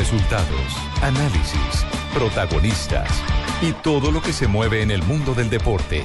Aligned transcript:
Resultados, 0.00 0.78
análisis, 1.02 1.84
protagonistas 2.14 3.06
y 3.60 3.72
todo 3.72 4.10
lo 4.10 4.22
que 4.22 4.32
se 4.32 4.46
mueve 4.46 4.80
en 4.80 4.90
el 4.90 5.02
mundo 5.02 5.34
del 5.34 5.50
deporte. 5.50 6.02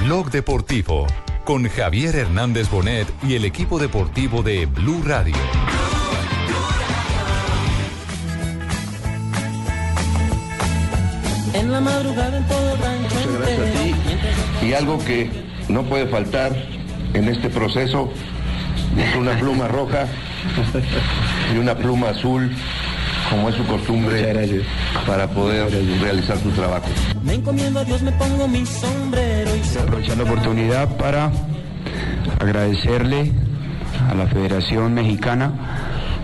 Blog 0.00 0.30
Deportivo 0.30 1.06
con 1.44 1.68
Javier 1.68 2.16
Hernández 2.16 2.70
Bonet 2.70 3.06
y 3.22 3.34
el 3.34 3.44
equipo 3.44 3.78
deportivo 3.78 4.42
de 4.42 4.64
Blue 4.64 5.02
Radio. 5.04 5.34
En 11.52 11.70
la 11.70 11.80
madrugada 11.82 12.38
en 12.38 12.44
todo 12.46 12.72
el 12.72 12.78
rancho 12.78 13.16
Muchas 13.16 13.38
gracias 13.38 13.68
a 13.68 13.82
ti. 13.82 14.66
Y 14.66 14.72
algo 14.72 14.98
que 15.04 15.30
no 15.68 15.82
puede 15.82 16.06
faltar 16.06 16.56
en 17.12 17.28
este 17.28 17.50
proceso 17.50 18.10
es 18.96 19.14
una 19.14 19.38
pluma 19.38 19.68
roja 19.68 20.06
y 21.54 21.58
una 21.58 21.76
pluma 21.76 22.10
azul, 22.10 22.50
como 23.30 23.48
es 23.48 23.54
su 23.56 23.66
costumbre, 23.66 24.64
para 25.06 25.28
poder 25.28 25.70
realizar 26.00 26.38
su 26.38 26.50
trabajo. 26.50 26.86
Me 27.22 27.34
encomiendo 27.34 27.80
a 27.80 27.84
Dios, 27.84 28.02
me 28.02 28.12
pongo 28.12 28.46
mi 28.48 28.64
sombrero 28.64 29.54
y 29.56 29.62
se 29.64 29.80
aprovechar 29.80 30.16
la 30.16 30.24
oportunidad 30.24 30.96
para 30.96 31.30
agradecerle 32.40 33.32
a 34.10 34.14
la 34.14 34.26
Federación 34.26 34.94
Mexicana 34.94 35.52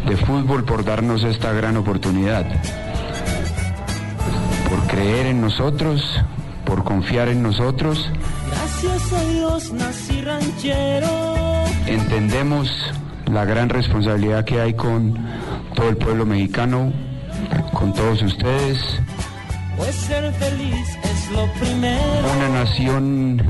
de 0.07 0.17
Fútbol 0.17 0.65
por 0.65 0.85
darnos 0.85 1.25
esta 1.25 1.53
gran 1.53 1.77
oportunidad, 1.77 2.47
por 4.69 4.87
creer 4.89 5.27
en 5.27 5.41
nosotros, 5.41 6.21
por 6.65 6.85
confiar 6.85 7.29
en 7.29 7.43
nosotros. 7.43 8.11
Gracias 8.51 9.13
a 9.13 9.25
Dios 9.25 9.73
nací 9.73 10.21
ranchero. 10.23 11.65
Entendemos 11.87 12.71
la 13.31 13.45
gran 13.45 13.69
responsabilidad 13.69 14.45
que 14.45 14.61
hay 14.61 14.75
con 14.75 15.19
todo 15.83 15.91
el 15.91 15.97
pueblo 15.97 16.25
mexicano, 16.25 16.93
con 17.73 17.93
todos 17.93 18.23
ustedes. 18.23 18.79
Pues 19.77 19.93
ser 19.97 20.33
feliz 20.35 20.97
es 21.03 21.31
lo 21.33 21.45
primero. 21.55 22.01
Una 22.37 22.61
nación 22.61 23.43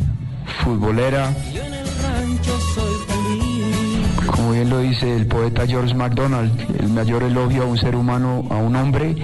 futbolera. 0.64 1.30
Yo 1.52 1.62
en 1.62 1.74
el 1.74 1.86
rancho 1.86 2.58
soy 2.74 2.94
feliz. 3.06 4.26
Como 4.34 4.52
bien 4.52 4.70
lo 4.70 4.78
dice 4.78 5.14
el 5.14 5.26
poeta 5.26 5.66
George 5.66 5.94
MacDonald, 5.94 6.80
el 6.80 6.88
mayor 6.88 7.22
elogio 7.22 7.64
a 7.64 7.66
un 7.66 7.76
ser 7.76 7.94
humano, 7.94 8.46
a 8.48 8.56
un 8.56 8.76
hombre, 8.76 9.14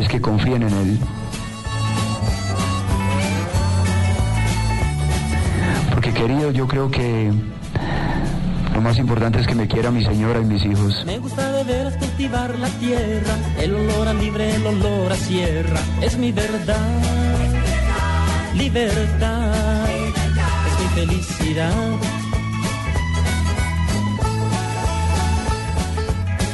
es 0.00 0.06
que 0.06 0.20
confíen 0.20 0.62
en 0.62 0.72
él. 0.74 0.98
Porque 5.92 6.12
querido, 6.12 6.52
yo 6.52 6.68
creo 6.68 6.88
que 6.88 7.32
lo 8.78 8.82
más 8.82 8.98
importante 8.98 9.40
es 9.40 9.46
que 9.48 9.56
me 9.56 9.66
quiera 9.66 9.90
mi 9.90 10.04
señora 10.04 10.38
y 10.40 10.44
mis 10.44 10.64
hijos. 10.64 11.04
Me 11.04 11.18
gusta 11.18 11.50
de 11.50 11.64
veras 11.64 11.96
cultivar 11.96 12.56
la 12.60 12.68
tierra, 12.68 13.34
el 13.60 13.74
olor 13.74 14.06
a 14.06 14.14
libre, 14.14 14.54
el 14.54 14.64
olor 14.64 15.10
a 15.10 15.16
sierra, 15.16 15.80
es 16.00 16.16
mi 16.16 16.30
verdad. 16.30 16.78
Libertad, 18.54 19.90
es 19.90 20.80
mi 20.80 20.86
felicidad. 20.94 21.72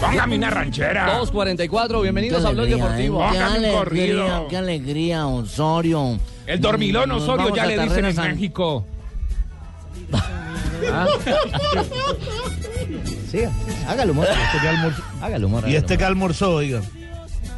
Póngame 0.00 0.36
una 0.38 0.48
ranchera. 0.48 1.05
244, 1.19 2.00
bienvenidos 2.00 2.42
a 2.42 2.50
Blog 2.53 2.69
Deportivo. 2.69 3.19
Póngame 3.19 3.59
un 3.59 3.64
alegría, 3.64 3.72
corrido. 3.78 4.47
qué 4.48 4.56
alegría, 4.56 5.27
Osorio. 5.27 6.19
El 6.47 6.59
dormilón 6.62 7.11
Osorio 7.11 7.55
ya 7.55 7.66
le 7.66 7.78
dicen 7.78 8.06
en 8.06 8.14
San- 8.14 8.31
México. 8.31 8.86
Sí, 13.30 13.40
hágalo, 13.88 14.12
humor. 14.12 14.27
Hágalo, 15.20 15.46
humor. 15.46 15.68
¿Y 15.68 15.76
este 15.76 15.98
que 15.98 16.04
almorzó, 16.04 16.54
oiga? 16.56 16.80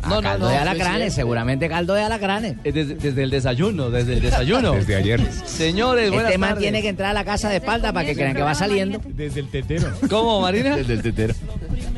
No, 0.02 0.16
no, 0.16 0.22
caldo 0.22 0.46
no, 0.46 0.52
de 0.52 0.58
alacranes, 0.58 1.14
seguramente 1.14 1.68
caldo 1.68 1.94
de 1.94 2.02
alacranes. 2.02 2.54
Eh, 2.62 2.70
Desde, 2.70 2.94
desde 2.94 3.22
el 3.24 3.30
desayuno, 3.30 3.90
desde 3.90 4.12
el 4.14 4.20
desayuno. 4.22 4.72
Desde 4.72 4.94
ayer. 4.94 5.20
Señores, 5.44 6.10
buenas 6.10 6.26
Este 6.28 6.38
man 6.38 6.50
tardes. 6.50 6.62
tiene 6.62 6.80
que 6.82 6.88
entrar 6.90 7.10
a 7.10 7.14
la 7.14 7.24
casa 7.24 7.48
de 7.48 7.56
espalda 7.56 7.92
para 7.92 8.06
que 8.06 8.14
crean 8.14 8.34
que 8.36 8.42
va 8.42 8.54
saliendo. 8.54 9.00
Desde 9.04 9.40
el 9.40 9.48
tetero. 9.48 9.88
¿Cómo, 10.08 10.40
Marina? 10.40 10.76
Desde 10.76 10.92
el 10.92 11.02
tetero. 11.02 11.34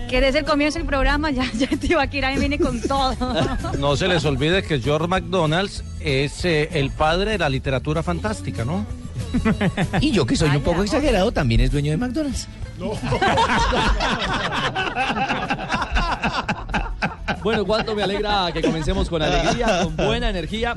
Que 0.08 0.22
desde 0.22 0.38
el 0.38 0.44
comienzo 0.46 0.78
del 0.78 0.86
programa 0.86 1.30
ya, 1.30 1.44
ya 1.58 1.66
Tibaquirá 1.68 2.34
viene 2.36 2.58
con 2.58 2.80
todo. 2.80 3.14
No 3.78 3.94
se 3.96 4.08
les 4.08 4.24
olvide 4.24 4.62
que 4.62 4.80
George 4.80 5.06
McDonald's 5.06 5.84
es 6.00 6.44
eh, 6.46 6.70
el 6.72 6.90
padre 6.90 7.32
de 7.32 7.38
la 7.38 7.50
literatura 7.50 8.02
fantástica, 8.02 8.64
¿no? 8.64 8.86
Y 10.00 10.10
yo 10.12 10.26
que 10.26 10.36
soy 10.36 10.50
un 10.50 10.62
poco 10.62 10.82
exagerado, 10.82 11.32
también 11.32 11.60
es 11.60 11.70
dueño 11.70 11.90
de 11.90 11.96
McDonald's. 11.96 12.46
Bueno, 17.42 17.64
cuánto 17.64 17.94
me 17.94 18.02
alegra 18.02 18.50
que 18.52 18.60
comencemos 18.62 19.08
con 19.08 19.22
alegría, 19.22 19.82
con 19.84 19.96
buena 19.96 20.28
energía, 20.28 20.76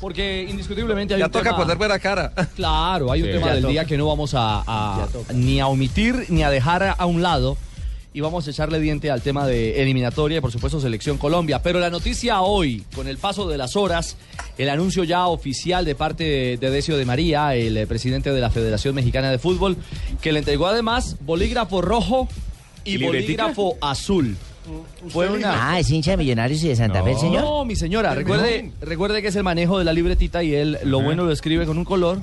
porque 0.00 0.46
indiscutiblemente 0.48 1.14
hay 1.14 1.20
Ya 1.20 1.26
un 1.26 1.32
toca 1.32 1.44
tema... 1.44 1.56
ponerme 1.56 1.88
la 1.88 1.98
cara. 1.98 2.32
Claro, 2.54 3.10
hay 3.10 3.22
un 3.22 3.28
Sí, 3.28 3.32
tema 3.34 3.52
del 3.52 3.62
toca. 3.62 3.72
día 3.72 3.84
que 3.86 3.96
no 3.96 4.06
vamos 4.06 4.34
a, 4.34 4.62
a- 4.66 5.08
ni 5.32 5.58
a 5.60 5.68
omitir 5.68 6.26
ni 6.28 6.42
a 6.42 6.50
dejar 6.50 6.94
a 6.98 7.06
un 7.06 7.22
lado. 7.22 7.56
Y 8.14 8.20
vamos 8.20 8.46
a 8.46 8.50
echarle 8.50 8.78
diente 8.78 9.10
al 9.10 9.22
tema 9.22 9.46
de 9.46 9.80
eliminatoria 9.82 10.38
y 10.38 10.40
por 10.40 10.52
supuesto 10.52 10.80
selección 10.80 11.16
Colombia. 11.16 11.62
Pero 11.62 11.80
la 11.80 11.88
noticia 11.88 12.42
hoy, 12.42 12.84
con 12.94 13.08
el 13.08 13.16
paso 13.16 13.48
de 13.48 13.56
las 13.56 13.74
horas, 13.74 14.16
el 14.58 14.68
anuncio 14.68 15.04
ya 15.04 15.26
oficial 15.28 15.84
de 15.84 15.94
parte 15.94 16.24
de, 16.24 16.56
de 16.58 16.70
Decio 16.70 16.96
de 16.98 17.06
María, 17.06 17.54
el 17.54 17.86
presidente 17.86 18.30
de 18.32 18.40
la 18.40 18.50
Federación 18.50 18.94
Mexicana 18.94 19.30
de 19.30 19.38
Fútbol, 19.38 19.76
que 20.20 20.32
le 20.32 20.40
entregó 20.40 20.66
además 20.66 21.16
bolígrafo 21.20 21.80
rojo 21.80 22.28
y 22.84 22.98
¿Libretica? 22.98 23.44
bolígrafo 23.44 23.76
azul. 23.80 24.36
Fue 25.08 25.28
una... 25.28 25.72
Ah, 25.72 25.80
es 25.80 25.90
hincha 25.90 26.12
de 26.12 26.18
Millonarios 26.18 26.62
y 26.62 26.68
de 26.68 26.76
Santa 26.76 27.02
Fe, 27.02 27.16
señor. 27.16 27.42
No, 27.42 27.64
mi 27.64 27.74
señora, 27.76 28.14
recuerde, 28.14 28.70
recuerde 28.80 29.20
que 29.22 29.28
es 29.28 29.36
el 29.36 29.42
manejo 29.42 29.78
de 29.78 29.84
la 29.84 29.92
libretita 29.92 30.42
y 30.44 30.54
él 30.54 30.78
lo 30.84 31.00
bueno 31.00 31.24
lo 31.24 31.32
escribe 31.32 31.66
con 31.66 31.78
un 31.78 31.84
color 31.84 32.20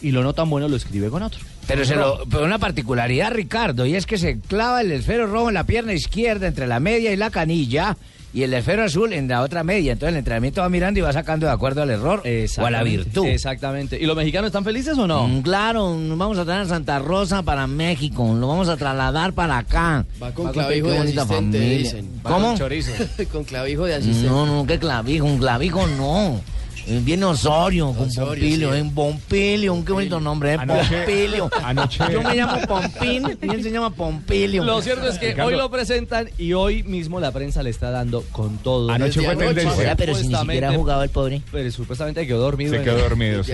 y 0.00 0.10
lo 0.10 0.22
no 0.22 0.32
tan 0.32 0.48
bueno 0.50 0.68
lo 0.68 0.76
escribe 0.76 1.08
con 1.10 1.22
otro. 1.22 1.40
Pero, 1.66 1.84
se 1.84 1.96
lo, 1.96 2.24
pero 2.30 2.44
una 2.44 2.58
particularidad, 2.58 3.32
Ricardo, 3.32 3.86
y 3.86 3.96
es 3.96 4.06
que 4.06 4.18
se 4.18 4.38
clava 4.38 4.80
el 4.82 4.92
esfero 4.92 5.26
rojo 5.26 5.48
en 5.48 5.54
la 5.54 5.64
pierna 5.64 5.92
izquierda 5.94 6.46
entre 6.46 6.66
la 6.66 6.78
media 6.78 7.12
y 7.12 7.16
la 7.16 7.30
canilla 7.30 7.96
y 8.36 8.42
el 8.42 8.52
esfero 8.52 8.84
azul 8.84 9.14
en 9.14 9.28
la 9.28 9.40
otra 9.40 9.64
media. 9.64 9.92
Entonces 9.92 10.12
el 10.12 10.18
entrenamiento 10.18 10.60
va 10.60 10.68
mirando 10.68 11.00
y 11.00 11.02
va 11.02 11.10
sacando 11.10 11.46
de 11.46 11.52
acuerdo 11.52 11.80
al 11.80 11.90
error 11.90 12.22
o 12.22 12.66
a 12.66 12.70
la 12.70 12.82
virtud. 12.82 13.24
Exactamente. 13.26 13.98
¿Y 13.98 14.04
los 14.04 14.14
mexicanos 14.14 14.48
están 14.48 14.62
felices 14.62 14.98
o 14.98 15.06
no? 15.06 15.26
Mm, 15.26 15.40
claro, 15.40 15.94
nos 15.94 16.18
vamos 16.18 16.38
a 16.38 16.44
traer 16.44 16.60
a 16.60 16.66
Santa 16.66 16.98
Rosa 16.98 17.42
para 17.42 17.66
México, 17.66 18.34
lo 18.38 18.46
vamos 18.46 18.68
a 18.68 18.76
trasladar 18.76 19.32
para 19.32 19.56
acá. 19.56 20.04
Va 20.22 20.32
con 20.32 20.48
Va 20.48 20.52
clavijo 20.52 20.88
de 20.88 20.98
bonita 20.98 21.22
asistente, 21.22 21.58
familia. 21.58 21.78
dicen. 21.78 22.20
¿Cómo? 22.22 22.54
con 23.32 23.44
clavijo 23.44 23.86
de 23.86 23.94
asistente. 23.94 24.28
No, 24.28 24.44
no, 24.44 24.66
qué 24.66 24.78
clavijo, 24.78 25.24
un 25.24 25.38
clavijo 25.38 25.86
no. 25.86 26.40
Viene 26.88 27.24
Osorio, 27.24 27.92
con 27.92 28.06
Osorio, 28.08 28.26
Pompilio, 28.44 28.72
sí. 28.72 28.78
en 28.78 28.94
Pompilio, 28.94 29.84
qué 29.84 29.92
bonito 29.92 30.20
nombre, 30.20 30.54
eh, 30.54 30.58
Anoche- 30.60 30.96
Pompilio. 31.04 31.50
anoche- 31.64 32.04
Yo 32.12 32.22
me 32.22 32.34
llamo 32.36 32.60
Pompín 32.68 33.38
y 33.42 33.50
él 33.50 33.62
se 33.62 33.70
llama 33.72 33.90
Pompilio. 33.90 34.62
Lo 34.64 34.80
cierto 34.82 35.08
es 35.08 35.18
que 35.18 35.30
Ricardo. 35.30 35.48
hoy 35.50 35.56
lo 35.56 35.70
presentan 35.70 36.30
y 36.38 36.52
hoy 36.52 36.84
mismo 36.84 37.18
la 37.18 37.32
prensa 37.32 37.62
le 37.64 37.70
está 37.70 37.90
dando 37.90 38.22
con 38.32 38.58
todo. 38.58 38.90
Anoche 38.90 39.20
fue 39.20 39.34
tendencia. 39.36 39.72
Oiga, 39.76 39.96
pero 39.96 40.12
si 40.14 40.18
ni 40.20 40.24
Supuestamente- 40.26 40.52
siquiera 40.54 40.70
ha 40.70 40.76
jugado 40.78 41.02
el 41.02 41.10
pobre. 41.10 41.42
Pero 41.50 41.70
supuestamente 41.72 42.26
quedó 42.26 42.38
dormido, 42.40 42.70
Se 42.72 42.76
en, 42.78 42.84
quedó 42.84 42.98
dormido, 42.98 43.42
sí. 43.42 43.52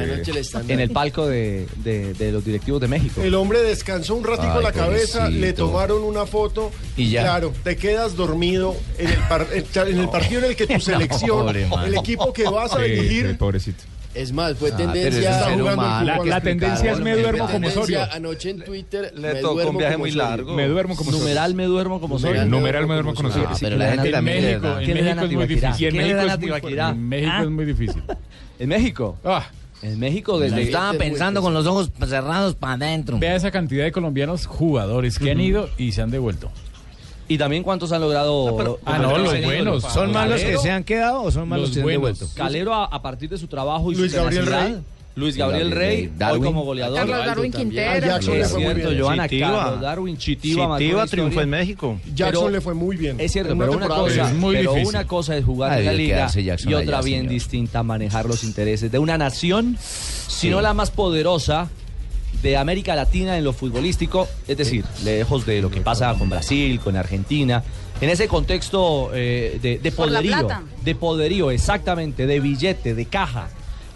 En 0.68 0.80
el 0.80 0.90
palco 0.90 1.26
de, 1.26 1.66
de- 1.76 2.12
de 2.14 2.32
los 2.32 2.44
directivos 2.44 2.80
de 2.82 2.88
México. 2.88 3.22
El 3.22 3.34
hombre 3.34 3.62
descansó 3.62 4.14
un 4.14 4.24
ratico 4.24 4.58
Ay, 4.58 4.62
la 4.62 4.72
cabeza, 4.72 5.20
pobrecito. 5.20 5.46
le 5.46 5.52
tomaron 5.54 6.02
una 6.02 6.26
foto 6.26 6.70
Y 6.96 7.08
ya. 7.10 7.22
Claro, 7.22 7.52
te 7.64 7.76
quedas 7.76 8.14
dormido 8.16 8.76
en 8.98 9.08
el, 9.08 9.18
par- 9.28 9.46
en 9.52 9.98
el 10.00 10.08
partido 10.10 10.40
en 10.40 10.50
el 10.50 10.56
que 10.56 10.66
tu 10.66 10.78
selección, 10.80 11.46
pobre 11.46 11.66
el 11.86 11.94
equipo 11.94 12.32
que 12.32 12.44
vas 12.44 12.72
a 12.74 12.76
Sí, 12.84 13.21
sí, 13.30 13.34
pobrecito. 13.34 13.82
Es 14.14 14.30
más, 14.30 14.58
fue 14.58 14.70
Ah, 14.72 14.76
tendencia. 14.76 15.30
está 15.30 15.52
jugando. 15.52 15.82
La, 16.04 16.18
la 16.22 16.40
tendencia 16.42 16.92
es 16.92 17.00
me 17.00 17.16
duermo 17.16 17.48
como 17.48 17.66
Osorio. 17.68 18.00
Anoche 18.12 18.50
en 18.50 18.62
Twitter. 18.62 19.10
Le 19.16 19.32
me 19.34 19.40
tocó 19.40 19.54
duermo 19.54 19.70
un 19.70 19.78
viaje 19.78 19.94
como 19.94 20.02
muy 20.04 20.10
Osorio. 20.10 20.28
largo. 20.28 20.54
Me 20.54 20.68
duermo 20.68 20.96
como 20.96 21.10
Numeral 21.12 21.54
me 21.54 21.64
duermo 21.64 21.98
como 22.00 22.18
soy. 22.18 22.28
Numeral. 22.30 22.50
Numeral 22.50 22.86
me 22.86 22.94
duermo 22.94 23.14
con 23.14 23.24
Osorio. 23.26 23.48
Ah, 23.50 23.54
Sí, 23.54 23.60
pero 23.64 23.76
En 23.76 23.78
la 23.78 23.92
gente 23.92 24.10
en 24.14 24.24
México, 24.24 24.66
en 24.78 24.84
¿Quién 24.84 24.96
le 24.98 25.02
da 25.04 25.14
México 25.14 25.24
es 25.24 25.32
muy 25.32 25.46
difícil. 25.46 25.70
¿Quién 25.78 25.96
le 25.96 26.14
da 26.14 26.20
es 26.34 26.38
muy- 26.40 26.48
Natividad? 26.50 26.90
En 26.90 27.08
México 27.08 27.42
es 27.42 27.50
muy 27.50 27.64
difícil. 27.64 28.02
En 28.58 28.68
México. 28.68 29.18
Ah, 29.24 29.46
En 29.80 29.98
México 29.98 30.38
desde... 30.38 30.60
estaba 30.62 30.92
pensando 30.92 31.40
con 31.40 31.54
los 31.54 31.64
ojos 31.66 31.90
cerrados 32.06 32.54
para 32.54 32.74
adentro. 32.74 33.18
vea 33.18 33.34
esa 33.34 33.50
cantidad 33.50 33.84
de 33.84 33.92
colombianos 33.92 34.44
jugadores 34.46 35.18
que 35.18 35.30
han 35.30 35.40
ido 35.40 35.70
y 35.78 35.92
se 35.92 36.02
han 36.02 36.10
devuelto. 36.10 36.50
Y 37.32 37.38
también 37.38 37.62
cuántos 37.62 37.92
han 37.92 38.02
logrado... 38.02 38.78
Ah, 38.84 38.98
no, 38.98 39.16
los 39.16 39.42
buenos. 39.42 39.82
¿Son 39.84 40.12
más 40.12 40.28
los 40.28 40.40
que 40.42 40.58
se 40.58 40.70
han 40.70 40.84
quedado 40.84 41.22
o 41.22 41.30
son 41.30 41.48
más 41.48 41.58
los, 41.60 41.68
Los 41.70 41.76
que 41.78 41.80
se 41.80 41.80
han 41.80 41.88
devuelto? 41.92 42.28
Calero 42.34 42.74
a, 42.74 42.84
a 42.84 43.00
partir 43.00 43.30
de 43.30 43.38
su 43.38 43.46
trabajo 43.46 43.90
y 43.90 43.94
Luis 43.94 44.12
su 44.12 44.18
Gabriel. 44.18 44.46
Rey. 44.46 44.76
Luis 45.14 45.36
Gabriel 45.36 45.70
Rey, 45.70 45.96
Rey, 45.96 46.06
hoy 46.06 46.12
Darwin. 46.16 46.44
como 46.44 46.64
goleador. 46.64 46.96
Carlos 46.98 47.26
Darwin. 47.26 47.52
Quintero. 47.52 48.06
Jackson 48.06 48.34
le 48.34 48.40
Es 48.40 48.50
fue 48.50 48.60
muy 48.60 48.72
cierto, 48.72 48.90
bien. 48.90 49.02
Joana. 49.02 49.28
Carlos, 49.28 49.80
Darwin 49.82 50.16
Chitiva, 50.16 50.78
Chitiva 50.78 51.06
triunfó 51.06 51.40
en 51.42 51.50
México. 51.50 52.00
Jackson 52.14 52.52
le 52.52 52.60
fue 52.60 52.74
muy 52.74 52.96
bien. 52.96 53.20
Es 53.20 53.32
cierto, 53.32 53.56
pero 53.56 53.72
una 53.72 53.88
cosa, 53.88 54.30
Es 54.30 54.34
muy 54.34 54.56
pero 54.56 54.72
una 54.72 55.06
cosa 55.06 55.36
es 55.36 55.44
jugar 55.44 55.72
Ay, 55.72 55.80
en 55.80 55.86
la 55.86 55.92
liga 55.92 56.30
y 56.36 56.74
otra 56.74 56.98
allá, 56.98 57.04
bien 57.04 57.20
señor. 57.20 57.32
distinta 57.32 57.82
manejar 57.82 58.26
los 58.26 58.42
intereses 58.44 58.90
de 58.92 58.98
una 58.98 59.16
nación, 59.18 59.76
si 59.80 60.48
no 60.50 60.60
la 60.62 60.72
más 60.74 60.90
poderosa 60.90 61.68
de 62.42 62.56
América 62.56 62.94
Latina 62.94 63.36
en 63.36 63.44
lo 63.44 63.52
futbolístico, 63.52 64.28
es 64.48 64.56
decir, 64.56 64.84
lejos 65.04 65.46
de 65.46 65.60
lo 65.60 65.70
que 65.70 65.80
pasa 65.80 66.14
con 66.14 66.28
Brasil, 66.28 66.80
con 66.80 66.96
Argentina, 66.96 67.62
en 68.00 68.10
ese 68.10 68.26
contexto 68.26 69.10
eh, 69.14 69.58
de, 69.60 69.92
poderío, 69.92 70.48
de 70.84 70.94
poderío, 70.94 71.50
exactamente, 71.50 72.26
de 72.26 72.40
billete, 72.40 72.94
de 72.94 73.06
caja, 73.06 73.48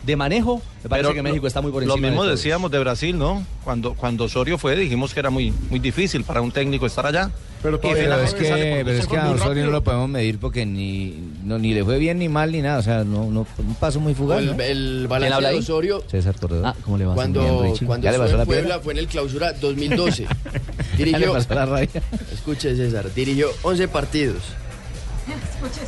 de 0.07 0.17
manejo, 0.17 0.63
me 0.85 0.89
parece 0.89 1.09
Pero 1.09 1.15
que 1.15 1.23
México 1.23 1.43
lo- 1.43 1.49
está 1.49 1.61
muy 1.61 1.73
por 1.73 1.83
Lo 1.85 1.93
encima. 1.95 2.07
de 2.07 2.11
mismo 2.13 2.25
decíamos 2.25 2.71
de 2.71 2.79
Brasil, 2.79 3.19
¿no? 3.19 3.45
Cuando, 3.65 3.95
cuando 3.95 4.25
Osorio 4.25 4.57
fue, 4.57 4.77
dijimos 4.77 5.13
que 5.13 5.21
era 5.21 5.31
muy, 5.31 5.53
muy 5.69 5.81
difícil 5.81 6.23
para 6.25 6.41
un 6.41 6.53
técnico 6.53 6.87
estar 6.87 7.05
allá. 7.07 7.31
Pero 7.63 7.81
finalmente 7.81 8.23
es 8.25 8.35
que, 8.35 8.83
pero 8.85 8.99
es 8.99 9.07
que 9.09 9.17
a 9.17 9.31
Osorio 9.33 9.65
no 9.65 9.73
lo 9.73 9.83
podemos 9.83 10.09
medir 10.09 10.39
porque 10.39 10.65
ni, 10.65 11.17
no, 11.43 11.59
ni 11.59 11.75
le 11.75 11.83
fue 11.85 11.99
bien 11.99 12.19
ni 12.21 12.29
mal 12.29 12.53
ni 12.53 12.63
nada. 12.63 12.79
O 12.79 12.83
sea, 12.83 13.03
no, 13.03 13.29
no 13.31 13.45
fue 13.45 13.65
un 13.65 13.75
paso 13.75 13.99
muy 13.99 14.15
fugaz. 14.15 14.39
El, 14.39 14.57
¿no? 14.57 14.63
el 14.63 15.07
balance 15.09 15.35
habla 15.35 15.49
de? 15.51 15.57
Osorio 15.57 16.05
César 16.09 16.37
Corredor. 16.39 16.67
Ah, 16.67 16.75
¿cómo 16.85 16.97
le 16.99 17.07
va? 17.07 17.15
cuando, 17.15 17.63
Bien, 17.63 17.77
cuando 17.87 18.05
¿Ya 18.05 18.11
le 18.13 18.17
estuvo 18.19 18.25
pasó 18.27 18.37
la 18.37 18.43
en 18.43 18.47
Puebla 18.49 18.79
fue 18.81 18.93
en 18.93 18.99
el 19.01 19.09
clausura 19.09 19.53
2012. 19.61 20.23
Ya 20.25 20.29
le 20.31 21.05
Dirigió, 21.05 21.33
pasó 21.33 21.55
la 21.55 21.67
raya. 21.67 22.03
escuche 22.33 22.77
César, 22.77 23.13
dirigió 23.13 23.49
11 23.63 23.89
partidos. 23.89 24.43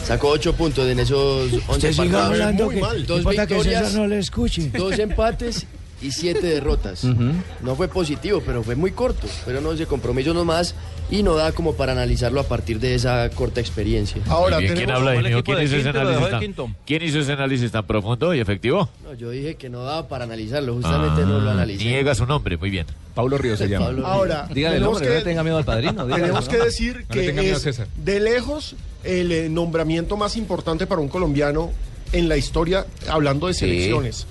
Sacó 0.04 0.28
8 0.30 0.52
puntos 0.54 0.86
en 0.88 0.98
esos 1.00 1.52
11 1.52 1.56
Usted 1.70 1.92
siga 1.92 2.04
partidos. 2.04 2.24
hablando 2.24 2.64
Muy 2.66 2.74
que- 2.76 2.80
mal. 2.80 3.06
Dos 3.06 3.24
que 3.24 3.30
victorias, 3.40 3.94
no 3.94 4.06
le 4.06 4.18
escuche. 4.18 4.70
dos 4.76 4.98
empates 4.98 5.66
y 6.00 6.12
7 6.12 6.46
derrotas. 6.46 7.04
No 7.04 7.74
fue 7.76 7.88
positivo, 7.88 8.42
pero 8.44 8.62
fue 8.62 8.74
muy 8.76 8.92
corto. 8.92 9.26
Pero 9.44 9.60
no 9.60 9.76
se 9.76 9.86
compromiso 9.86 10.32
nomás 10.34 10.74
y 11.10 11.22
no 11.22 11.34
da 11.34 11.52
como 11.52 11.74
para 11.74 11.92
analizarlo 11.92 12.40
a 12.40 12.44
partir 12.44 12.78
de 12.80 12.94
esa 12.94 13.28
corta 13.30 13.60
experiencia. 13.60 14.20
Ahora, 14.28 14.58
Bien, 14.58 14.74
¿Quién 14.74 14.90
habla 14.90 15.12
de 15.12 15.20
hizo 15.64 15.76
ese 15.76 15.88
análisis 15.88 16.30
tan. 16.56 16.76
¿Quién 16.86 17.02
hizo 17.02 17.18
ese 17.20 17.32
análisis 17.32 17.70
tan 17.72 17.86
profundo 17.86 18.34
y 18.34 18.40
efectivo? 18.40 18.88
No, 19.04 19.14
yo 19.14 19.30
dije 19.30 19.54
que 19.56 19.68
no 19.70 19.82
daba 19.84 20.06
para 20.08 20.24
analizarlo, 20.24 20.74
justamente 20.74 21.22
no 21.22 21.40
lo 21.40 21.48
Ah, 21.50 21.54
analicé. 21.54 21.84
Niega 21.84 22.14
su 22.14 22.26
nombre, 22.26 22.56
muy 22.56 22.70
bien. 22.70 22.86
Paulo 23.14 23.36
Ríos 23.38 23.58
se 23.58 23.68
llama. 23.68 23.86
Pablo 23.86 24.06
Ahora, 24.06 24.48
Dígale 24.52 24.76
el 24.76 24.82
nombre, 24.82 25.04
no 25.06 25.12
le 25.12 25.18
que, 25.18 25.24
tenga 25.24 25.42
miedo 25.42 25.56
al 25.58 25.64
padrino. 25.64 26.04
dígale, 26.04 26.22
tenemos 26.22 26.44
¿no? 26.46 26.50
que 26.52 26.58
decir 26.58 27.04
No 27.08 27.14
que 27.14 27.32
miedo 27.32 27.54
a 27.54 27.56
es 27.56 27.62
César. 27.62 27.88
de 27.96 28.20
lejos 28.20 28.76
el 29.08 29.32
eh, 29.32 29.48
nombramiento 29.48 30.16
más 30.16 30.36
importante 30.36 30.86
para 30.86 31.00
un 31.00 31.08
colombiano 31.08 31.70
en 32.12 32.28
la 32.28 32.36
historia, 32.36 32.86
hablando 33.08 33.46
de 33.46 33.54
selecciones. 33.54 34.26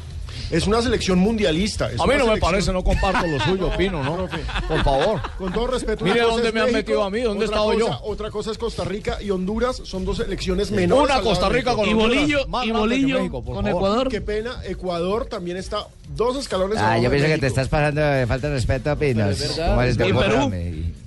Es 0.51 0.65
una 0.65 0.81
selección 0.81 1.19
mundialista. 1.19 1.91
es 1.91 1.99
A 1.99 2.05
mí 2.05 2.13
no 2.17 2.27
me 2.27 2.37
parece, 2.37 2.71
no 2.71 2.81
comparto 2.81 3.27
lo 3.27 3.37
suyo, 3.41 3.69
Pino, 3.75 4.01
¿no? 4.01 4.29
Por 4.67 4.83
favor. 4.83 5.21
Con 5.37 5.51
todo 5.51 5.67
respeto. 5.67 6.05
Mire 6.05 6.21
dónde 6.21 6.51
me 6.53 6.59
han 6.61 6.65
México, 6.67 6.77
metido 6.77 7.03
a 7.03 7.09
mí, 7.09 7.21
¿dónde 7.21 7.43
he 7.43 7.47
estado 7.47 7.73
yo? 7.77 7.99
Otra 8.03 8.31
cosa 8.31 8.51
es 8.51 8.57
Costa 8.57 8.85
Rica 8.85 9.17
y 9.21 9.29
Honduras, 9.31 9.81
son 9.83 10.05
dos 10.05 10.17
selecciones 10.17 10.71
menores. 10.71 11.15
Una 11.15 11.21
Costa 11.21 11.49
Rica 11.49 11.73
con 11.75 11.89
Y 11.89 11.93
Bolillo, 11.93 12.47
más 12.47 12.65
y 12.65 12.71
Bolillo 12.71 13.17
México, 13.17 13.43
por 13.43 13.55
con 13.55 13.65
favor. 13.65 13.79
Ecuador. 13.81 14.09
Qué 14.09 14.21
pena, 14.21 14.61
Ecuador 14.63 15.25
también 15.25 15.57
está 15.57 15.87
dos 16.15 16.37
escalones 16.37 16.77
Ah, 16.79 16.97
yo 16.97 17.09
pienso 17.09 17.27
que 17.27 17.37
te 17.39 17.47
estás 17.47 17.67
pasando 17.67 17.99
de 18.01 18.25
falta 18.27 18.47
de 18.47 18.53
respeto 18.53 18.91
a 18.91 18.95
Pinos. 18.95 19.41
es 19.41 19.49
verdad. 19.49 19.69
¿Cómo 19.71 19.81
eres 19.81 19.95
¿Y 19.95 19.97
de? 19.97 20.13
Perú? 20.13 20.51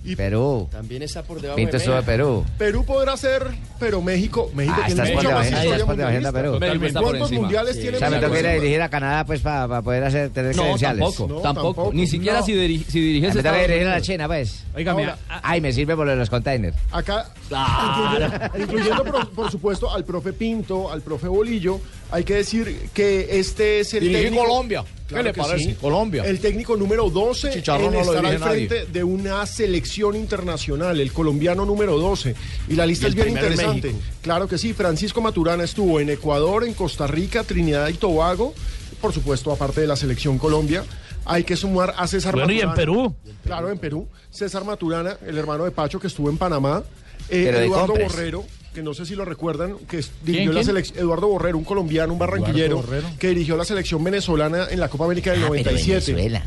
Y- 0.02 0.16
Perú. 0.16 0.66
También 0.70 1.02
está 1.02 1.22
por 1.22 1.40
debajo 1.42 1.56
Pinto 1.56 1.72
de 1.72 1.76
estuvo 1.78 1.94
de. 1.96 2.02
Perú. 2.02 2.44
Perú 2.56 2.84
podrá 2.86 3.16
ser, 3.18 3.46
pero 3.78 4.00
México, 4.00 4.50
México 4.54 4.76
Ah, 4.78 4.86
tiene 4.86 5.14
mucha 5.14 5.30
más 5.34 5.44
historia 5.46 5.72
estás 5.72 5.82
por 5.82 5.96
debajo 5.96 6.12
de 6.12 6.20
mundialista. 6.20 6.32
Perú. 6.32 7.02
¿Cuántos 7.10 7.32
mundiales 7.32 7.74
Sí. 7.76 7.82
tiene 7.82 7.96
O 7.96 7.98
sea, 8.00 8.08
me 8.10 8.16
México? 8.16 8.28
toca 8.30 8.40
ir 8.40 8.46
a 8.46 8.52
dirigir 8.54 8.82
a 8.82 8.88
Canadá 8.88 9.24
pues 9.26 9.40
para 9.42 9.82
poder 9.82 10.04
hacer 10.04 10.30
tener 10.30 10.56
No, 10.56 10.62
credenciales. 10.62 11.04
tampoco, 11.04 11.28
No, 11.34 11.40
tampoco, 11.42 11.66
tampoco. 11.74 11.92
Ni 11.92 12.06
siquiera 12.06 12.40
No. 12.40 12.46
si, 12.46 12.52
diri- 12.54 12.84
si 12.86 12.98
diriges 13.00 13.34
Me 13.34 13.42
toca 13.42 13.48
Estados 13.50 13.68
dirigir 13.68 13.88
a 13.88 13.90
la. 13.90 14.00
China, 14.00 14.26
pues. 14.26 14.64
Óigame, 14.74 15.02
Ahora, 15.02 15.18
a- 15.28 15.40
Ay, 15.50 15.60
me 15.60 15.72
sirve 15.72 15.94
por 15.94 16.06
lo 16.06 16.12
de 16.12 16.16
los 16.18 16.30
containers. 16.30 16.76
Acá, 16.92 17.26
incluyendo, 17.50 18.58
incluyendo, 18.58 19.04
por, 19.04 19.28
por 19.30 19.50
supuesto 19.50 19.92
al 19.92 20.04
profe 20.04 20.32
Pinto, 20.32 20.90
al 20.90 21.02
profe 21.02 21.28
Bolillo, 21.28 21.78
hay 22.10 22.24
que 22.24 22.34
decir 22.34 22.88
que 22.94 23.38
este 23.38 23.80
es 23.80 23.94
el 23.94 24.10
técnico... 24.12 24.44
Colombia. 24.44 24.84
Claro 25.06 25.24
¿Qué 25.24 25.28
le 25.28 25.34
que 25.34 25.40
parece? 25.40 25.64
sí. 25.70 25.74
Colombia. 25.80 26.24
El 26.24 26.38
técnico 26.38 26.76
número 26.76 27.10
12 27.10 27.50
Chicharrón 27.50 27.86
en 27.88 27.92
no 27.94 28.00
estar 28.00 28.24
al 28.24 28.38
nadie. 28.38 28.68
frente 28.68 28.86
de 28.92 29.02
una 29.02 29.44
selección 29.44 30.14
internacional, 30.14 31.00
el 31.00 31.12
colombiano 31.12 31.64
número 31.64 31.98
12. 31.98 32.34
Y 32.68 32.74
la 32.74 32.86
lista 32.86 33.06
Y 33.06 33.10
es 33.10 33.14
bien 33.16 33.30
interesante. 33.30 33.92
Claro 34.22 34.46
que 34.46 34.56
sí, 34.56 34.72
Francisco 34.72 35.20
Maturana 35.20 35.64
estuvo 35.64 35.98
en 35.98 36.10
Ecuador, 36.10 36.64
en 36.64 36.74
Costa 36.74 37.08
Rica, 37.08 37.42
Trinidad 37.42 37.88
y 37.88 37.94
Tobago, 37.94 38.54
por 39.00 39.12
supuesto, 39.12 39.50
aparte 39.50 39.80
de 39.80 39.88
la 39.88 39.96
selección 39.96 40.38
Colombia. 40.38 40.84
Hay 41.24 41.42
que 41.44 41.56
sumar 41.56 41.92
a 41.96 42.06
César 42.06 42.32
Bueno, 42.34 42.52
y 42.52 42.60
en 42.60 42.68
Maturana. 42.68 42.76
Perú. 42.76 43.14
Claro, 43.44 43.70
en 43.70 43.78
Perú. 43.78 44.08
César 44.30 44.64
Maturana, 44.64 45.16
el 45.26 45.36
hermano 45.36 45.64
de 45.64 45.70
Pacho, 45.72 45.98
que 45.98 46.06
estuvo 46.06 46.30
en 46.30 46.38
Panamá. 46.38 46.84
Eh, 47.28 47.48
Eduardo. 47.64 47.94
Borrero, 47.94 48.44
que 48.74 48.82
no 48.84 48.94
sé 48.94 49.04
si 49.04 49.16
lo 49.16 49.24
recuerdan, 49.24 49.76
que 49.88 50.00
dirigió 50.22 50.52
la 50.52 50.62
selección. 50.62 50.98
Eduardo 50.98 51.26
Borrero, 51.26 51.58
un 51.58 51.64
colombiano, 51.64 52.12
un 52.12 52.18
barranquillero, 52.20 52.84
que 53.18 53.28
dirigió 53.30 53.56
la 53.56 53.64
selección 53.64 54.02
venezolana 54.04 54.68
en 54.70 54.78
la 54.78 54.88
Copa 54.88 55.06
América 55.06 55.32
del 55.32 55.40
Ah, 55.42 55.48
pero 55.50 55.64
97. 55.64 56.12
Venezuela. 56.14 56.44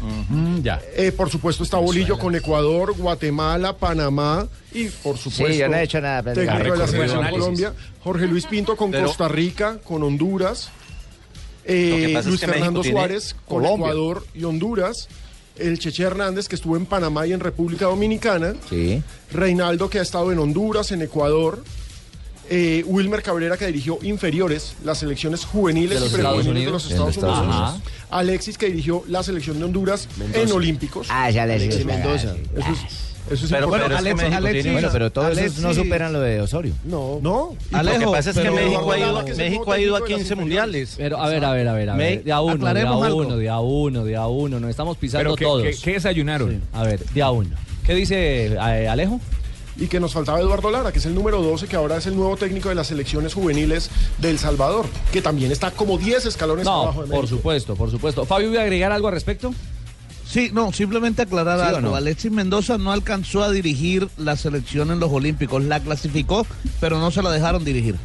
Ya. 0.63 0.81
Eh, 0.95 1.11
por 1.11 1.29
supuesto 1.29 1.63
está 1.63 1.77
Bolillo 1.77 2.17
con 2.17 2.33
Ecuador, 2.35 2.93
Guatemala, 2.97 3.75
Panamá 3.77 4.47
y 4.71 4.85
por 4.85 5.17
supuesto 5.17 5.47
Sí, 5.53 5.59
yo 5.59 5.67
no 5.67 5.75
he 5.75 5.83
hecho 5.83 5.99
nada, 5.99 6.23
pero- 6.23 6.35
técnico 6.35 6.71
de 6.73 6.77
la 6.77 6.87
selección 6.87 7.19
análisis. 7.19 7.39
Colombia, 7.41 7.73
Jorge 8.03 8.27
Luis 8.27 8.45
Pinto 8.45 8.77
con 8.77 8.91
Pero- 8.91 9.07
Costa 9.07 9.27
Rica, 9.27 9.79
con 9.83 10.01
Honduras, 10.03 10.69
eh, 11.65 12.11
pasa 12.13 12.19
es 12.19 12.25
Luis 12.27 12.39
que 12.39 12.47
Fernando 12.47 12.83
Suárez 12.83 13.35
con 13.45 13.63
Colombia. 13.63 13.87
Ecuador 13.87 14.25
y 14.33 14.43
Honduras, 14.45 15.07
el 15.57 15.77
Cheche 15.77 16.03
Hernández 16.03 16.47
que 16.47 16.55
estuvo 16.55 16.75
en 16.77 16.85
Panamá 16.85 17.27
y 17.27 17.33
en 17.33 17.39
República 17.41 17.85
Dominicana, 17.85 18.55
Sí. 18.69 19.01
Reinaldo 19.31 19.89
que 19.89 19.99
ha 19.99 20.01
estado 20.01 20.31
en 20.31 20.39
Honduras, 20.39 20.91
en 20.93 21.01
Ecuador. 21.01 21.63
Eh, 22.49 22.83
Wilmer 22.85 23.21
Cabrera 23.23 23.57
que 23.57 23.65
dirigió 23.67 23.97
inferiores, 24.03 24.75
las 24.83 24.99
selecciones 24.99 25.45
juveniles 25.45 25.91
De 25.91 25.95
y 25.95 25.99
los 25.99 26.13
Estados 26.13 26.35
prejuveniles 26.43 26.45
de 26.45 26.51
Unidos. 26.69 26.83
los 26.83 26.89
De 26.89 26.97
los 26.97 27.09
Estados 27.09 27.37
Estados 27.37 27.55
Unidos. 27.55 27.71
Unidos. 27.75 27.93
Alexis 28.11 28.57
que 28.57 28.65
dirigió 28.67 29.03
la 29.07 29.23
selección 29.23 29.57
de 29.59 29.65
Honduras 29.65 30.07
en 30.33 30.51
Olímpicos. 30.51 31.07
Ah, 31.09 31.29
ya 31.29 31.45
le 31.45 31.53
Alexis. 31.55 31.85
Mendoza. 31.85 32.35
Eso 32.55 32.71
es, 32.71 32.79
eso 33.31 33.45
es 33.45 33.51
Pero, 33.51 33.63
importante. 33.65 33.69
pero 33.69 33.83
es 33.85 33.89
que 33.89 33.95
Alexis, 33.95 34.35
Alexis. 34.37 34.61
tiene- 34.63 34.73
Bueno, 34.75 34.89
pero 34.91 35.11
todos 35.11 35.37
esos 35.37 35.59
no 35.59 35.67
Alexis. 35.69 35.83
superan 35.85 36.13
lo 36.13 36.19
de 36.19 36.41
Osorio. 36.41 36.73
No. 36.83 37.19
No, 37.21 37.53
y 37.53 37.55
Lo 37.75 37.81
que 37.81 37.89
Alejo, 37.95 38.11
pasa 38.11 38.29
es 38.31 38.37
que 38.37 38.51
México 38.51 38.91
ha 38.91 38.97
ido, 38.99 39.25
que 39.25 39.33
México 39.35 39.71
ha 39.71 39.73
a 39.73 39.77
técnico 39.77 39.93
de 39.95 39.99
las 39.99 40.01
15 40.01 40.11
inferiores. 40.21 40.37
mundiales. 40.37 40.93
Pero 40.97 41.17
a 41.21 41.29
ver, 41.29 41.45
a 41.45 41.51
ver, 41.53 41.67
a 41.69 41.73
ver, 41.73 41.89
a 41.89 41.95
ver. 41.95 42.23
De 42.23 42.31
a 42.31 42.41
uno, 42.41 42.73
de 42.73 42.81
a 42.81 42.91
uno, 42.91 43.37
de 43.37 43.49
a 43.49 43.59
uno, 43.61 44.03
de 44.05 44.15
a 44.17 44.27
uno. 44.27 44.59
Nos 44.59 44.69
estamos 44.69 44.97
pisando 44.97 45.23
Pero 45.23 45.35
¿qué, 45.37 45.45
todos. 45.45 45.63
qué- 45.63 45.77
qué 45.81 45.93
desayunaron? 45.93 46.61
A 46.73 46.83
ver, 46.83 46.99
de 47.05 47.21
a 47.21 47.31
uno. 47.31 47.55
¿Qué 47.85 47.95
dice 47.95 48.45
eh, 48.53 48.87
Alejo? 48.87 49.19
Y 49.77 49.87
que 49.87 49.99
nos 49.99 50.13
faltaba 50.13 50.39
Eduardo 50.39 50.69
Lara, 50.71 50.91
que 50.91 50.99
es 50.99 51.05
el 51.05 51.15
número 51.15 51.41
12, 51.41 51.67
que 51.67 51.75
ahora 51.75 51.97
es 51.97 52.05
el 52.05 52.15
nuevo 52.15 52.37
técnico 52.37 52.69
de 52.69 52.75
las 52.75 52.87
selecciones 52.87 53.33
juveniles 53.33 53.89
de 54.19 54.29
El 54.29 54.39
Salvador, 54.39 54.85
que 55.11 55.21
también 55.21 55.51
está 55.51 55.71
como 55.71 55.97
10 55.97 56.25
escalones 56.27 56.65
No, 56.65 56.83
abajo 56.83 57.01
de 57.03 57.07
por 57.09 57.21
México. 57.21 57.37
supuesto, 57.37 57.75
por 57.75 57.89
supuesto. 57.91 58.25
Fabio, 58.25 58.49
¿voy 58.49 58.57
a 58.57 58.61
agregar 58.61 58.91
algo 58.91 59.07
al 59.07 59.13
respecto? 59.13 59.53
Sí, 60.25 60.49
no, 60.53 60.71
simplemente 60.71 61.21
aclarar 61.21 61.59
¿Sí 61.59 61.65
o 61.65 61.67
algo. 61.77 61.89
no? 61.89 61.95
Alexis 61.95 62.31
Mendoza 62.31 62.77
no 62.77 62.91
alcanzó 62.91 63.43
a 63.43 63.51
dirigir 63.51 64.07
la 64.17 64.35
selección 64.35 64.89
en 64.91 64.99
los 64.99 65.11
Olímpicos. 65.11 65.63
La 65.63 65.79
clasificó, 65.79 66.47
pero 66.79 66.97
no 66.99 67.11
se 67.11 67.21
la 67.21 67.29
dejaron 67.31 67.63
dirigir. 67.65 67.95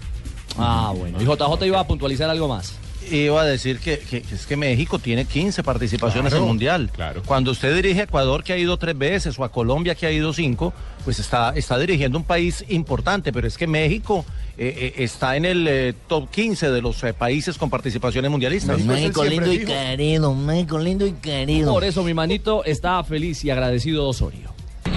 Ah, 0.59 0.93
bueno. 0.97 1.23
Y 1.23 1.25
JJ 1.25 1.65
iba 1.67 1.81
a 1.81 1.87
puntualizar 1.87 2.29
algo 2.29 2.49
más. 2.49 2.73
Iba 3.11 3.43
a 3.43 3.45
decir 3.45 3.79
que, 3.79 3.99
que- 3.99 4.23
que 4.23 4.35
es 4.35 4.47
que 4.47 4.57
México 4.57 4.99
tiene 4.99 5.25
15 5.25 5.63
participaciones 5.63 6.31
Claro, 6.31 6.45
en 6.45 6.49
Mundial. 6.49 6.91
claro. 6.93 7.23
Cuando 7.25 7.51
usted 7.51 7.75
dirige 7.75 8.01
a 8.01 8.05
Ecuador, 8.05 8.43
que 8.45 8.53
ha 8.53 8.59
ido 8.59 8.77
tres 8.77 8.97
veces, 8.97 9.39
o 9.39 9.45
a 9.45 9.51
Colombia, 9.51 9.95
que 9.95 10.07
ha 10.07 10.11
ido 10.13 10.33
cinco, 10.33 10.73
pues 11.05 11.19
está, 11.19 11.53
está 11.57 11.79
dirigiendo 11.79 12.19
un 12.19 12.25
país 12.25 12.65
importante, 12.69 13.33
pero 13.33 13.47
es 13.47 13.57
que 13.57 13.67
México 13.67 14.25
eh, 14.59 14.95
eh, 14.99 15.03
está 15.05 15.37
en 15.37 15.45
el 15.45 15.67
eh, 15.69 15.95
top 16.09 16.29
15 16.31 16.71
de 16.71 16.83
los 16.83 17.03
eh, 17.05 17.15
países 17.15 17.57
con 17.57 17.71
participaciones 17.71 18.31
mundialistas. 18.31 18.79
México 18.85 19.23
el 19.23 19.31
México 19.31 19.45
lindo 19.47 19.53
y 19.53 19.65
querido, 19.65 20.35
México 20.35 20.79
lindo 20.79 21.07
y 21.07 21.13
querido. 21.13 21.73
Por 21.73 21.85
eso 21.85 22.03
mi 22.03 22.15
manito 22.15 22.65
está 22.65 23.03
feliz 23.05 23.45
y 23.45 23.51
agradecido 23.51 24.03
de 24.05 24.09
Osorio. 24.11 24.51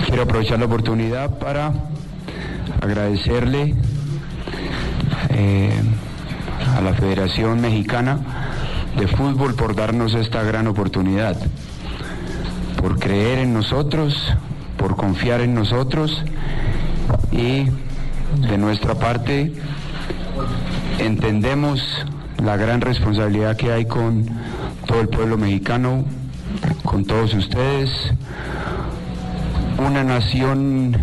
Quiero 0.08 0.24
aprovechar 0.24 0.60
la 0.60 0.66
oportunidad 0.66 1.38
para 1.40 1.74
agradecerle 2.82 3.76
eh, 5.30 5.72
a 6.76 6.82
la 6.82 6.94
Federación 6.94 7.62
Mexicana 7.62 8.20
de 8.98 9.08
Fútbol 9.08 9.56
por 9.56 9.76
darnos 9.76 10.14
esta 10.14 10.44
gran 10.44 10.68
oportunidad, 10.68 11.38
por 12.78 13.00
creer 13.00 13.40
en 13.40 13.54
nosotros, 13.54 14.34
por 14.78 14.96
confiar 14.96 15.42
en 15.42 15.54
nosotros 15.54 16.24
y 17.32 17.66
de 18.48 18.58
nuestra 18.58 18.96
parte 18.96 19.54
entendemos 21.00 21.82
la 22.44 22.58
gran 22.58 22.82
responsabilidad 22.82 23.56
que 23.58 23.72
hay 23.72 23.86
con 23.86 24.26
todo 24.88 25.02
el 25.02 25.10
pueblo 25.10 25.38
mexicano, 25.38 26.06
con 26.84 27.06
todos 27.06 27.34
ustedes, 27.34 27.90
una 29.78 30.04
nación 30.04 30.98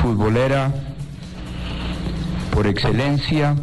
futbolera 0.00 0.72
por 2.52 2.66
excelencia, 2.66 3.54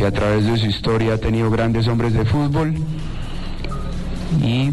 que 0.00 0.06
a 0.06 0.12
través 0.12 0.46
de 0.46 0.56
su 0.56 0.64
historia 0.64 1.12
ha 1.12 1.18
tenido 1.18 1.50
grandes 1.50 1.86
hombres 1.86 2.14
de 2.14 2.24
fútbol 2.24 2.74
y 4.42 4.70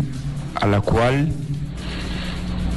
a 0.56 0.66
la 0.68 0.80
cual 0.80 1.34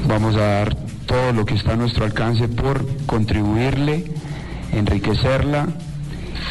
vamos 0.09 0.35
a 0.35 0.41
dar 0.41 0.77
todo 1.07 1.33
lo 1.33 1.45
que 1.47 1.55
está 1.55 1.75
a 1.75 1.77
nuestro 1.77 2.05
alcance 2.05 2.49
por 2.49 2.85
contribuirle, 3.07 4.05
enriquecerla 4.73 5.69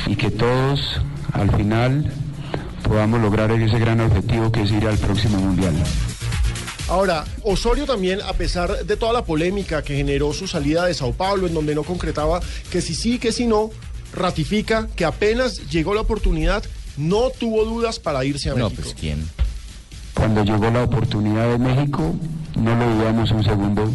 y 0.07 0.15
que 0.15 0.31
todos 0.31 1.01
al 1.33 1.53
final 1.57 2.09
podamos 2.87 3.19
lograr 3.19 3.51
ese 3.51 3.77
gran 3.77 3.99
objetivo 3.99 4.53
que 4.53 4.61
es 4.61 4.71
ir 4.71 4.87
al 4.87 4.97
próximo 4.97 5.37
mundial. 5.37 5.75
Ahora, 6.87 7.25
Osorio 7.43 7.85
también, 7.85 8.21
a 8.21 8.31
pesar 8.31 8.85
de 8.85 8.95
toda 8.95 9.11
la 9.11 9.25
polémica 9.25 9.83
que 9.83 9.97
generó 9.97 10.31
su 10.31 10.47
salida 10.47 10.85
de 10.85 10.93
Sao 10.93 11.11
Paulo, 11.11 11.45
en 11.45 11.53
donde 11.53 11.75
no 11.75 11.83
concretaba 11.83 12.39
que 12.71 12.81
si 12.81 12.95
sí, 12.95 13.19
que 13.19 13.33
si 13.33 13.47
no, 13.47 13.69
ratifica 14.13 14.87
que 14.95 15.05
apenas 15.05 15.69
llegó 15.69 15.93
la 15.93 16.01
oportunidad, 16.01 16.63
no 16.97 17.29
tuvo 17.29 17.63
dudas 17.65 17.99
para 17.99 18.25
irse 18.25 18.49
a 18.49 18.53
No, 18.55 18.65
México. 18.65 18.81
pues 18.83 18.95
quién. 18.99 19.27
Cuando 20.13 20.43
llegó 20.43 20.69
la 20.69 20.83
oportunidad 20.83 21.49
de 21.51 21.57
México, 21.57 22.13
no 22.59 22.75
lo 22.75 22.89
dudamos 22.95 23.31
un 23.31 23.43
segundo. 23.43 23.89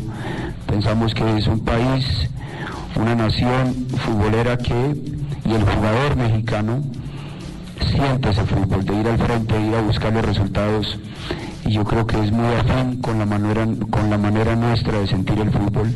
Pensamos 0.67 1.13
que 1.13 1.37
es 1.39 1.47
un 1.47 1.61
país, 1.65 2.05
una 2.97 3.15
nación 3.15 3.87
futbolera 3.99 4.57
que, 4.57 4.97
y 5.45 5.53
el 5.53 5.63
jugador 5.65 6.17
mexicano, 6.17 6.83
siente 7.91 8.31
ese 8.31 8.45
fútbol, 8.47 8.85
de 8.87 8.95
ir 9.01 9.07
al 9.09 9.19
frente, 9.19 9.55
de 9.59 9.67
ir 9.67 9.75
a 9.75 9.83
buscar 9.83 10.13
los 10.15 10.25
resultados. 10.25 10.99
Y 11.67 11.73
yo 11.73 11.85
creo 11.85 12.07
que 12.07 12.19
es 12.23 12.31
muy 12.31 12.47
afín 12.55 13.01
con 13.03 13.19
la 13.19 13.27
manera, 13.27 13.67
con 13.91 14.09
la 14.09 14.17
manera 14.17 14.57
nuestra 14.57 15.01
de 15.01 15.07
sentir 15.07 15.39
el 15.39 15.51
fútbol. 15.51 15.95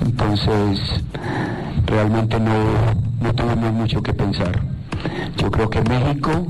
Entonces, 0.00 0.80
realmente 1.86 2.38
no, 2.38 2.52
no 3.20 3.34
tuvimos 3.34 3.72
mucho 3.72 4.02
que 4.02 4.12
pensar. 4.12 4.60
Yo 5.36 5.50
creo 5.50 5.68
que 5.70 5.82
México 5.82 6.46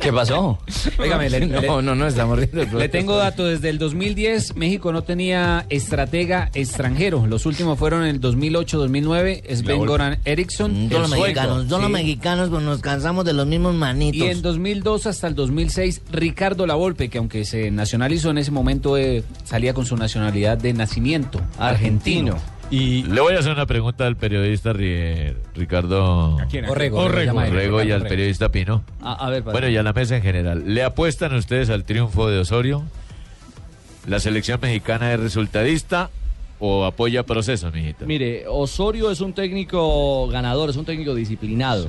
¿Qué 0.00 0.12
pasó? 0.12 0.58
Óigame, 0.98 1.30
le- 1.30 1.46
le- 1.46 1.66
No, 1.66 1.80
no, 1.82 1.94
no, 1.94 2.06
estamos 2.06 2.38
riendo. 2.38 2.78
Le 2.78 2.88
tengo 2.88 3.16
datos, 3.16 3.48
desde 3.48 3.70
el 3.70 3.78
2010 3.78 4.56
México 4.56 4.92
no 4.92 5.02
tenía 5.02 5.66
estratega 5.70 6.50
extranjero. 6.54 7.26
Los 7.26 7.46
últimos 7.46 7.78
fueron 7.78 8.02
en 8.02 8.08
el 8.08 8.20
2008-2009, 8.20 9.42
Sven 9.56 9.76
Volpe. 9.78 9.86
Goran 9.92 10.18
Eriksson. 10.24 10.88
Todos 10.88 11.04
el 11.04 11.10
los 11.10 11.20
mexicanos, 11.20 11.68
todos 11.68 11.80
los 11.82 11.88
sí. 11.90 11.92
mexicanos 11.92 12.48
pues, 12.50 12.62
nos 12.62 12.80
cansamos 12.80 13.24
de 13.24 13.32
los 13.32 13.46
mismos 13.46 13.74
manitos. 13.74 14.20
Y 14.26 14.30
en 14.30 14.42
2002 14.42 15.06
hasta 15.06 15.26
el 15.28 15.34
2006, 15.34 16.02
Ricardo 16.12 16.66
Lavolpe, 16.66 17.08
que 17.08 17.18
aunque 17.18 17.44
se 17.44 17.70
nacionalizó 17.70 18.30
en 18.30 18.38
ese 18.38 18.50
momento, 18.50 18.96
eh, 18.98 19.22
salía 19.44 19.74
con 19.74 19.86
su 19.86 19.96
nacionalidad 19.96 20.58
de 20.58 20.72
nacimiento, 20.72 21.40
argentino. 21.58 22.36
Y 22.74 23.04
le 23.04 23.20
voy 23.20 23.34
a 23.34 23.38
hacer 23.38 23.52
una 23.52 23.66
pregunta 23.66 24.06
al 24.06 24.16
periodista 24.16 24.72
Ri- 24.72 25.34
Ricardo 25.54 26.36
quién? 26.50 26.64
Orrego, 26.68 26.98
Orrego, 26.98 27.12
Orrego, 27.12 27.26
llama 27.32 27.46
él. 27.46 27.52
Orrego 27.54 27.78
y 27.82 27.90
al 27.92 28.00
Orrego. 28.00 28.08
periodista 28.08 28.48
Pino. 28.50 28.82
A, 29.00 29.26
a 29.26 29.30
ver, 29.30 29.42
Bueno, 29.42 29.68
y 29.68 29.76
a 29.76 29.82
la 29.84 29.92
mesa 29.92 30.16
en 30.16 30.22
general. 30.22 30.62
¿Le 30.66 30.82
apuestan 30.82 31.34
ustedes 31.34 31.70
al 31.70 31.84
triunfo 31.84 32.28
de 32.28 32.38
Osorio? 32.40 32.82
¿La 34.06 34.18
selección 34.18 34.58
mexicana 34.60 35.12
es 35.14 35.20
resultadista 35.20 36.10
o 36.58 36.84
apoya 36.84 37.24
procesos, 37.24 37.72
mijita? 37.72 38.04
Mire, 38.06 38.44
Osorio 38.48 39.10
es 39.10 39.20
un 39.20 39.32
técnico 39.32 40.28
ganador, 40.28 40.70
es 40.70 40.76
un 40.76 40.84
técnico 40.84 41.14
disciplinado. 41.14 41.86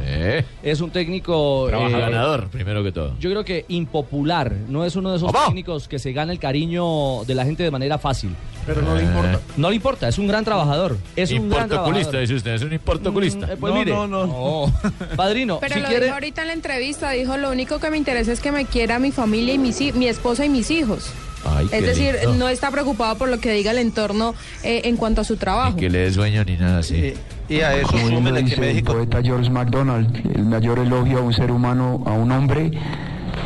Es 0.63 0.81
un 0.81 0.91
técnico... 0.91 1.65
Trabaja 1.69 1.97
eh, 1.97 2.01
ganador, 2.01 2.49
primero 2.49 2.83
que 2.83 2.91
todo. 2.91 3.15
Yo 3.19 3.29
creo 3.29 3.43
que 3.43 3.65
impopular, 3.67 4.51
no 4.67 4.85
es 4.85 4.95
uno 4.95 5.11
de 5.11 5.17
esos 5.17 5.31
técnicos 5.31 5.87
que 5.87 5.99
se 5.99 6.11
gana 6.13 6.31
el 6.31 6.39
cariño 6.39 7.23
de 7.25 7.35
la 7.35 7.45
gente 7.45 7.63
de 7.63 7.71
manera 7.71 7.97
fácil. 7.97 8.31
Pero 8.65 8.81
no 8.81 8.95
le 8.95 9.03
importa. 9.03 9.39
No 9.57 9.69
le 9.69 9.75
importa, 9.75 10.07
es 10.07 10.17
un 10.17 10.27
gran 10.27 10.43
trabajador. 10.43 10.97
Es 11.15 11.31
un 11.31 11.49
gran 11.49 11.63
Importoculista, 11.63 12.11
trabajador. 12.11 12.21
dice 12.21 12.33
usted, 12.35 12.53
es 12.55 12.61
un 12.63 12.73
importoculista. 12.73 13.47
Mm, 13.47 13.51
eh, 13.51 13.57
pues 13.59 13.73
mire, 13.73 13.93
Padrino, 15.15 15.59
Pero 15.59 15.75
si 15.75 15.81
lo 15.81 15.87
quiere... 15.87 16.05
dijo 16.05 16.15
ahorita 16.15 16.41
en 16.41 16.47
la 16.47 16.53
entrevista, 16.53 17.11
dijo, 17.11 17.37
lo 17.37 17.51
único 17.51 17.79
que 17.79 17.89
me 17.91 17.97
interesa 17.97 18.31
es 18.31 18.39
que 18.39 18.51
me 18.51 18.65
quiera 18.65 18.97
mi 18.99 19.11
familia 19.11 19.53
y 19.53 19.57
mis, 19.57 19.93
mi 19.95 20.07
esposa 20.07 20.45
y 20.45 20.49
mis 20.49 20.71
hijos. 20.71 21.11
Ay, 21.45 21.67
es 21.71 21.83
decir, 21.85 22.15
lindo. 22.21 22.33
no 22.35 22.49
está 22.49 22.71
preocupado 22.71 23.17
por 23.17 23.29
lo 23.29 23.39
que 23.39 23.51
diga 23.51 23.71
el 23.71 23.77
entorno 23.77 24.33
eh, 24.63 24.81
en 24.85 24.97
cuanto 24.97 25.21
a 25.21 25.23
su 25.23 25.37
trabajo. 25.37 25.77
Que 25.77 25.89
le 25.89 25.99
dé 25.99 26.11
sueño 26.11 26.43
ni 26.43 26.57
nada 26.57 26.79
así. 26.79 27.13
Y 27.47 27.59
a 27.61 27.75
eso 27.75 27.87
Como 27.91 28.31
dice 28.31 28.59
México 28.59 28.93
el 28.93 28.97
poeta 29.07 29.21
George 29.21 29.49
MacDonald, 29.51 30.35
el 30.35 30.45
mayor 30.45 30.79
elogio 30.79 31.19
a 31.19 31.21
un 31.21 31.33
ser 31.33 31.51
humano, 31.51 32.01
a 32.07 32.11
un 32.13 32.31
hombre, 32.31 32.71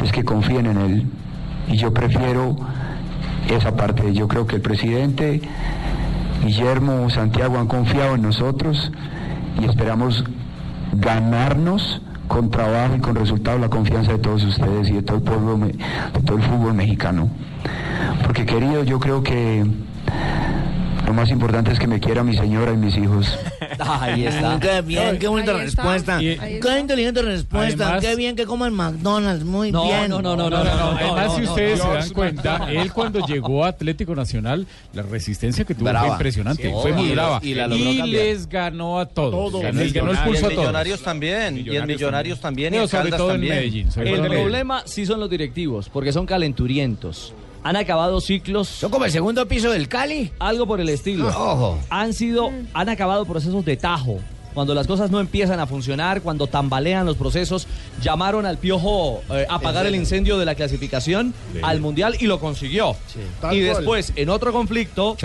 es 0.03 0.12
que 0.12 0.24
confíen 0.24 0.68
en 0.68 0.77
él. 0.77 1.03
Y 1.68 1.75
yo 1.77 1.94
prefiero 1.94 2.56
esa 3.50 3.75
parte. 3.75 4.13
Yo 4.13 4.27
creo 4.29 4.48
que 4.48 4.56
el 4.56 4.62
presidente, 4.62 5.41
Guillermo, 6.44 7.10
Santiago 7.10 7.58
han 7.60 7.68
confiado 7.68 8.15
en 8.15 8.22
nosotros 8.22 8.91
y 9.62 9.65
esperamos 9.65 10.24
ganarnos 10.94 12.01
con 12.27 12.50
trabajo 12.51 12.96
y 12.96 13.00
con 13.00 13.15
resultados 13.15 13.60
la 13.60 13.70
confianza 13.70 14.12
de 14.13 14.20
todos 14.20 14.44
ustedes 14.44 14.89
y 14.89 14.94
de 14.94 15.01
todo 15.01 15.18
el 15.18 15.24
pueblo, 15.24 15.58
me- 15.58 15.68
de 15.74 16.22
todo 16.25 16.38
el 16.38 16.44
fútbol 16.44 16.74
mexicano. 16.74 17.29
Porque 18.29 18.45
querido, 18.45 18.83
yo 18.83 19.00
creo 19.00 19.24
que 19.24 19.65
lo 21.07 21.13
más 21.15 21.31
importante 21.31 21.71
es 21.71 21.79
que 21.79 21.88
me 21.88 22.00
quiera 22.00 22.24
mi 22.24 22.38
señora 22.38 22.71
y 22.71 22.77
mis 22.77 22.95
hijos. 22.95 23.36
Ahí 23.79 24.27
está. 24.27 24.59
Qué 24.59 24.81
bien, 24.83 25.17
qué 25.17 25.27
bonita 25.27 25.55
Ahí 25.55 25.65
está, 25.65 25.81
respuesta. 25.81 26.17
ahí 26.17 26.38
Qué 26.38 26.55
está. 26.59 26.79
inteligente 26.79 27.21
respuesta. 27.24 27.86
Además- 27.88 28.05
qué 28.05 28.15
bien 28.15 28.36
que 28.36 28.45
coman 28.45 28.71
McDonald's. 28.75 29.43
Muy 29.43 29.71
No, 29.71 29.86
bien. 29.86 30.09
no, 30.12 30.21
no, 30.21 30.36
no, 30.36 30.48
no, 30.48 30.63
no, 30.63 30.63
no, 30.63 30.91
Además, 31.00 31.25
no, 31.29 31.36
si 31.38 31.41
ustedes 31.43 31.79
no, 31.79 31.86
se 31.86 31.98
dan 31.98 32.09
cuenta, 32.12 32.67
él 32.71 32.91
cuando 32.93 33.25
llegó 33.25 33.65
a 33.65 33.69
Atlético 33.69 34.13
Nacional, 34.13 34.67
la 34.93 35.01
resistencia 35.01 35.65
que 35.65 35.74
tuvo 35.74 35.86
Brava. 35.89 36.05
fue 36.05 36.15
impresionante, 36.17 36.62
Sí, 36.63 36.69
fue 36.83 36.93
muy 36.93 37.07
y- 37.07 37.12
brava. 37.13 37.39
y 37.41 37.53
la 37.55 37.65
logró 37.67 37.83
cambiar. 37.86 38.07
les 38.09 38.48
ganó 38.48 39.00
a 39.00 39.07
todos. 39.07 39.31
Todos. 39.31 39.63
Ganó, 39.63 39.81
Y 39.81 39.89
ganó 39.89 40.12
expulsó 40.12 40.45
a 40.45 40.50
todos. 40.50 40.59
Millonarios 40.62 41.01
también. 41.01 41.57
y 41.65 41.75
en 41.75 41.88
Millonarios 41.88 42.39
también. 42.39 42.75
y 42.75 42.77
sobre 42.77 42.89
Caldas 42.91 43.17
todo 43.17 43.29
en 43.29 43.33
también. 43.36 43.55
Medellín. 43.55 43.89
El 43.98 44.21
problema 44.27 44.83
sí 44.86 45.03
son 45.07 45.19
los 45.19 45.31
directivos, 45.31 45.89
porque 45.89 46.12
son 46.13 46.27
calenturientos. 46.27 47.33
Han 47.63 47.75
acabado 47.75 48.22
ciclos. 48.22 48.68
¿Son 48.68 48.89
como 48.92 49.06
el 49.06 49.12
segundo 49.12 49.48
piso 49.48 49.70
del 49.72 49.88
Cali? 49.88 50.32
Algo 50.39 50.66
por 50.66 50.80
el 50.80 50.89
estilo. 50.89 51.28
Ojo. 51.28 51.78
Han 51.89 52.13
sido, 52.13 52.51
han 52.74 52.89
acabado 52.89 53.25
procesos 53.25 53.66
de 53.66 53.75
tajo. 53.78 54.20
Cuando 54.54 54.74
las 54.74 54.88
cosas 54.88 55.12
no 55.12 55.20
empiezan 55.20 55.60
a 55.60 55.68
funcionar, 55.68 56.22
cuando 56.22 56.48
tambalean 56.48 57.06
los 57.06 57.16
procesos, 57.18 57.68
llamaron 58.01 58.46
al 58.48 58.58
piojo 58.58 59.22
eh, 59.30 59.46
a 59.48 59.56
apagar 59.56 59.86
el 59.86 59.94
incendio 59.96 60.39
de 60.39 60.46
la 60.46 60.56
clasificación 60.56 61.34
Sí. 61.54 61.60
al 61.62 61.80
mundial 61.82 62.16
y 62.20 62.25
lo 62.25 62.39
consiguió. 62.39 62.96
Tal 63.39 63.56
Y 63.56 63.63
cual. 63.66 63.75
después, 63.78 64.13
en 64.16 64.30
otro 64.30 64.51
conflicto, 64.51 65.16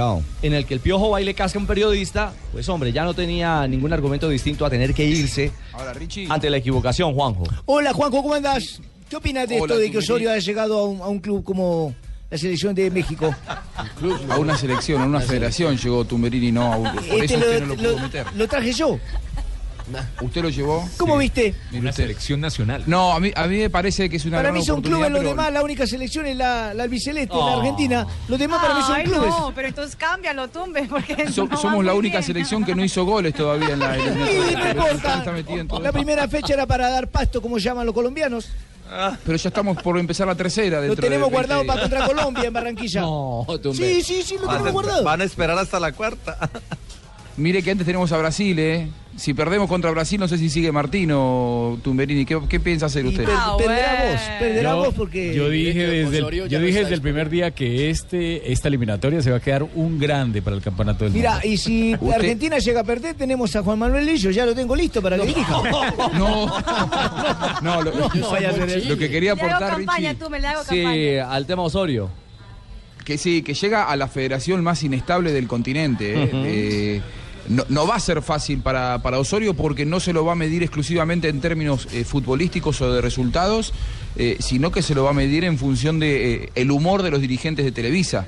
en 0.43 0.53
el 0.53 0.67
que 0.67 0.75
el 0.75 0.81
piojo 0.81 1.11
va 1.11 1.23
y 1.23 1.25
le 1.25 1.35
casca 1.35 1.59
a 1.59 1.62
un 1.62 1.67
periodista, 1.67 2.33
pues 2.53 2.69
hombre, 2.69 2.93
ya 2.93 3.05
no 3.05 3.14
tenía 3.14 3.67
ningún 3.67 3.93
argumento 3.95 4.29
distinto 4.29 4.67
a 4.67 4.71
tener 4.71 4.93
que 4.93 5.05
irse 5.07 5.50
Ahora, 5.73 5.95
Richie. 5.95 6.26
ante 6.29 6.50
la 6.50 6.59
equivocación, 6.59 7.14
Juanjo. 7.14 7.45
Hola 7.64 7.93
Juanjo, 7.95 8.23
¿cómo 8.23 8.35
andás? 8.35 8.81
¿Qué 9.09 9.17
opinas 9.17 9.49
de 9.49 9.57
Hola, 9.61 9.64
esto 9.75 9.79
de 9.79 9.91
que. 9.91 9.99
Osorio 9.99 10.31
haya 10.31 10.41
llegado 10.45 10.79
a 10.79 10.85
un, 10.87 11.00
a 11.00 11.07
un 11.09 11.19
club 11.21 11.43
como 11.45 11.95
la 12.35 12.38
selección 12.38 12.75
de 12.75 12.91
México? 12.91 13.33
A 14.29 14.38
una 14.38 14.57
selección, 14.57 15.00
a 15.03 15.05
una 15.07 15.21
federación 15.21 15.76
llegó 15.76 16.05
Tumberini, 16.05 16.50
no 16.50 16.73
a 16.73 16.76
un. 16.76 16.91
Por 16.93 17.05
Este 17.05 17.25
eso 17.26 17.38
lo, 17.38 17.41
usted 17.47 17.61
no 17.61 17.67
lo 17.67 17.76
pudo 17.76 17.99
meter. 18.00 18.26
lo 18.35 18.49
traje 18.49 18.73
yo. 18.73 18.99
¿Usted 20.21 20.43
lo 20.43 20.49
llevó? 20.49 20.88
¿Cómo 20.97 21.17
viste? 21.19 21.55
Una 21.73 21.93
selección 21.93 22.41
nacional. 22.41 22.83
No, 22.87 23.12
a 23.12 23.21
mí, 23.21 23.31
a 23.37 23.47
mí 23.47 23.59
me 23.59 23.69
parece 23.71 24.09
que 24.09 24.17
es 24.17 24.25
una 24.25 24.38
Para 24.38 24.49
gran 24.49 24.55
mí 24.59 24.64
son 24.64 24.81
clubes 24.83 25.11
los 25.11 25.19
pero- 25.21 25.29
demás, 25.31 25.53
la 25.53 25.62
única 25.62 25.87
selección 25.87 26.26
es 26.26 26.37
la, 26.37 26.73
la 26.75 26.83
albiceleste, 26.85 27.35
la 27.37 27.41
Oh. 27.41 27.59
Argentina. 27.61 28.07
Los 28.26 28.38
demás 28.38 28.62
para 28.62 28.75
mí 28.75 28.81
son 28.83 28.97
Ay, 28.97 29.05
clubes. 29.05 29.29
no, 29.31 29.53
pero 29.55 29.69
entonces 29.69 29.95
cámbialo, 29.95 30.49
tumbe, 30.49 30.85
porque 30.88 31.31
So- 31.31 31.45
no 31.45 31.50
va 31.50 31.57
somos 31.59 31.85
la 31.85 31.95
única 31.95 32.17
bien. 32.19 32.26
selección 32.26 32.64
que 32.64 32.75
no 32.75 32.83
hizo 32.83 33.05
goles 33.05 33.35
todavía 33.35 33.75
en 33.75 33.79
la 33.79 33.95
Sí, 33.95 34.00
no 34.64 35.59
importa. 35.61 35.81
La 35.81 35.93
primera 35.93 36.26
fecha 36.29 36.55
era 36.55 36.67
para 36.67 36.88
dar 36.88 37.07
pasto, 37.09 37.41
como 37.43 37.59
llaman 37.59 37.85
los 37.87 37.95
colombianos. 37.95 38.49
Pero 39.25 39.37
ya 39.39 39.49
estamos 39.49 39.83
por 39.83 39.99
empezar 39.99 40.27
la 40.27 40.35
tercera. 40.35 40.81
Lo 40.81 40.95
tenemos 40.97 41.31
de 41.31 41.37
20 41.37 41.55
guardado 41.55 41.67
para 41.67 41.81
contra 41.83 42.07
Colombia 42.07 42.45
en 42.45 42.53
Barranquilla. 42.53 43.01
No, 43.01 43.47
Sí, 43.75 44.03
sí, 44.03 44.23
sí, 44.23 44.37
lo 44.41 44.47
Van 44.47 44.59
tenemos 44.59 44.73
guardado. 44.73 45.05
van 45.05 45.21
a 45.21 45.25
esperar 45.25 45.59
hasta 45.59 45.81
la 45.81 45.93
cuarta. 45.93 46.39
Mire 47.37 47.62
que 47.62 47.71
antes 47.73 47.85
tenemos 47.85 48.12
a 48.12 48.19
Brasil, 48.19 48.57
¿eh? 48.61 48.88
Si 49.17 49.35
perdemos 49.35 49.69
contra 49.69 49.91
Brasil, 49.91 50.19
no 50.21 50.29
sé 50.29 50.38
si 50.38 50.49
sigue 50.50 50.71
Martín 50.73 51.11
o 51.12 51.79
Tumberini. 51.83 52.25
¿Qué, 52.25 52.38
qué 52.49 52.61
piensa 52.61 52.87
hacer 52.87 53.05
usted? 53.07 53.25
Ah, 53.29 53.55
perderá 53.59 54.05
vos, 54.11 54.21
perderá 54.41 54.71
Yo, 54.71 54.76
vos 54.76 54.95
porque... 54.95 55.35
yo 55.35 55.49
dije 55.49 55.87
desde 55.87 56.19
el, 56.19 56.25
ya 56.31 56.47
yo 56.47 56.59
no 56.61 56.64
dije 56.67 56.79
está 56.79 56.81
desde 56.88 56.95
el 56.95 57.00
primer 57.00 57.31
día 57.31 57.50
que 57.53 57.91
este 57.91 58.53
esta 58.53 58.69
eliminatoria 58.69 59.21
se 59.23 59.31
va 59.31 59.37
a 59.37 59.41
quedar 59.41 59.64
un 59.75 59.99
grande 60.00 60.43
para 60.43 60.55
el 60.57 60.62
campeonato 60.62 61.05
del 61.05 61.12
Mira, 61.12 61.33
mundo. 61.35 61.47
y 61.49 61.57
si 61.57 61.95
Usted- 62.00 62.12
Argentina 62.12 62.59
llega 62.59 62.81
a 62.81 62.85
perder, 62.85 63.14
tenemos 63.14 63.55
a 63.57 63.62
Juan 63.62 63.79
Manuel 63.81 64.05
Lillo, 64.07 64.31
ya 64.31 64.47
lo 64.47 64.55
tengo 64.55 64.75
listo 64.76 65.00
para 65.03 65.17
que 65.19 65.26
dirija. 65.26 65.62
No, 66.19 66.47
no, 67.62 67.83
lo, 67.83 67.93
no 68.14 68.31
vaya 68.31 68.50
a 68.50 68.53
ser 68.53 68.69
eso. 68.69 68.88
lo 68.88 68.97
que 68.97 69.09
quería 69.11 69.35
Le 69.35 69.41
hago 69.43 69.55
aportar, 69.55 69.76
campaña, 69.76 70.11
Richie, 70.11 70.25
tú, 70.25 70.31
me 70.31 70.41
le 70.41 70.47
hago 70.49 70.62
Sí, 70.64 70.83
campaña. 70.83 71.31
al 71.33 71.47
tema 71.47 71.62
Osorio. 71.62 72.11
que 73.05 73.19
sí, 73.19 73.43
que 73.43 73.55
llega 73.55 73.85
a 73.85 73.97
la 73.97 74.09
federación 74.09 74.62
más 74.64 74.83
inestable 74.83 75.33
del 75.33 75.47
continente. 75.47 76.14
¿eh? 76.25 76.31
Eh, 76.33 77.03
no, 77.49 77.65
no 77.69 77.87
va 77.87 77.97
a 77.97 78.01
ser 78.01 78.23
fácil 78.23 78.61
para, 78.61 79.01
para 79.03 79.19
Osorio 79.19 79.55
porque 79.55 79.85
no 79.85 80.01
se 80.01 80.13
lo 80.13 80.25
va 80.25 80.33
a 80.33 80.37
medir 80.37 80.63
exclusivamente 80.63 81.29
en 81.29 81.41
términos 81.41 81.89
eh, 81.93 82.05
futbolísticos 82.05 82.81
o 82.81 82.93
de 82.93 83.01
resultados, 83.01 83.73
eh, 84.17 84.37
sino 84.41 84.71
que 84.73 84.83
se 84.83 84.95
lo 84.95 85.05
va 85.05 85.11
a 85.11 85.15
medir 85.15 85.45
en 85.45 85.59
función 85.59 85.99
de 86.01 86.35
eh, 86.35 86.51
el 86.55 86.71
humor 86.71 87.03
de 87.03 87.11
los 87.11 87.21
dirigentes 87.21 87.65
de 87.65 87.73
Televisa. 87.73 88.27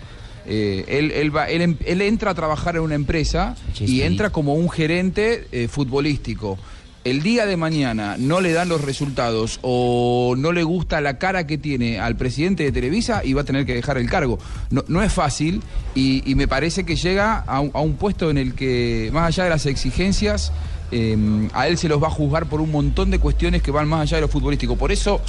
Él, 0.48 1.10
él 1.10 1.36
va- 1.36 1.48
él 1.50 1.60
em- 1.62 1.76
él 1.84 2.00
entra 2.02 2.30
a 2.30 2.34
trabajar 2.34 2.76
en 2.76 2.82
una 2.82 2.94
empresa 2.94 3.56
y 3.80 4.02
entra 4.02 4.30
como 4.30 4.54
un 4.54 4.70
gerente 4.70 5.68
futbolístico. 5.68 6.56
El 7.06 7.22
día 7.22 7.46
de 7.46 7.56
mañana 7.56 8.16
no 8.18 8.40
le 8.40 8.52
dan 8.52 8.68
los 8.68 8.80
resultados 8.80 9.60
o 9.62 10.34
no 10.36 10.50
le 10.50 10.64
gusta 10.64 11.00
la 11.00 11.18
cara 11.18 11.46
que 11.46 11.56
tiene 11.56 12.00
al 12.00 12.16
presidente 12.16 12.64
de 12.64 12.72
Televisa 12.72 13.24
y 13.24 13.32
va 13.32 13.42
a 13.42 13.44
tener 13.44 13.64
que 13.64 13.74
dejar 13.74 13.96
el 13.96 14.10
cargo. 14.10 14.40
No, 14.70 15.00
es 15.00 15.12
fácil 15.12 15.62
y, 15.94 16.34
me 16.34 16.48
parece 16.48 16.82
que 16.82 16.96
llega 16.96 17.44
a 17.46 17.60
un, 17.60 17.70
a 17.74 17.80
un 17.80 17.94
puesto 17.94 18.28
en 18.28 18.38
el 18.38 18.54
que, 18.54 19.10
más 19.12 19.28
allá 19.28 19.44
de 19.44 19.50
las 19.50 19.66
exigencias, 19.66 20.52
eh, 20.90 21.16
a 21.52 21.68
él 21.68 21.78
se 21.78 21.88
los 21.88 22.02
va 22.02 22.08
a 22.08 22.10
juzgar 22.10 22.46
por 22.46 22.60
un 22.60 22.72
montón 22.72 23.12
de 23.12 23.20
cuestiones 23.20 23.62
que 23.62 23.70
van 23.70 23.86
más 23.86 24.00
allá 24.00 24.16
de 24.16 24.22
lo 24.22 24.28
futbolístico. 24.28 24.74
Por 24.74 24.90
eso, 24.90 25.20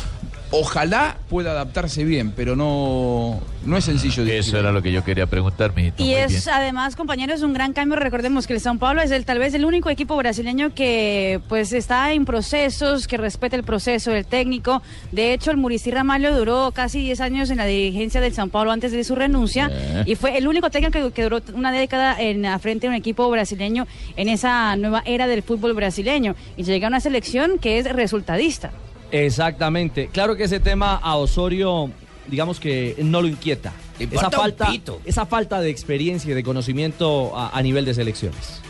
ojalá 0.51 1.17
pueda 1.29 1.51
adaptarse 1.51 2.03
bien, 2.05 2.31
pero 2.31 2.55
no, 2.55 3.39
no 3.65 3.77
es 3.77 3.85
sencillo. 3.85 4.23
Eso 4.23 4.57
era 4.57 4.71
lo 4.71 4.81
que 4.81 4.91
yo 4.91 5.03
quería 5.03 5.25
preguntar, 5.27 5.75
mijito. 5.75 6.01
Y 6.01 6.07
Muy 6.07 6.15
es 6.15 6.29
bien. 6.45 6.55
además, 6.55 6.95
compañeros, 6.95 7.41
un 7.41 7.53
gran 7.53 7.73
cambio. 7.73 7.97
Recordemos 7.97 8.47
que 8.47 8.53
el 8.53 8.61
São 8.61 8.79
Paulo 8.79 9.01
es 9.01 9.11
el, 9.11 9.25
tal 9.25 9.39
vez 9.39 9.53
el 9.53 9.65
único 9.65 9.89
equipo 9.89 10.15
brasileño 10.15 10.73
que 10.73 11.39
pues 11.49 11.73
está 11.73 12.13
en 12.13 12.25
procesos, 12.25 13.07
que 13.07 13.17
respeta 13.17 13.55
el 13.55 13.63
proceso 13.63 14.11
del 14.11 14.25
técnico. 14.25 14.81
De 15.11 15.33
hecho, 15.33 15.51
el 15.51 15.57
Muricy 15.57 15.91
Ramalho 15.91 16.35
duró 16.35 16.71
casi 16.71 17.01
10 17.01 17.19
años 17.21 17.49
en 17.49 17.57
la 17.57 17.65
dirigencia 17.65 18.21
del 18.21 18.33
São 18.33 18.49
Paulo 18.49 18.71
antes 18.71 18.91
de 18.91 19.03
su 19.03 19.15
renuncia 19.15 19.69
Eh. 19.71 20.03
y 20.05 20.15
fue 20.15 20.37
el 20.37 20.47
único 20.47 20.69
técnico 20.69 20.91
que, 20.93 21.11
que 21.11 21.23
duró 21.23 21.41
una 21.53 21.71
década 21.71 22.19
en 22.21 22.41
la 22.41 22.57
frente 22.59 22.87
de 22.87 22.89
un 22.89 22.95
equipo 22.95 23.29
brasileño 23.29 23.85
en 24.15 24.29
esa 24.29 24.75
nueva 24.77 25.03
era 25.05 25.27
del 25.27 25.43
fútbol 25.43 25.73
brasileño 25.73 26.35
y 26.55 26.63
llega 26.63 26.87
a 26.87 26.89
una 26.89 26.99
selección 26.99 27.59
que 27.59 27.79
es 27.79 27.85
resultadista. 27.91 28.71
Exactamente. 29.11 30.09
Claro 30.11 30.35
que 30.35 30.43
ese 30.45 30.59
tema 30.59 30.95
a 30.95 31.15
Osorio, 31.15 31.89
digamos 32.27 32.59
que 32.59 32.95
no 33.03 33.21
lo 33.21 33.27
inquieta. 33.27 33.73
Esa 33.99 34.29
falta, 34.29 34.67
pito. 34.67 35.01
esa 35.05 35.25
falta 35.25 35.59
de 35.59 35.69
experiencia 35.69 36.31
y 36.31 36.35
de 36.35 36.43
conocimiento 36.43 37.35
a, 37.37 37.49
a 37.57 37.61
nivel 37.61 37.85
de 37.85 37.93
selecciones. 37.93 38.61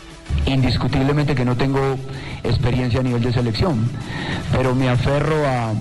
Indiscutiblemente 0.46 1.34
que 1.34 1.44
no 1.44 1.56
tengo 1.56 1.96
experiencia 2.44 3.00
a 3.00 3.02
nivel 3.02 3.22
de 3.22 3.32
selección, 3.32 3.88
pero 4.52 4.74
me 4.74 4.88
aferro 4.88 5.46
a, 5.46 5.72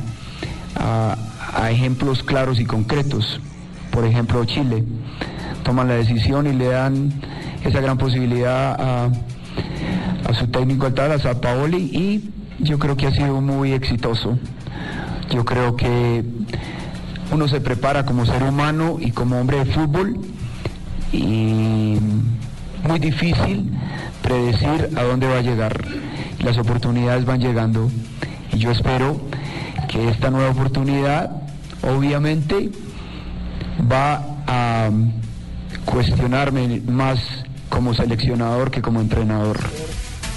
a- 0.75 1.17
a 1.53 1.71
ejemplos 1.71 2.23
claros 2.23 2.59
y 2.59 2.65
concretos. 2.65 3.39
Por 3.91 4.05
ejemplo, 4.05 4.43
Chile. 4.45 4.83
Toman 5.63 5.87
la 5.87 5.95
decisión 5.95 6.45
y 6.47 6.53
le 6.53 6.65
dan 6.67 7.11
esa 7.63 7.79
gran 7.81 7.97
posibilidad 7.97 8.75
a, 8.79 9.05
a 10.25 10.33
su 10.33 10.47
técnico 10.47 10.85
actual, 10.87 11.13
a 11.13 11.41
Paoli, 11.41 11.77
y 11.77 12.29
yo 12.59 12.79
creo 12.79 12.97
que 12.97 13.07
ha 13.07 13.11
sido 13.11 13.41
muy 13.41 13.73
exitoso. 13.73 14.37
Yo 15.29 15.45
creo 15.45 15.75
que 15.75 16.23
uno 17.31 17.47
se 17.47 17.61
prepara 17.61 18.05
como 18.05 18.25
ser 18.25 18.43
humano 18.43 18.97
y 18.99 19.11
como 19.11 19.39
hombre 19.39 19.59
de 19.59 19.65
fútbol 19.65 20.17
y 21.11 21.97
muy 22.87 22.99
difícil 22.99 23.71
predecir 24.21 24.89
a 24.95 25.03
dónde 25.03 25.27
va 25.27 25.37
a 25.37 25.41
llegar. 25.41 25.85
Las 26.39 26.57
oportunidades 26.57 27.25
van 27.25 27.41
llegando 27.41 27.89
y 28.53 28.57
yo 28.57 28.71
espero 28.71 29.19
que 29.89 30.09
esta 30.09 30.29
nueva 30.29 30.51
oportunidad 30.51 31.31
obviamente 31.81 32.71
va 33.91 34.23
a 34.47 34.89
cuestionarme 35.85 36.81
más 36.87 37.19
como 37.69 37.93
seleccionador 37.93 38.71
que 38.71 38.81
como 38.81 39.01
entrenador. 39.01 39.59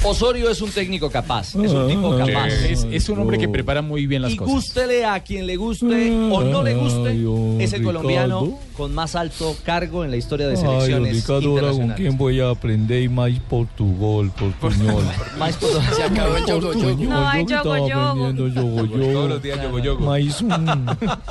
Osorio 0.03 0.49
es 0.49 0.63
un 0.63 0.71
técnico 0.71 1.11
capaz, 1.11 1.49
es 1.57 1.73
un 1.73 1.87
tipo 1.89 2.17
Sí. 2.19 2.33
capaz. 2.33 2.47
Es- 2.49 2.87
es 2.91 3.09
un 3.11 3.19
hombre 3.19 3.37
que 3.37 3.49
prepara 3.51 3.83
muy 3.83 4.07
bien 4.07 4.23
las 4.23 4.33
y 4.33 4.37
cosas. 4.37 4.55
gústele 4.55 5.05
a 5.05 5.21
quien 5.21 5.47
le 5.47 5.57
guste 5.57 6.11
o 6.31 6.43
no 6.43 6.63
le 6.63 6.75
guste, 6.75 7.63
es 7.63 7.73
el 7.75 7.83
colombiano 7.83 8.59
con 8.79 8.95
más 8.95 9.15
alto 9.15 9.55
cargo 9.63 10.03
en 10.03 10.11
la 10.11 10.17
historia 10.17 10.47
de 10.49 10.55
Ay, 10.55 10.61
selecciones 10.63 11.15
Ricardo, 11.17 11.51
ahora 11.51 11.71
con 11.73 11.89
quién 11.91 12.17
voy 12.17 12.41
a 12.41 12.49
aprender 12.49 13.11
más 13.11 13.31
portugal, 13.49 14.33
portuñol. 14.39 15.05
Más 15.39 15.57
por- 15.57 15.71
Se 15.95 16.03
acabó 16.03 16.37
el 16.37 16.47
yogo, 16.47 16.73
yogo. 16.73 17.05
No, 17.05 17.29
hay 17.29 17.45
yo 17.45 17.57
yogo, 17.63 17.75
estaba 17.77 17.89
yogo. 17.91 18.01
aprendiendo 18.25 18.49
yogo, 18.49 18.85
yogo. 18.87 19.13
Todos 19.13 19.29
los 19.29 19.43
días 19.43 19.63
yogo, 19.63 19.79
yogo. 19.81 20.07
Más 20.07 20.41
un, 20.41 20.87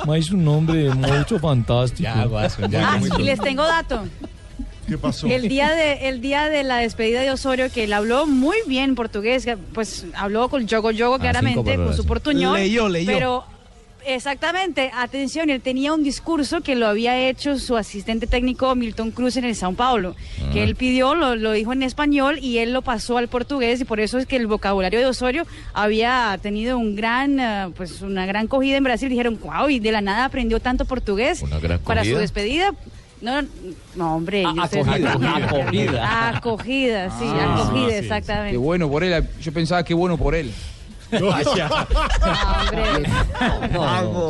más 0.06 0.30
un 0.30 0.44
nombre 0.44 0.90
mucho 0.94 1.38
fantástico. 1.40 2.08
Ah, 2.14 3.00
y 3.18 3.22
les 3.24 3.40
tengo 3.40 3.64
dato. 3.64 4.04
¿Qué 4.90 4.98
pasó? 4.98 5.28
El 5.28 5.48
día 5.48 5.70
de 5.70 6.08
el 6.08 6.20
día 6.20 6.48
de 6.48 6.64
la 6.64 6.78
despedida 6.78 7.20
de 7.20 7.30
Osorio 7.30 7.70
que 7.72 7.84
él 7.84 7.92
habló 7.92 8.26
muy 8.26 8.56
bien 8.66 8.96
portugués, 8.96 9.46
pues 9.72 10.04
habló 10.14 10.48
con 10.48 10.66
Yogo 10.66 10.90
Yogo 10.90 11.14
cinco 11.14 11.22
claramente 11.22 11.76
con 11.76 11.94
su 11.94 12.04
portuñol, 12.04 12.58
Leyó, 12.58 12.88
leyó. 12.88 13.06
pero 13.12 13.44
exactamente, 14.04 14.90
atención, 14.94 15.48
él 15.50 15.60
tenía 15.60 15.92
un 15.92 16.02
discurso 16.02 16.62
que 16.62 16.74
lo 16.74 16.86
había 16.88 17.28
hecho 17.28 17.58
su 17.58 17.76
asistente 17.76 18.26
técnico 18.26 18.74
Milton 18.74 19.10
Cruz 19.12 19.36
en 19.36 19.44
el 19.44 19.54
São 19.54 19.76
Paulo, 19.76 20.16
que 20.52 20.60
Ah. 20.60 20.64
él 20.64 20.74
pidió, 20.74 21.14
lo, 21.14 21.36
lo 21.36 21.52
dijo 21.52 21.72
en 21.72 21.82
español 21.84 22.38
y 22.40 22.58
él 22.58 22.72
lo 22.72 22.82
pasó 22.82 23.18
al 23.18 23.28
portugués 23.28 23.80
y 23.80 23.84
por 23.84 24.00
eso 24.00 24.18
es 24.18 24.26
que 24.26 24.36
el 24.36 24.46
vocabulario 24.48 24.98
de 24.98 25.06
Osorio 25.06 25.46
había 25.72 26.36
tenido 26.42 26.78
un 26.78 26.96
gran 26.96 27.38
eh, 27.38 27.68
pues 27.76 28.02
una 28.02 28.26
gran 28.26 28.48
cogida 28.48 28.76
en 28.76 28.84
Brasil, 28.84 29.08
dijeron, 29.08 29.38
"Wow, 29.40 29.68
y 29.68 29.78
de 29.78 29.92
la 29.92 30.00
nada 30.00 30.24
aprendió 30.24 30.58
tanto 30.60 30.84
portugués 30.84 31.44
para 31.84 32.04
su 32.04 32.16
despedida." 32.16 32.72
No, 33.20 33.42
no, 33.96 34.16
hombre. 34.16 34.44
Ah, 34.46 34.54
acogida, 34.64 35.12
acogida. 35.12 36.28
Acogida, 36.36 37.10
sí, 37.18 37.24
Ah, 37.28 37.54
acogida, 37.54 37.86
sí, 37.86 37.90
sí. 37.90 37.98
exactamente. 37.98 38.52
Qué 38.52 38.56
bueno 38.56 38.88
por 38.90 39.04
él. 39.04 39.28
Yo 39.42 39.52
pensaba 39.52 39.84
que 39.84 39.92
bueno 39.94 40.16
por 40.16 40.34
él. 40.34 40.50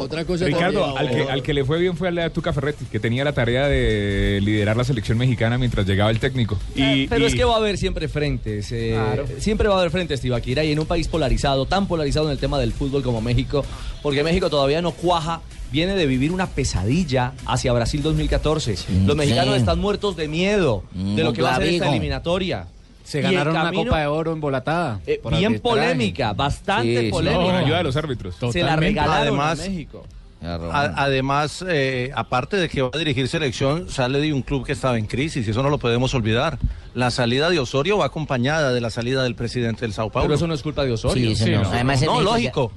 Otra 0.00 0.24
cosa 0.24 0.46
Ricardo, 0.46 0.94
también. 0.94 0.98
al 0.98 1.11
que, 1.26 1.31
al 1.33 1.42
que 1.42 1.55
le 1.55 1.64
fue 1.64 1.79
bien 1.79 1.96
fue 1.96 2.09
al 2.09 2.14
de 2.14 2.31
Tuca 2.31 2.53
Ferretti, 2.53 2.87
que 2.87 2.98
tenía 2.98 3.24
la 3.24 3.33
tarea 3.33 3.68
de 3.68 4.40
liderar 4.42 4.76
la 4.79 4.85
selección 4.85 5.18
mexicana 5.18 5.59
mientras 5.59 5.87
llegaba 5.87 6.11
el 6.11 6.18
técnico. 6.18 6.59
Y, 6.74 7.07
Pero 7.07 7.24
y- 7.24 7.26
es 7.29 7.35
que 7.35 7.44
va 7.44 7.55
a 7.55 7.59
haber 7.59 7.76
siempre 7.79 8.09
frentes. 8.09 8.72
eh, 8.72 8.92
Claro. 8.94 9.26
Siempre 9.38 9.68
va 9.68 9.74
a 9.76 9.79
haber 9.81 9.90
frentes, 9.90 10.20
Tibaquira, 10.20 10.64
y 10.64 10.72
en 10.72 10.79
un 10.79 10.87
país 10.87 11.07
polarizado, 11.09 11.66
tan 11.66 11.87
polarizado 11.87 12.26
en 12.26 12.33
el 12.33 12.38
tema 12.38 12.59
del 12.59 12.72
fútbol 12.72 13.03
como 13.03 13.20
México, 13.20 13.64
porque 14.03 14.22
México 14.24 14.48
todavía 14.50 14.81
no 14.83 14.92
cuaja, 14.92 15.40
viene 15.72 15.94
de 15.94 16.06
vivir 16.06 16.33
una 16.33 16.46
pesadilla 16.46 17.33
hacia 17.46 17.72
Brasil 17.72 18.02
2014. 18.02 18.76
Los 19.06 19.16
mexicanos 19.16 19.54
sí. 19.54 19.61
están 19.61 19.78
muertos 19.78 20.16
de 20.16 20.28
miedo 20.28 20.85
de 20.92 21.22
lo 21.24 21.33
que 21.33 21.42
va 21.42 21.54
a 21.54 21.56
ser 21.56 21.68
esta 21.68 21.90
eliminatoria. 21.90 22.66
Se 23.04 23.20
ganaron 23.20 23.54
una 23.54 23.64
camino- 23.64 23.85
Copa 23.85 24.00
de 24.00 24.06
Oro 24.06 24.33
embolatada. 24.33 25.00
Eh, 25.06 25.18
por 25.20 25.33
bien 25.37 25.46
arbitraje. 25.54 25.61
polémica, 25.80 26.33
bastante 26.33 27.00
Sí, 27.06 27.11
polémica. 27.11 27.44
con 27.44 27.54
ayuda 27.56 27.78
de 27.78 27.83
los 27.85 27.96
árbitros. 27.96 28.37
Se 28.52 28.62
la 28.62 28.76
regalaron 28.76 29.22
Además- 29.40 29.61
a 29.61 29.62
México. 29.68 30.04
A- 30.42 30.94
además, 30.96 31.62
eh, 31.68 32.11
aparte 32.14 32.56
de 32.56 32.68
que 32.70 32.80
va 32.80 32.90
a 32.94 32.96
dirigir 32.98 33.28
selección, 33.28 33.90
sale 33.90 34.20
de 34.20 34.33
un 34.33 34.40
club 34.40 34.64
que 34.64 34.72
estaba 34.72 34.96
en 34.96 35.04
crisis, 35.06 35.46
y 35.46 35.50
eso 35.50 35.62
no 35.62 35.68
lo 35.68 35.76
podemos 35.78 36.14
olvidar. 36.14 36.59
La 36.94 37.11
salida 37.11 37.50
de 37.50 37.59
Osorio 37.59 37.98
va 37.98 38.06
acompañada 38.06 38.72
de 38.72 38.80
la 38.80 38.88
salida 38.90 39.22
del 39.22 39.35
presidente 39.35 39.83
del 39.83 39.92
Sao 39.92 40.09
Paulo. 40.11 40.28
Pero 40.28 40.37
eso 40.37 40.46
no 40.46 40.54
es 40.54 40.62
culpa 40.62 40.85
de 40.85 40.92
Osorio. 40.92 41.37
Sí, 41.37 41.50
no. 41.50 41.62
Además, 41.68 42.00
lógico. 42.02 42.72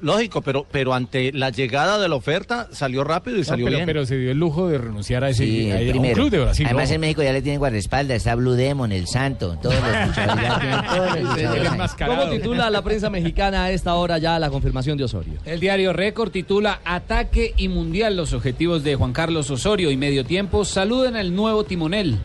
Lógico, 0.00 0.40
pero, 0.42 0.66
pero 0.70 0.94
ante 0.94 1.32
la 1.32 1.50
llegada 1.50 1.98
de 1.98 2.08
la 2.08 2.14
oferta 2.16 2.68
salió 2.72 3.04
rápido 3.04 3.36
y 3.36 3.40
No, 3.40 3.44
salió 3.44 3.66
pero, 3.66 3.76
bien. 3.78 3.86
pero 3.86 4.06
se 4.06 4.16
dio 4.16 4.30
el 4.30 4.38
lujo 4.38 4.68
de 4.68 4.78
renunciar 4.78 5.22
a 5.24 5.28
ese 5.30 5.44
Sí, 5.44 5.70
a- 5.70 5.76
un 5.96 6.12
club 6.12 6.30
de 6.30 6.38
Brasil. 6.40 6.66
Además 6.66 6.90
en 6.90 7.00
México 7.00 7.22
ya 7.22 7.32
le 7.32 7.42
tienen 7.42 7.58
guardaespaldas, 7.60 8.16
está 8.16 8.34
Blue 8.34 8.52
Demon, 8.54 8.92
el 8.92 9.06
Santo, 9.06 9.56
todos 9.62 9.74
los 9.76 10.08
luchadores. 10.08 11.68
¿Cómo 12.06 12.30
titula 12.30 12.70
la 12.70 12.82
prensa 12.82 13.10
mexicana 13.10 13.64
a 13.64 13.70
esta 13.70 13.94
hora 13.94 14.18
ya 14.18 14.38
la 14.38 14.50
confirmación 14.50 14.96
de 14.98 15.04
Osorio? 15.04 15.34
El 15.44 15.60
diario 15.60 15.92
Récord 15.92 16.30
titula 16.30 16.80
Ataque 16.84 17.54
y 17.56 17.68
Mundial 17.68 18.16
los 18.16 18.32
objetivos 18.32 18.82
de 18.84 18.96
Juan 18.96 19.12
Carlos 19.12 19.50
Osorio 19.50 19.90
y 19.90 19.96
medio 19.96 20.24
tiempo 20.24 20.64
saludan 20.64 21.16
al 21.16 21.34
nuevo 21.34 21.64
timonel. 21.64 22.18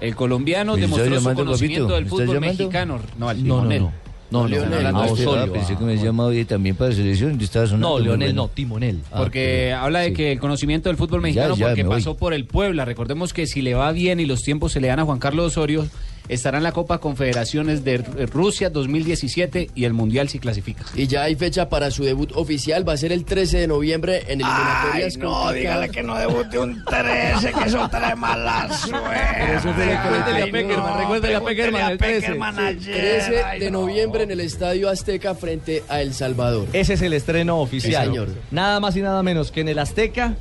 El 0.00 0.14
colombiano 0.16 0.76
¿Me 0.76 0.84
estás 0.84 0.98
demostró 0.98 1.20
su 1.30 1.36
conocimiento 1.36 1.88
papito? 1.88 1.94
del 1.94 2.04
¿Me 2.04 2.08
estás 2.10 2.26
fútbol 2.26 2.40
mexicano. 2.40 3.00
No, 3.18 3.28
al 3.28 3.36
No, 3.46 3.56
no, 3.56 3.60
timonel. 3.62 3.82
no. 3.82 3.92
No, 4.30 4.42
no, 4.42 4.48
Leonel, 4.48 4.82
no, 4.92 5.02
a 5.02 5.06
Osorio. 5.06 5.44
ah, 5.44 5.52
pensé 5.52 5.76
que 5.76 5.84
me 5.84 5.96
llamaba 5.96 6.30
hoy 6.30 6.44
también 6.44 6.74
para 6.74 6.92
selección. 6.92 7.38
Yo 7.38 7.44
estaba 7.44 7.66
sonando 7.66 7.90
No, 7.90 7.98
Leonel 8.04 8.34
no, 8.34 8.48
Timonel. 8.48 9.00
Ah, 9.12 9.18
Porque 9.18 9.66
pero- 9.68 9.78
habla 9.82 10.00
de 10.00 10.08
sí. 10.08 10.14
que 10.14 10.32
el 10.32 10.40
conocimiento 10.40 10.88
del 10.88 10.96
fútbol 10.96 11.20
mexicano 11.20 11.54
ya, 11.56 11.66
porque 11.68 11.82
me 11.84 11.88
voy. 11.90 11.98
pasó 11.98 12.16
por 12.16 12.34
el 12.34 12.44
Puebla. 12.46 12.84
Recordemos 12.84 13.32
que 13.32 13.46
si 13.46 13.62
le 13.62 13.74
va 13.74 13.92
bien 13.92 14.18
y 14.20 14.26
los 14.26 14.42
tiempos 14.42 14.72
se 14.72 14.80
le 14.80 14.88
dan 14.88 14.98
a 15.00 15.04
Juan 15.04 15.18
Carlos 15.18 15.46
Osorio, 15.52 15.86
estará 16.28 16.58
en 16.58 16.64
la 16.64 16.72
Copa 16.72 16.98
Confederaciones 16.98 17.84
de 17.84 17.94
R- 17.94 18.26
Rusia 18.26 18.70
2017 18.70 19.70
y 19.74 19.84
el 19.84 19.92
Mundial 19.92 20.28
si 20.28 20.38
clasifica. 20.38 20.84
Y 20.94 21.06
ya 21.06 21.22
hay 21.24 21.34
fecha 21.36 21.68
para 21.68 21.90
su 21.90 22.04
debut 22.04 22.32
oficial, 22.34 22.88
va 22.88 22.94
a 22.94 22.96
ser 22.96 23.12
el 23.12 23.24
13 23.24 23.58
de 23.58 23.66
noviembre 23.66 24.22
en 24.28 24.40
eliminatorias. 24.40 25.16
no, 25.18 25.44
con 25.44 25.54
dígale 25.54 25.88
que 25.90 26.02
no 26.02 26.16
debute 26.18 26.58
un 26.58 26.84
13, 26.84 27.52
que 27.52 27.68
eso 27.68 27.88
trae 27.90 28.14
mala 28.16 28.72
suerte. 28.72 29.58
Recuérdele 29.58 30.42
a 30.42 30.46
Peckerman, 30.50 30.98
recuérdele 30.98 31.34
a 31.36 31.40
Peckerman 31.40 31.90
el 31.92 31.98
13. 31.98 32.32
Sí, 32.80 32.90
13 32.90 33.44
de 33.60 33.70
noviembre 33.70 34.22
en 34.24 34.30
el 34.30 34.40
Estadio 34.40 34.88
Azteca 34.88 35.34
frente 35.34 35.82
a 35.88 36.00
El 36.00 36.14
Salvador. 36.14 36.68
Ese 36.72 36.94
es 36.94 37.02
el 37.02 37.12
estreno 37.12 37.60
oficial. 37.60 38.04
Sí, 38.06 38.10
señor. 38.10 38.28
Nada 38.50 38.80
más 38.80 38.96
y 38.96 39.02
nada 39.02 39.22
menos 39.22 39.50
que 39.50 39.60
en 39.60 39.68
el 39.68 39.78
Azteca, 39.78 40.34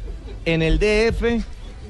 en 0.46 0.62
el 0.62 0.80
DF, 0.80 1.44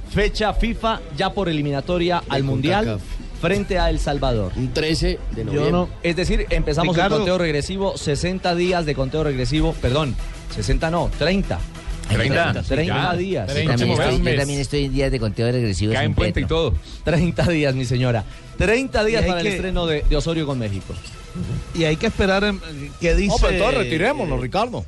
fecha 0.10 0.54
FIFA 0.54 1.02
ya 1.18 1.32
por 1.34 1.50
eliminatoria 1.50 2.24
al 2.30 2.44
Mundial. 2.44 3.00
Frente 3.44 3.78
a 3.78 3.90
El 3.90 4.00
Salvador. 4.00 4.52
Un 4.56 4.74
13 4.74 5.20
de 5.36 5.44
noviembre. 5.46 5.72
no- 5.72 5.90
es 6.02 6.16
decir, 6.16 6.46
empezamos 6.50 6.96
Ricardo. 6.96 7.16
el 7.18 7.20
conteo 7.22 7.38
regresivo, 7.38 7.98
60 7.98 8.56
días 8.56 8.86
de 8.86 8.96
conteo 8.96 9.24
regresivo, 9.24 9.74
perdón, 9.82 10.16
60 10.56 10.90
no, 10.90 11.12
30. 11.20 11.60
30. 12.10 12.64
30 12.64 13.16
días. 13.16 13.48
Yo 13.48 13.54
también, 13.66 13.92
estoy, 13.92 14.18
yo 14.24 14.36
también 14.38 14.60
estoy 14.60 14.86
en 14.86 14.94
días 14.94 15.12
de 15.12 15.20
conteo 15.20 15.52
regresivo. 15.52 15.94
sin 15.94 16.14
Petro. 16.16 16.48
todo. 16.48 16.74
30 17.04 17.44
días, 17.50 17.76
mi 17.76 17.86
señora. 17.86 18.24
30 18.58 19.04
días 19.04 19.24
Y 19.24 19.28
para 19.28 19.40
el 19.42 19.48
que- 19.48 19.54
estreno 19.56 19.86
de, 19.88 20.04
de 20.10 20.16
Osorio 20.16 20.46
con 20.46 20.60
México. 20.60 20.94
Y 21.74 21.86
hay 21.86 21.96
que 21.96 22.08
esperar 22.08 22.54
qué 23.02 23.16
dice. 23.16 23.28
No, 23.30 23.36
pero 23.42 23.54
entonces 23.54 23.78
retirémonos, 23.80 24.40
Ricardo. 24.40 24.86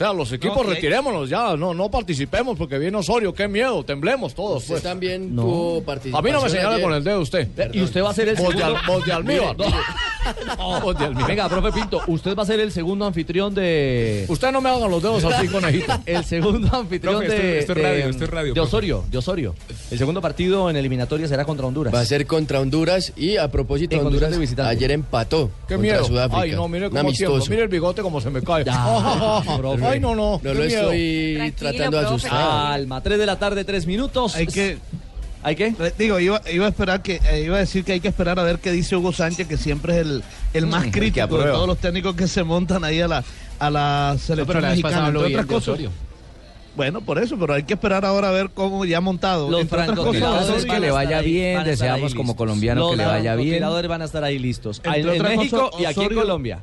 O 0.00 0.02
sea, 0.02 0.14
los 0.14 0.32
equipos 0.32 0.56
No, 0.66 0.72
retirémonos 0.72 1.28
ya, 1.28 1.54
no, 1.58 1.74
no 1.74 1.90
participemos 1.90 2.56
porque 2.56 2.78
viene 2.78 2.96
Osorio, 2.96 3.34
qué 3.34 3.46
miedo, 3.48 3.84
temblemos 3.84 4.34
todos. 4.34 4.62
Usted 4.62 4.74
pues. 4.76 4.82
también 4.82 5.36
No. 5.36 5.42
tuvo 5.42 5.78
A 5.80 5.84
participación 5.84 6.24
mí 6.24 6.30
no 6.32 6.40
me 6.42 6.48
señale 6.48 6.68
ayer. 6.76 6.82
con 6.82 6.94
el 6.94 7.04
dedo 7.04 7.20
usted. 7.20 7.48
Y 7.74 7.82
usted 7.82 8.02
va 8.02 8.08
a 8.08 8.14
ser 8.14 8.28
el 8.30 8.36
Voz 8.36 8.54
de 8.54 8.60
segundo- 8.62 8.78
al- 8.78 8.86
voz 8.86 9.04
de 9.04 9.12
almíbar. 9.12 9.56
Mire, 9.58 11.24
Venga, 11.26 11.48
profe 11.50 11.72
Pinto, 11.72 12.00
usted 12.06 12.34
va 12.34 12.42
a 12.44 12.46
ser 12.46 12.60
el 12.60 12.72
segundo 12.72 13.04
anfitrión 13.04 13.54
de. 13.54 14.24
Usted 14.28 14.50
no 14.52 14.60
me 14.62 14.70
haga 14.70 14.88
los 14.88 15.02
dedos 15.02 15.22
así, 15.24 15.48
conejito. 15.48 15.92
El 16.06 16.24
segundo 16.24 16.68
anfitrión 16.74 17.18
Profe, 17.18 17.28
de, 17.28 17.58
esto- 17.58 17.58
esto 17.60 17.72
es 17.72 17.76
de- 17.78 17.82
radio, 17.82 18.08
es 18.08 18.30
radio, 18.30 18.48
de 18.48 18.54
profe. 18.54 18.60
Osorio, 18.68 19.04
de 19.10 19.18
Osorio. 19.18 19.54
El 19.90 19.98
segundo 19.98 20.20
partido 20.22 20.70
en 20.70 20.76
eliminatoria 20.76 21.28
será 21.28 21.44
contra 21.44 21.66
Honduras. 21.66 21.92
Va 21.94 22.00
a 22.00 22.04
ser 22.06 22.26
contra 22.26 22.60
Honduras 22.60 23.12
y 23.16 23.36
a 23.36 23.50
propósito 23.50 23.96
En 23.96 24.06
Honduras 24.06 24.30
de 24.38 24.62
ayer 24.62 24.90
empató 24.92 25.48
Qué 25.68 25.74
contra 25.74 25.78
miedo. 25.78 26.04
Sudáfrica. 26.06 26.40
Ay, 26.42 26.52
no, 26.52 26.68
mire 26.68 26.88
cómo 26.90 27.12
tiempo. 27.12 27.38
Mire 27.50 27.62
el 27.62 27.68
bigote 27.68 28.02
como 28.02 28.20
se 28.20 28.30
me 28.30 28.42
cae. 28.42 28.64
Ya, 28.64 29.42
profe. 29.58 29.89
Ay, 29.92 30.00
no, 30.00 30.14
no. 30.14 30.40
No 30.42 30.54
lo 30.54 30.60
miedo. 30.64 30.92
estoy 30.92 31.34
Tranquilo, 31.36 31.70
tratando 31.72 32.00
de 32.00 32.06
asustar. 32.06 32.30
Calma, 32.30 33.00
3 33.02 33.18
de 33.18 33.26
la 33.26 33.38
tarde, 33.38 33.64
3 33.64 33.86
minutos. 33.86 34.34
Hay 34.36 34.46
que, 34.46 34.78
¿Hay 35.42 35.56
qué? 35.56 35.74
digo, 35.98 36.20
iba, 36.20 36.40
iba 36.52 36.66
a 36.66 36.68
esperar 36.68 37.02
que, 37.02 37.20
eh, 37.30 37.42
iba 37.44 37.56
a 37.56 37.60
decir 37.60 37.84
que 37.84 37.92
hay 37.92 38.00
que 38.00 38.08
esperar 38.08 38.38
a 38.38 38.42
ver 38.42 38.58
qué 38.58 38.72
dice 38.72 38.94
Hugo 38.96 39.12
Sánchez, 39.12 39.46
que 39.48 39.56
siempre 39.56 39.94
es 39.94 40.00
el, 40.06 40.22
el 40.54 40.66
más 40.66 40.82
Mm, 40.82 40.90
que 40.90 40.98
crítico 40.98 41.14
de 41.16 41.22
aprueba. 41.22 41.52
todos 41.52 41.66
los 41.66 41.78
técnicos 41.78 42.14
que 42.14 42.28
se 42.28 42.42
montan 42.44 42.84
ahí 42.84 43.00
a 43.00 43.08
la, 43.08 43.24
a 43.58 43.70
la 43.70 44.16
selección 44.18 44.60
mexicana, 44.62 45.08
entre 45.08 45.24
otras 45.24 45.46
cosas. 45.46 45.68
Osorio. 45.68 45.90
Bueno, 46.76 47.00
por 47.00 47.18
eso, 47.18 47.36
pero 47.38 47.54
hay 47.54 47.64
que 47.64 47.74
esperar 47.74 48.04
ahora 48.04 48.28
a 48.28 48.32
ver 48.32 48.50
cómo 48.54 48.84
ya 48.84 48.98
ha 48.98 49.00
montado. 49.00 49.50
Los 49.50 49.62
Entre 49.62 49.76
otras 49.76 49.86
francotiradores 49.96 50.48
van 50.48 50.64
que 50.66 50.72
a 50.72 50.78
le 50.78 50.86
estar 50.86 51.04
vaya 51.04 51.18
ahí, 51.18 51.24
bien, 51.32 51.56
van 51.56 51.66
a 51.66 51.70
estar 51.70 51.86
deseamos 51.88 52.10
ahí 52.12 52.16
como 52.16 52.22
listos. 52.28 52.36
colombiano 52.36 52.80
Los 52.82 52.90
que 52.92 52.96
le 52.98 53.04
vaya 53.06 53.20
bien. 53.34 53.34
francotiradores 53.48 53.88
van 53.88 54.02
a 54.02 54.04
estar 54.04 54.24
ahí 54.24 54.38
listos. 54.38 54.80
Entre 54.84 55.00
En, 55.00 55.08
en 55.08 55.14
otras 55.20 55.36
México 55.36 55.70
cosas, 55.70 55.80
y 55.80 55.84
aquí 55.86 56.00
en 56.00 56.06
Osorio- 56.06 56.20
Colombia. 56.20 56.60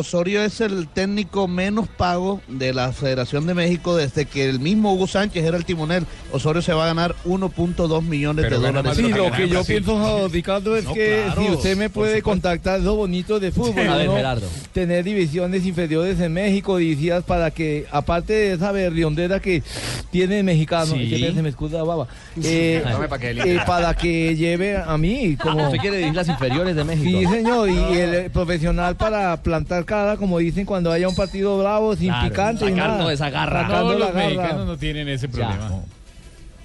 Osorio 0.00 0.42
es 0.42 0.60
el 0.60 0.88
técnico 0.88 1.48
menos 1.48 1.88
pago 1.88 2.42
de 2.48 2.74
la 2.74 2.92
Federación 2.92 3.46
de 3.46 3.54
México 3.54 3.96
desde 3.96 4.26
que 4.26 4.44
el 4.48 4.60
mismo 4.60 4.92
Hugo 4.92 5.06
Sánchez 5.06 5.42
era 5.42 5.56
el 5.56 5.64
timonel. 5.64 6.04
Osorio 6.32 6.60
se 6.60 6.74
va 6.74 6.84
a 6.84 6.88
ganar 6.88 7.14
1.2 7.24 8.02
millones 8.02 8.44
Pero 8.44 8.60
de 8.60 8.66
dólares. 8.66 8.92
Sí, 8.94 9.08
lo 9.08 9.32
que 9.32 9.48
yo 9.48 9.64
pienso, 9.64 10.28
Ricardo, 10.28 10.76
es 10.76 10.84
No, 10.84 10.92
que 10.92 11.22
claro, 11.24 11.42
si 11.42 11.48
usted 11.50 11.76
me 11.78 11.88
puede 11.88 12.20
contactar 12.20 12.80
lo 12.80 12.94
bonito 12.94 13.40
de 13.40 13.50
fútbol, 13.52 13.88
A 13.88 13.96
ver, 13.96 14.06
¿no? 14.08 14.16
Gerardo. 14.16 14.46
tener 14.74 15.02
divisiones 15.02 15.64
inferiores 15.64 16.20
en 16.20 16.34
México, 16.34 16.76
dirigidas 16.76 17.24
para 17.24 17.50
que, 17.50 17.86
aparte 17.90 18.34
de 18.34 18.52
esa 18.52 18.72
berriondera 18.72 19.40
que 19.40 19.62
tiene 20.10 20.40
el 20.40 20.44
mexicano, 20.44 20.94
Sí. 20.94 21.08
que 21.08 21.32
se 21.32 21.42
me 21.42 21.48
escuda 21.48 21.82
baba, 21.84 22.06
eh, 22.42 22.82
eh, 23.24 23.58
para 23.66 23.94
que 23.94 24.36
lleve 24.36 24.76
a 24.76 24.98
mí 24.98 25.36
como... 25.36 25.64
¿Usted 25.64 25.78
quiere 25.78 25.96
dirigir 25.96 26.16
las 26.16 26.28
inferiores 26.28 26.76
de 26.76 26.84
México? 26.84 27.18
Sí, 27.18 27.26
señor, 27.34 27.70
y 27.70 27.78
el 27.96 28.30
profesional 28.30 28.94
para 28.96 29.34
plantar 29.42 29.85
cara, 29.86 30.16
como 30.18 30.38
dicen, 30.38 30.66
cuando 30.66 30.92
haya 30.92 31.08
un 31.08 31.14
partido 31.14 31.58
bravo, 31.58 31.96
sin 31.96 32.08
Claro, 32.08 32.28
picante 32.28 32.64
y 32.66 32.68
sacando 32.70 32.98
nada. 32.98 33.12
esa 33.12 33.30
garra. 33.30 33.62
Sacando 33.62 33.92
No, 33.94 33.98
los 33.98 34.08
garra. 34.12 34.24
mexicanos 34.26 34.66
no 34.66 34.76
tienen 34.76 35.08
ese 35.08 35.28
problema. 35.28 35.70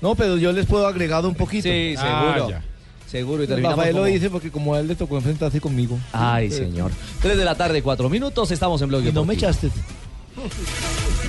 No, 0.02 0.16
pero 0.16 0.36
yo 0.38 0.52
les 0.52 0.66
puedo 0.66 0.86
agregar 0.88 1.26
un 1.26 1.36
poquito. 1.36 1.64
Sí, 1.64 1.96
Ah, 1.98 2.34
seguro. 2.36 2.50
ya. 2.50 2.62
Seguro, 3.08 3.44
y 3.44 3.48
terminamos 3.48 3.78
Rafael 3.78 3.96
lo 3.96 4.02
como- 4.04 4.14
dice 4.14 4.30
porque 4.30 4.50
como 4.50 4.74
a 4.74 4.80
él 4.80 4.88
le 4.88 4.96
tocó 4.96 5.18
enfrentarse 5.18 5.60
conmigo. 5.62 6.00
Ay, 6.14 6.50
señor. 6.50 6.92
3 7.22 7.38
de 7.38 7.44
la 7.46 7.56
tarde, 7.56 7.82
4 7.84 8.10
minutos, 8.10 8.50
estamos 8.52 8.82
en 8.82 8.88
Blog 8.88 9.06
Y 9.06 9.12
no 9.12 9.26
me 9.26 9.34
echaste. 9.34 9.70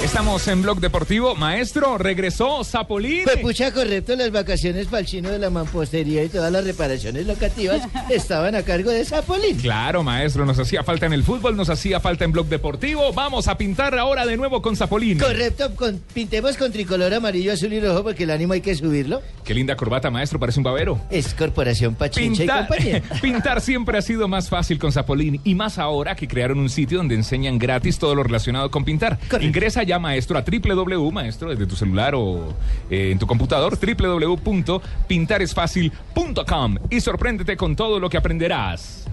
Estamos 0.03 0.47
en 0.49 0.63
Blog 0.63 0.81
Deportivo. 0.81 1.35
Maestro, 1.35 1.97
regresó 1.99 2.65
Zapolín. 2.65 3.25
Pues 3.25 3.39
pucha, 3.39 3.73
correcto, 3.73 4.17
las 4.17 4.31
vacaciones 4.31 4.87
para 4.87 5.01
el 5.01 5.07
chino 5.07 5.29
de 5.31 5.39
la 5.39 5.51
mampostería 5.51 6.25
y 6.25 6.29
todas 6.29 6.51
las 6.51 6.65
reparaciones 6.65 7.27
locativas 7.27 7.83
estaban 8.11 8.55
a 8.55 8.63
cargo 8.63 8.91
de 8.91 9.05
Zapolín. 9.05 9.57
Claro, 9.59 10.03
maestro, 10.03 10.45
nos 10.45 10.59
hacía 10.59 10.83
falta 10.83 11.07
en 11.07 11.13
el 11.13 11.23
fútbol, 11.23 11.57
nos 11.57 11.69
hacía 11.71 12.01
falta 12.01 12.25
en 12.25 12.33
Blog 12.33 12.47
Deportivo. 12.47 13.13
Vamos 13.13 13.49
a 13.49 13.57
pintar 13.57 13.97
ahora 13.99 14.27
de 14.27 14.37
nuevo 14.37 14.61
con 14.63 14.77
Zapolín. 14.77 15.19
Correcto, 15.19 15.75
con- 15.77 16.01
pintemos 16.13 16.57
con 16.57 16.73
tricolor 16.73 17.13
amarillo, 17.15 17.53
azul 17.53 17.73
y 17.73 17.81
rojo 17.81 18.03
porque 18.03 18.25
el 18.25 18.31
ánimo 18.31 18.55
hay 18.55 18.61
que 18.61 18.75
subirlo. 18.75 19.23
Qué 19.45 19.55
linda 19.55 19.77
corbata, 19.77 20.11
maestro, 20.11 20.39
parece 20.41 20.59
un 20.61 20.65
babero. 20.65 21.01
Es 21.11 21.35
Corporación 21.35 21.95
Pachincha 21.95 22.43
y 22.43 22.47
Pintar, 22.47 22.67
compañía. 22.69 23.03
pintar 23.23 23.61
siempre 23.61 23.99
ha 23.99 24.03
sido 24.03 24.27
más 24.29 24.49
fácil 24.49 24.79
con 24.79 24.91
Zapolín 24.93 25.41
y 25.45 25.55
más 25.55 25.79
ahora 25.79 26.15
que 26.17 26.27
crearon 26.27 26.59
un 26.59 26.71
sitio 26.71 26.99
donde 26.99 27.15
enseñan 27.15 27.59
gratis 27.59 27.99
todo 27.99 28.15
lo 28.15 28.23
relacionado 28.23 28.71
con 28.71 28.85
pintar. 28.93 29.19
Ingresa 29.41 29.83
ya, 29.83 29.99
maestro, 29.99 30.39
a 30.39 30.43
www, 30.43 31.11
maestro, 31.11 31.49
desde 31.51 31.67
tu 31.67 31.75
celular 31.77 32.15
o 32.15 32.55
eh, 32.91 33.11
en 33.13 33.19
tu 33.19 33.27
computador, 33.27 33.79
www.pintaresfacil.com 33.79 36.77
y 36.91 37.01
sorpréndete 37.01 37.57
con 37.57 37.75
todo 37.75 37.99
lo 37.99 38.11
que 38.11 38.19
aprenderás. 38.19 39.07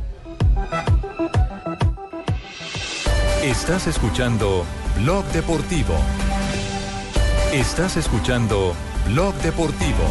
Estás 3.44 3.88
escuchando 3.88 4.66
Blog 5.02 5.26
Deportivo. 5.32 5.96
Estás 7.54 7.96
escuchando 7.98 8.76
Blog 9.08 9.34
Deportivo. 9.36 10.04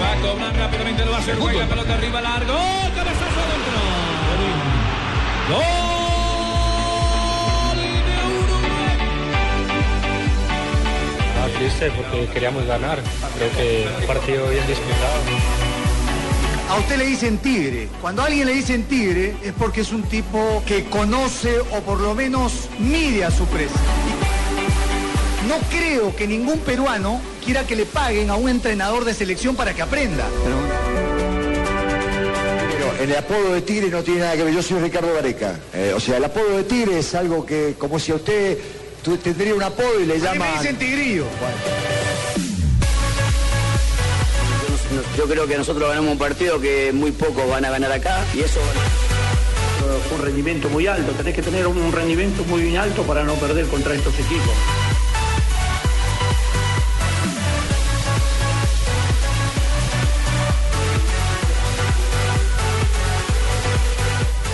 Va 0.00 0.12
a 0.12 0.16
cobrar 0.16 0.56
rápidamente, 0.56 1.04
lo 1.04 1.10
va 1.10 1.18
a 1.18 1.20
hacer 1.20 1.36
Guay, 1.36 1.58
la 1.58 1.66
pelota 1.66 1.94
arriba, 1.94 2.20
largo, 2.20 2.54
cabezazo 2.94 3.40
adentro. 3.40 3.76
Gol 5.48 5.85
Triste 11.54 11.90
porque 11.92 12.26
queríamos 12.32 12.66
ganar. 12.66 13.00
Creo 13.38 13.50
que 13.52 13.86
un 14.00 14.06
partido 14.06 14.48
bien 14.48 14.66
disputado. 14.66 15.14
A 16.68 16.76
usted 16.76 16.98
le 16.98 17.06
dicen 17.06 17.38
tigre. 17.38 17.88
Cuando 18.00 18.22
a 18.22 18.26
alguien 18.26 18.46
le 18.46 18.54
dicen 18.54 18.84
tigre 18.84 19.36
es 19.42 19.52
porque 19.52 19.82
es 19.82 19.92
un 19.92 20.02
tipo 20.02 20.62
que 20.66 20.84
conoce 20.86 21.60
o 21.60 21.80
por 21.80 22.00
lo 22.00 22.14
menos 22.14 22.68
mide 22.78 23.24
a 23.24 23.30
su 23.30 23.46
presa. 23.46 23.78
No 25.48 25.56
creo 25.70 26.14
que 26.16 26.26
ningún 26.26 26.58
peruano 26.58 27.20
quiera 27.44 27.64
que 27.64 27.76
le 27.76 27.86
paguen 27.86 28.30
a 28.30 28.34
un 28.34 28.48
entrenador 28.48 29.04
de 29.04 29.14
selección 29.14 29.54
para 29.54 29.74
que 29.74 29.82
aprenda. 29.82 30.26
Pero 32.76 33.02
el 33.02 33.16
apodo 33.16 33.54
de 33.54 33.62
Tigre 33.62 33.88
no 33.88 34.02
tiene 34.02 34.20
nada 34.20 34.36
que 34.36 34.42
ver. 34.42 34.52
Yo 34.52 34.62
soy 34.62 34.80
Ricardo 34.80 35.14
Gareca. 35.14 35.54
Eh, 35.72 35.92
o 35.94 36.00
sea, 36.00 36.16
el 36.16 36.24
apodo 36.24 36.56
de 36.56 36.64
Tigre 36.64 36.98
es 36.98 37.14
algo 37.14 37.46
que, 37.46 37.76
como 37.78 38.00
si 38.00 38.10
a 38.10 38.16
usted 38.16 38.58
tendría 39.14 39.54
un 39.54 39.62
apodo 39.62 40.00
y 40.00 40.06
le 40.06 40.18
llaman. 40.18 40.50
me 40.50 40.58
dicen 40.58 40.76
tigrillo. 40.76 41.26
Yo 45.16 45.26
creo 45.26 45.46
que 45.46 45.56
nosotros 45.56 45.88
ganamos 45.88 46.12
un 46.12 46.18
partido 46.18 46.60
que 46.60 46.92
muy 46.92 47.12
pocos 47.12 47.48
van 47.48 47.64
a 47.64 47.70
ganar 47.70 47.92
acá 47.92 48.24
y 48.34 48.40
eso 48.40 48.60
Fue 50.08 50.18
un 50.18 50.24
rendimiento 50.24 50.68
muy 50.68 50.86
alto. 50.86 51.12
Tenés 51.12 51.34
que 51.34 51.42
tener 51.42 51.66
un 51.66 51.92
rendimiento 51.92 52.42
muy 52.44 52.76
alto 52.76 53.02
para 53.02 53.22
no 53.24 53.34
perder 53.34 53.66
contra 53.66 53.94
estos 53.94 54.14
equipos. 54.14 54.54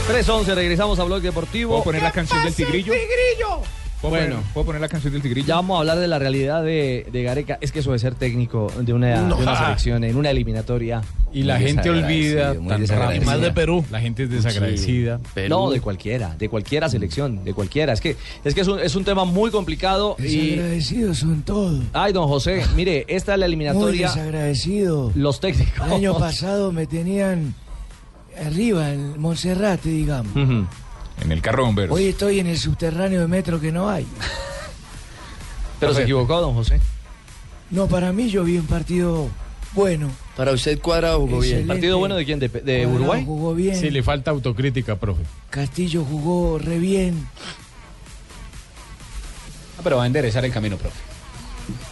3-11, 0.09 0.55
regresamos 0.55 0.99
a 0.99 1.05
Blog 1.05 1.23
Deportivo. 1.23 1.71
¿Puedo 1.71 1.85
poner 1.85 2.03
la 2.03 2.12
canción 2.12 2.45
del 2.45 2.55
tigrillo? 2.55 2.93
¿Puedo, 4.03 4.11
Bueno. 4.17 4.35
poner, 4.37 4.53
¿Puedo 4.53 4.67
poner 4.67 4.81
la 4.83 4.88
canción 4.88 5.12
del 5.12 5.23
tigrillo? 5.23 5.47
Ya 5.47 5.55
vamos 5.55 5.77
a 5.77 5.81
hablar 5.81 5.99
de 5.99 6.09
la 6.09 6.19
realidad 6.19 6.62
de, 6.62 7.07
de 7.11 7.23
Gareca. 7.23 7.57
Es 7.61 7.73
que 7.73 7.79
eso 7.79 7.93
de 7.93 7.99
ser 8.01 8.15
técnico 8.17 8.71
de 8.81 8.93
una, 8.93 9.23
No. 9.23 9.37
de 9.37 9.43
una 9.45 9.57
selección, 9.65 10.03
en 10.05 10.17
una 10.17 10.31
eliminatoria. 10.31 11.01
Y 11.33 11.45
la 11.45 11.57
muy 11.57 11.67
gente 11.69 11.88
olvida 11.88 12.53
muy 12.55 12.85
tan. 12.85 13.17
Y 13.17 13.21
más 13.21 13.41
de 13.41 13.53
Perú. 13.53 13.83
La 13.91 14.01
gente 14.01 14.25
es 14.25 14.31
desagradecida. 14.31 15.19
Sí. 15.35 15.43
No, 15.49 15.71
de 15.71 15.81
cualquiera, 15.81 16.35
de 16.38 16.49
cualquiera 16.51 16.91
selección, 16.91 17.43
de 17.45 17.55
cualquiera. 17.55 17.93
Es 17.95 18.01
que 18.03 18.17
es, 18.45 18.55
que 18.55 18.61
es, 18.61 18.69
un, 18.69 18.81
es 18.81 18.95
un 18.97 19.05
tema 19.05 19.25
muy 19.25 19.51
complicado. 19.51 20.17
Y... 20.19 20.51
Desagradecidos 20.57 21.19
son 21.19 21.43
todos. 21.43 21.81
Ay, 21.95 22.12
don 22.12 22.29
José, 22.29 22.62
mire, 22.77 23.07
esta 23.09 23.33
es 23.35 23.38
la 23.38 23.47
Muy 23.47 23.55
eliminatoria. 23.55 24.09
desagradecido. 24.09 25.11
Los 25.15 25.41
técnicos. 25.41 25.87
El 25.87 25.93
año 25.93 26.19
pasado 26.19 26.71
me 26.73 26.87
tenían 26.87 27.55
arriba 28.45 28.91
en 28.93 29.19
Monserrate, 29.21 29.88
digamos. 29.88 30.35
En 31.22 31.30
el 31.30 31.40
carro 31.40 31.62
de 31.62 31.66
bomberos. 31.66 31.96
Hoy 31.96 32.06
estoy 32.06 32.40
en 32.40 32.48
el 32.48 32.58
subterráneo 32.58 33.20
de 33.20 33.28
metro 33.28 33.61
que 33.61 33.70
no 33.70 33.88
hay. 33.88 34.04
Pero 35.78 35.94
se 35.94 36.02
equivocó, 36.02 36.40
don 36.40 36.54
José. 36.54 36.80
No, 37.70 37.87
para 37.87 38.12
mí 38.12 38.28
yo 38.28 38.42
vi 38.42 38.58
un 38.58 38.66
partido 38.66 39.28
bueno. 39.72 40.11
Para 40.37 40.50
usted 40.50 40.80
Cuadrado 40.80 41.20
jugó 41.20 41.38
bien. 41.38 41.44
Excelente. 41.44 41.68
¿Partido 41.68 41.98
bueno 41.98 42.16
de 42.16 42.24
quién? 42.24 42.40
¿De, 42.40 42.87
Uruguay? 42.87 43.24
jugó 43.24 43.54
bien. 43.54 43.76
Sí, 43.76 43.90
le 43.90 44.02
falta 44.02 44.32
autocrítica, 44.32 44.96
profe. 44.96 45.22
Castillo 45.48 46.04
jugó 46.04 46.58
re 46.58 46.80
bien. 46.80 47.28
Ah, 49.78 49.80
pero 49.85 49.98
va 49.98 50.02
a 50.02 50.06
enderezar 50.06 50.44
el 50.44 50.52
camino, 50.52 50.76
profe. 50.76 50.98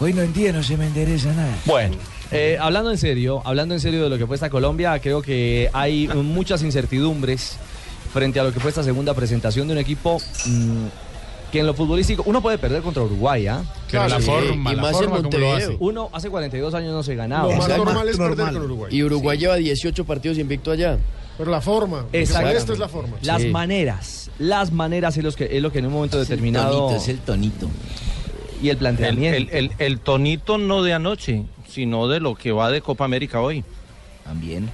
Hoy 0.00 0.12
no 0.12 0.22
entiendo, 0.22 0.62
se 0.64 0.76
me 0.76 0.88
endereza 0.88 1.32
nada. 1.32 1.56
Bueno, 1.66 1.96
eh, 2.32 2.58
hablando 2.60 2.90
en 2.90 2.98
serio, 2.98 3.42
hablando 3.44 3.74
en 3.74 3.80
serio 3.80 4.02
de 4.02 4.10
lo 4.10 4.18
que 4.18 4.26
fue 4.26 4.34
esta 4.34 4.50
Colombia, 4.50 4.98
creo 4.98 5.22
que 5.22 5.70
hay 5.72 6.08
muchas 6.08 6.62
incertidumbres 6.62 7.58
frente 8.12 8.40
a 8.40 8.44
lo 8.44 8.52
que 8.52 8.60
fue 8.60 8.70
esta 8.70 8.82
segunda 8.82 9.14
presentación 9.14 9.66
de 9.68 9.72
un 9.74 9.78
equipo 9.78 10.18
mm, 10.46 10.86
que 11.52 11.60
en 11.60 11.66
lo 11.66 11.74
futbolístico 11.74 12.22
uno 12.26 12.40
puede 12.40 12.58
perder 12.58 12.82
contra 12.82 13.02
Uruguay, 13.02 13.46
¿ah? 13.48 13.62
Pero 13.90 14.06
la 14.08 14.20
forma, 14.20 14.72
y 14.72 14.76
la 14.76 14.82
más 14.82 14.92
en 14.92 14.96
forma 14.98 15.16
lo 15.16 15.22
Montevideo. 15.22 15.56
hace. 15.56 15.76
Uno 15.80 16.10
hace 16.12 16.30
42 16.30 16.74
años 16.74 16.92
no 16.92 17.02
se 17.02 17.14
ganaba. 17.16 17.44
Lo 17.48 17.56
más 17.56 17.62
Exacto. 17.66 17.84
normal 17.84 18.08
es 18.08 18.16
perder 18.16 18.52
con 18.52 18.62
Uruguay. 18.62 18.94
Y 18.96 19.02
Uruguay 19.02 19.38
lleva 19.38 19.56
18 19.56 20.04
partidos 20.04 20.38
invicto 20.38 20.70
allá. 20.70 20.98
Pero 21.38 21.50
la 21.50 21.60
forma. 21.60 22.04
Esta 22.12 22.52
es 22.52 22.78
la 22.78 22.88
forma. 22.88 23.16
Las 23.22 23.42
Sí. 23.42 23.48
maneras, 23.48 24.30
las 24.38 24.70
maneras 24.72 25.16
es, 25.16 25.24
los 25.24 25.36
que, 25.36 25.48
es 25.56 25.62
lo 25.62 25.72
que 25.72 25.78
en 25.78 25.86
un 25.86 25.92
momento 25.92 26.18
determinado... 26.18 26.78
tonito, 26.86 26.96
es 27.02 27.08
el 27.08 27.18
tonito. 27.20 27.68
Y 28.62 28.64
el 28.66 28.70
El, 28.72 28.76
planteamiento. 28.76 29.36
el- 29.38 29.48
el- 29.50 29.72
el 29.78 30.00
tonito 30.00 30.58
no 30.58 30.82
de 30.82 30.92
anoche, 30.92 31.44
sino 31.66 32.08
de 32.08 32.20
lo 32.20 32.34
que 32.34 32.52
va 32.52 32.70
de 32.70 32.82
Copa 32.82 33.06
América 33.06 33.40
hoy. 33.40 33.64
También. 34.22 34.68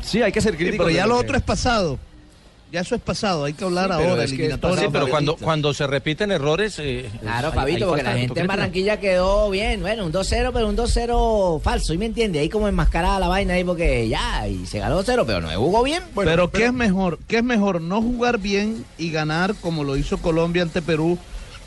Sí, 0.00 0.22
hay 0.22 0.32
que 0.32 0.40
ser 0.40 0.56
crítico. 0.56 0.84
pero 0.84 0.96
ya 0.96 1.06
lo 1.06 1.18
otro 1.18 1.36
es 1.36 1.42
pasado. 1.42 1.98
Ya 2.74 2.80
eso 2.80 2.96
es 2.96 3.00
pasado, 3.00 3.44
hay 3.44 3.52
que 3.52 3.64
hablar 3.64 3.86
Sí, 3.86 3.92
ahora, 3.92 4.08
es 4.10 4.16
que 4.18 4.24
es 4.24 4.32
eliminatoria. 4.32 4.74
pasado, 4.76 4.92
pero 4.92 5.08
cuando, 5.08 5.36
cuando 5.36 5.72
se 5.72 5.86
repiten 5.86 6.32
errores. 6.32 6.76
eh, 6.80 7.08
Claro, 7.20 7.48
hay- 7.48 7.54
Fabito, 7.54 7.84
hay 7.84 7.88
porque 7.88 8.02
la 8.02 8.18
gente 8.18 8.40
en. 8.40 8.46
Barranquilla 8.48 8.98
quedó 8.98 9.48
bien, 9.48 9.80
bueno, 9.80 10.04
un 10.06 10.12
2-0, 10.12 10.50
pero 10.52 10.68
un 10.68 10.74
2-0 10.76 11.60
falso, 11.62 11.94
¿y 11.94 11.98
me 11.98 12.06
entiende? 12.06 12.40
Ahí 12.40 12.48
como 12.48 12.66
enmascarada 12.66 13.20
la 13.20 13.28
vaina 13.28 13.54
ahí 13.54 13.62
porque 13.62 14.08
ya, 14.08 14.48
y 14.48 14.66
se 14.66 14.80
ganó 14.80 14.96
2-0, 15.02 15.24
pero 15.24 15.40
no 15.40 15.48
jugó 15.52 15.84
bien. 15.84 16.02
pero, 16.16 16.50
¿qué 16.50 16.64
es 16.66 16.72
mejor? 16.72 17.20
¿Qué 17.28 17.36
es 17.38 17.44
mejor? 17.44 17.80
¿No 17.80 18.02
jugar 18.02 18.38
bien 18.38 18.84
y 18.98 19.10
ganar 19.12 19.54
como 19.60 19.84
lo 19.84 19.96
hizo 19.96 20.18
Colombia 20.18 20.62
ante 20.62 20.82
Perú? 20.82 21.16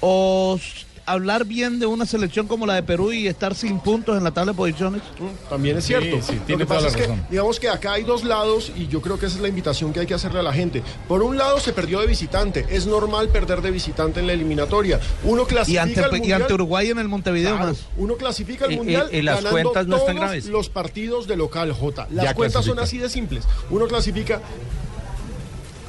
¿O 0.01 0.59
hablar 1.07 1.45
bien 1.45 1.79
de 1.79 1.85
una 1.85 2.05
selección 2.05 2.47
como 2.47 2.65
la 2.65 2.75
de 2.75 2.83
Perú 2.83 3.11
y 3.13 3.27
estar 3.27 3.55
sin 3.55 3.79
puntos 3.79 4.17
en 4.17 4.23
la 4.23 4.31
tabla 4.31 4.51
de 4.51 4.57
posiciones? 4.57 5.01
También 5.49 5.77
es 5.77 5.85
cierto. 5.85 6.17
Sí, 6.17 6.21
sí, 6.21 6.35
Lo 6.35 6.41
tiene 6.43 6.59
que 6.63 6.65
toda 6.67 6.79
pasa 6.81 6.81
la 6.81 6.87
es 6.89 6.95
que, 6.95 7.01
razón. 7.13 7.25
digamos 7.29 7.59
que 7.59 7.69
acá 7.69 7.93
hay 7.93 8.03
dos 8.03 8.23
lados 8.23 8.71
y 8.75 8.87
yo 8.87 9.01
creo 9.01 9.17
que 9.17 9.25
esa 9.25 9.37
es 9.37 9.41
la 9.41 9.47
invitación 9.47 9.93
que 9.93 10.01
hay 10.01 10.05
que 10.05 10.13
hacerle 10.13 10.39
a 10.39 10.43
la 10.43 10.53
gente. 10.53 10.83
Por 11.07 11.23
un 11.23 11.37
lado 11.37 11.59
se 11.59 11.71
perdió 11.73 11.99
de 12.01 12.07
visitante, 12.07 12.65
es 12.69 12.85
normal 12.85 13.29
perder 13.29 13.61
de 13.61 13.71
visitante 13.71 14.19
en 14.19 14.27
la 14.27 14.33
eliminatoria. 14.33 14.99
Uno 15.23 15.43
Y 15.43 15.45
clasifica 15.45 15.83
ante, 15.83 15.99
al 16.01 16.09
y 16.15 16.17
mundial. 16.19 16.41
ante 16.41 16.53
Uruguay 16.53 16.89
en 16.89 16.99
el 16.99 17.07
Montevideo 17.07 17.55
Claro, 17.55 17.67
más. 17.71 17.77
Uno 17.95 18.15
clasifica 18.17 18.65
al 18.65 18.71
Y- 18.71 18.73
y- 18.73 18.77
mundial 18.77 19.09
y 19.11 19.21
las 19.21 19.35
ganando 19.43 19.51
cuentas 19.51 19.87
no 19.87 19.95
están 19.97 20.15
todos 20.17 20.27
graves. 20.27 20.45
los 20.47 20.69
partidos 20.69 21.25
de 21.27 21.37
local 21.37 21.71
J. 21.71 22.07
Las 22.11 22.25
Ya 22.25 22.33
cuentas 22.33 22.65
son 22.65 22.79
así 22.79 22.97
de 22.97 23.09
simples. 23.09 23.45
Uno 23.69 23.87
clasifica 23.87 24.41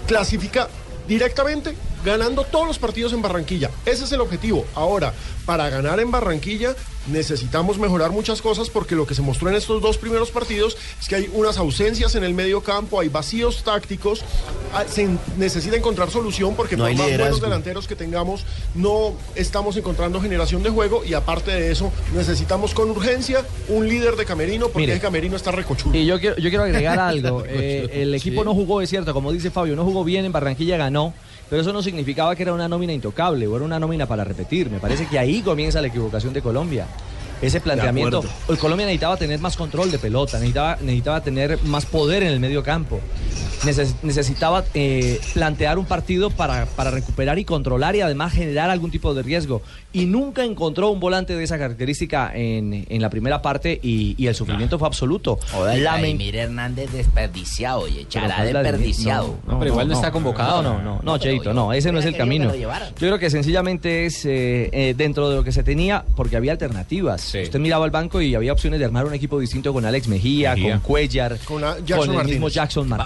clasifica 0.07 0.69
directamente 1.07 1.75
ganando 2.09 2.45
todos 2.45 2.67
los 2.67 2.79
partidos 2.79 3.13
en 3.13 3.23
Barranquilla. 3.23 3.71
Ese 3.85 4.05
es 4.05 4.13
el 4.13 4.21
objetivo. 4.21 4.65
Ahora, 4.75 5.13
para 5.45 5.69
ganar 5.69 6.01
en 6.01 6.11
Barranquilla 6.11 6.75
necesitamos 7.07 7.79
mejorar 7.79 8.11
muchas 8.11 8.43
cosas 8.43 8.69
porque 8.69 8.95
lo 8.95 9.07
que 9.07 9.15
se 9.15 9.23
mostró 9.23 9.49
en 9.49 9.55
estos 9.55 9.81
dos 9.81 9.97
primeros 9.97 10.31
partidos 10.31 10.77
es 11.01 11.09
que 11.09 11.15
hay 11.15 11.31
unas 11.33 11.57
ausencias 11.57 12.15
en 12.15 12.25
el 12.25 12.35
medio 12.35 12.63
campo, 12.63 13.01
hay 13.01 13.09
vacíos 13.09 13.63
tácticos, 13.65 14.23
ah, 14.75 14.85
se 14.87 15.09
necesita 15.39 15.77
encontrar 15.77 16.11
solución 16.11 16.55
porque 16.55 16.77
No 16.77 16.85
por 16.85 16.91
hay 16.91 16.97
más 16.97 17.09
buenos 17.17 17.41
delanteros 17.41 17.89
que 17.89 17.97
tengamos 17.97 18.45
no 18.75 19.15
estamos 19.35 19.77
encontrando 19.77 20.21
generación 20.21 20.63
de 20.63 20.71
juego 20.71 21.03
y 21.05 21.15
aparte 21.15 21.51
de 21.51 21.73
eso 21.73 21.91
necesitamos 22.15 22.75
con 22.75 22.91
urgencia 22.91 23.45
un 23.69 23.89
líder 23.89 24.17
de 24.17 24.25
Camerino 24.25 24.67
porque 24.67 24.81
Mire. 24.81 24.95
el 24.95 25.01
Camerino 25.01 25.37
está 25.37 25.51
recochudo. 25.51 25.97
Y 25.97 26.05
yo 26.05 26.21
quiero, 26.21 26.37
yo 26.37 26.51
quiero 26.51 26.65
agregar 26.65 26.99
algo. 26.99 27.45
Eh, 27.47 27.89
el 28.03 28.15
equipo 28.15 28.45
no 28.45 28.55
jugó, 28.55 28.83
es 28.83 28.91
cierto, 28.91 29.15
como 29.15 29.33
dice 29.33 29.51
Fabio, 29.51 29.77
no 29.77 29.85
jugó 29.85 30.05
bien 30.05 30.25
en 30.25 30.33
Barranquilla, 30.33 30.77
ganó. 30.77 31.15
Pero 31.49 31.63
eso 31.63 31.73
no 31.73 31.83
significaba 31.83 32.37
que 32.37 32.43
era 32.43 32.53
una 32.53 32.69
nómina 32.69 32.93
intocable 32.93 33.47
o 33.47 33.57
era 33.57 33.65
una 33.65 33.79
nómina 33.79 34.07
para 34.07 34.25
repetir. 34.25 34.71
Me 34.71 34.79
parece 34.79 35.07
que 35.07 35.19
ahí 35.19 35.41
comienza 35.41 35.81
la 35.81 35.89
equivocación 35.89 36.33
de 36.33 36.43
Colombia. 36.43 36.87
Ese 37.41 37.61
planteamiento. 37.61 38.25
El 38.49 38.59
Colombia 38.59 38.87
necesitaba 38.87 39.17
tener 39.17 39.39
más 39.39 39.57
control 39.57 39.91
de 39.91 39.99
pelota, 39.99 40.39
necesitaba, 40.39 40.77
necesitaba 40.81 41.21
tener 41.23 41.63
más 41.65 41.87
poder 41.87 42.25
en 42.25 42.31
el 42.31 42.41
medio 42.41 42.63
campo. 42.63 43.01
Neces- 43.65 43.95
necesitaba 44.03 44.65
eh, 44.75 45.21
plantear 45.35 45.79
un 45.79 45.85
partido 45.87 46.31
para, 46.31 46.67
para 46.67 46.91
recuperar 46.91 47.39
y 47.39 47.45
controlar 47.45 47.97
y 47.97 48.01
además 48.01 48.33
generar 48.33 48.71
algún 48.71 48.91
tipo 48.91 49.15
de 49.15 49.23
riesgo. 49.23 49.63
Y 49.93 50.05
nunca 50.07 50.45
encontró 50.45 50.91
un 50.91 51.01
volante 51.01 51.35
de 51.35 51.43
esa 51.43 51.59
característica 51.59 52.31
en, 52.35 52.87
en 52.89 53.03
la 53.03 53.11
primera 53.11 53.41
parte 53.43 53.81
y, 53.83 54.15
y 54.17 54.27
el 54.27 54.35
sufrimiento 54.35 54.79
fue 54.79 54.87
absoluto. 54.87 55.39
Vladimir 55.81 56.37
Hernández 56.37 56.93
desperdiciado, 56.93 57.81
oye, 57.81 57.97
Pero 58.01 58.09
Chará 58.11 58.27
¿cuál 58.37 58.51
Vladimir? 58.51 58.73
desperdiciado. 58.73 59.39
No, 59.47 59.53
no, 59.55 59.59
no, 59.59 59.59
No, 60.63 60.63
no, 60.63 60.83
no, 60.83 61.01
no, 61.03 61.19
Cheito, 61.19 61.53
no, 61.55 61.73
ese 61.73 61.91
no 61.91 61.99
es 61.99 62.05
el 62.05 62.17
camino. 62.17 62.55
Yo 62.55 62.69
creo 62.97 63.19
que 63.19 63.31
sencillamente 63.31 64.07
es 64.07 64.25
eh, 64.25 64.69
eh, 64.73 64.95
dentro 64.97 65.31
de 65.31 65.37
lo 65.37 65.43
que 65.45 65.53
se 65.53 65.63
tenía, 65.63 66.05
porque 66.17 66.37
había 66.37 66.53
alternativas. 66.53 67.35
Usted 67.35 67.59
miraba 67.59 67.85
al 67.85 67.91
banco 67.91 68.21
y 68.21 68.35
había 68.35 68.53
opciones 68.53 68.79
de 68.79 68.85
armar 68.87 69.07
un 69.07 69.15
equipo 69.15 69.41
distinto 69.41 69.73
con 69.73 69.85
Alex 69.85 70.07
Mejía, 70.09 70.55
Mejía. 70.55 70.73
con 70.75 70.81
Cuellar, 70.81 71.39
Con 71.45 71.65
a- 71.65 71.75
con, 71.77 71.87
Jackson 71.87 72.11
el 72.11 72.15
Martínez. 72.17 72.37
mismo 72.37 72.49
Jackson 72.49 72.93
Va, 72.93 72.97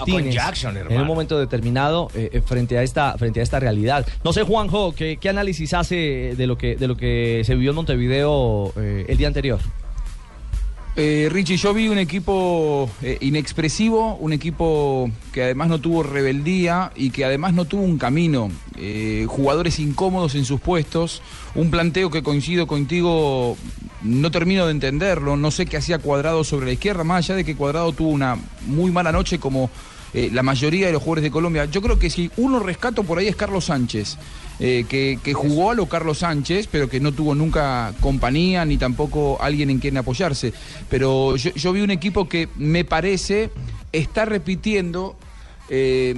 Martínez. 0.45 0.63
Jackson, 0.63 0.77
en 0.77 0.83
hermano. 0.83 1.03
un 1.03 1.07
momento 1.07 1.39
determinado 1.39 2.09
eh, 2.15 2.31
eh, 2.33 2.41
frente 2.41 2.79
a 2.79 2.83
esta 2.83 3.17
frente 3.19 3.41
a 3.41 3.43
esta 3.43 3.61
realidad. 3.61 4.07
No 4.25 4.33
sé, 4.33 4.43
Juanjo, 4.43 4.95
¿qué, 4.95 5.19
qué 5.21 5.29
análisis 5.29 5.75
hace 5.75 6.35
de 6.37 6.47
lo 6.47 6.57
que 6.57 6.77
de 6.77 6.89
lo 6.89 6.97
que 6.97 7.43
se 7.45 7.55
vivió 7.55 7.71
en 7.71 7.77
Montevideo 7.77 8.73
eh, 8.77 9.07
el 9.09 9.17
día 9.17 9.29
anterior? 9.29 9.61
Eh, 10.95 11.31
Richie, 11.33 11.57
yo 11.57 11.73
vi 11.73 11.89
un 11.89 11.97
equipo 11.97 12.91
eh, 13.01 13.17
inexpresivo, 13.23 14.17
un 14.17 14.35
equipo 14.35 15.11
que 15.33 15.43
además 15.45 15.69
no 15.69 15.81
tuvo 15.81 16.03
rebeldía 16.03 16.93
y 16.95 17.09
que 17.09 17.25
además 17.25 17.55
no 17.55 17.65
tuvo 17.65 17.83
un 17.83 17.97
camino. 17.97 18.51
Eh, 18.77 19.25
jugadores 19.27 19.79
incómodos 19.79 20.35
en 20.35 20.45
sus 20.45 20.61
puestos, 20.61 21.23
un 21.55 21.71
planteo 21.71 22.11
que 22.11 22.23
coincido 22.23 22.67
contigo, 22.67 23.57
no 24.03 24.31
termino 24.31 24.67
de 24.67 24.73
entenderlo, 24.73 25.39
no 25.39 25.51
sé 25.51 25.65
qué 25.65 25.79
hacía 25.79 25.99
Cuadrado 25.99 26.45
sobre 26.45 26.67
la 26.67 26.73
izquierda, 26.73 27.05
más 27.05 27.25
allá 27.25 27.37
de 27.37 27.45
que 27.45 27.57
Cuadrado 27.57 27.93
tuvo 27.93 28.11
una 28.11 28.37
muy 28.67 28.91
mala 28.91 29.13
noche 29.13 29.39
como 29.39 29.71
eh, 30.15 30.31
la 30.33 30.43
mayoría 30.43 30.87
de 30.87 30.93
los 30.93 31.03
jugadores 31.03 31.25
de 31.25 31.31
Colombia. 31.31 31.65
Yo 31.67 31.81
creo 31.83 31.99
que 31.99 32.11
si 32.11 32.31
uno 32.37 32.59
rescato 32.59 33.03
por 33.05 33.19
ahí 33.19 33.29
es 33.29 33.37
Carlos 33.37 33.67
Sánchez, 33.67 34.19
eh, 34.61 34.85
que, 34.89 35.19
que 35.23 35.33
jugó 35.35 35.71
a 35.71 35.75
lo 35.75 35.87
Carlos 35.87 36.19
Sánchez, 36.19 36.69
pero 36.71 36.89
que 36.89 37.01
no 37.01 37.13
tuvo 37.13 37.35
nunca 37.35 37.93
compañía 38.01 38.65
ni 38.65 38.77
tampoco 38.77 39.39
alguien 39.41 39.71
en 39.71 39.79
quien 39.79 39.97
apoyarse. 39.97 40.53
Pero 40.89 41.37
yo, 41.37 41.51
yo 41.55 41.73
vi 41.73 41.81
un 41.81 41.91
equipo 41.91 42.29
que 42.29 42.49
me 42.57 42.85
parece 42.85 43.51
está 43.93 44.25
repitiendo 44.25 45.17
eh, 45.69 46.15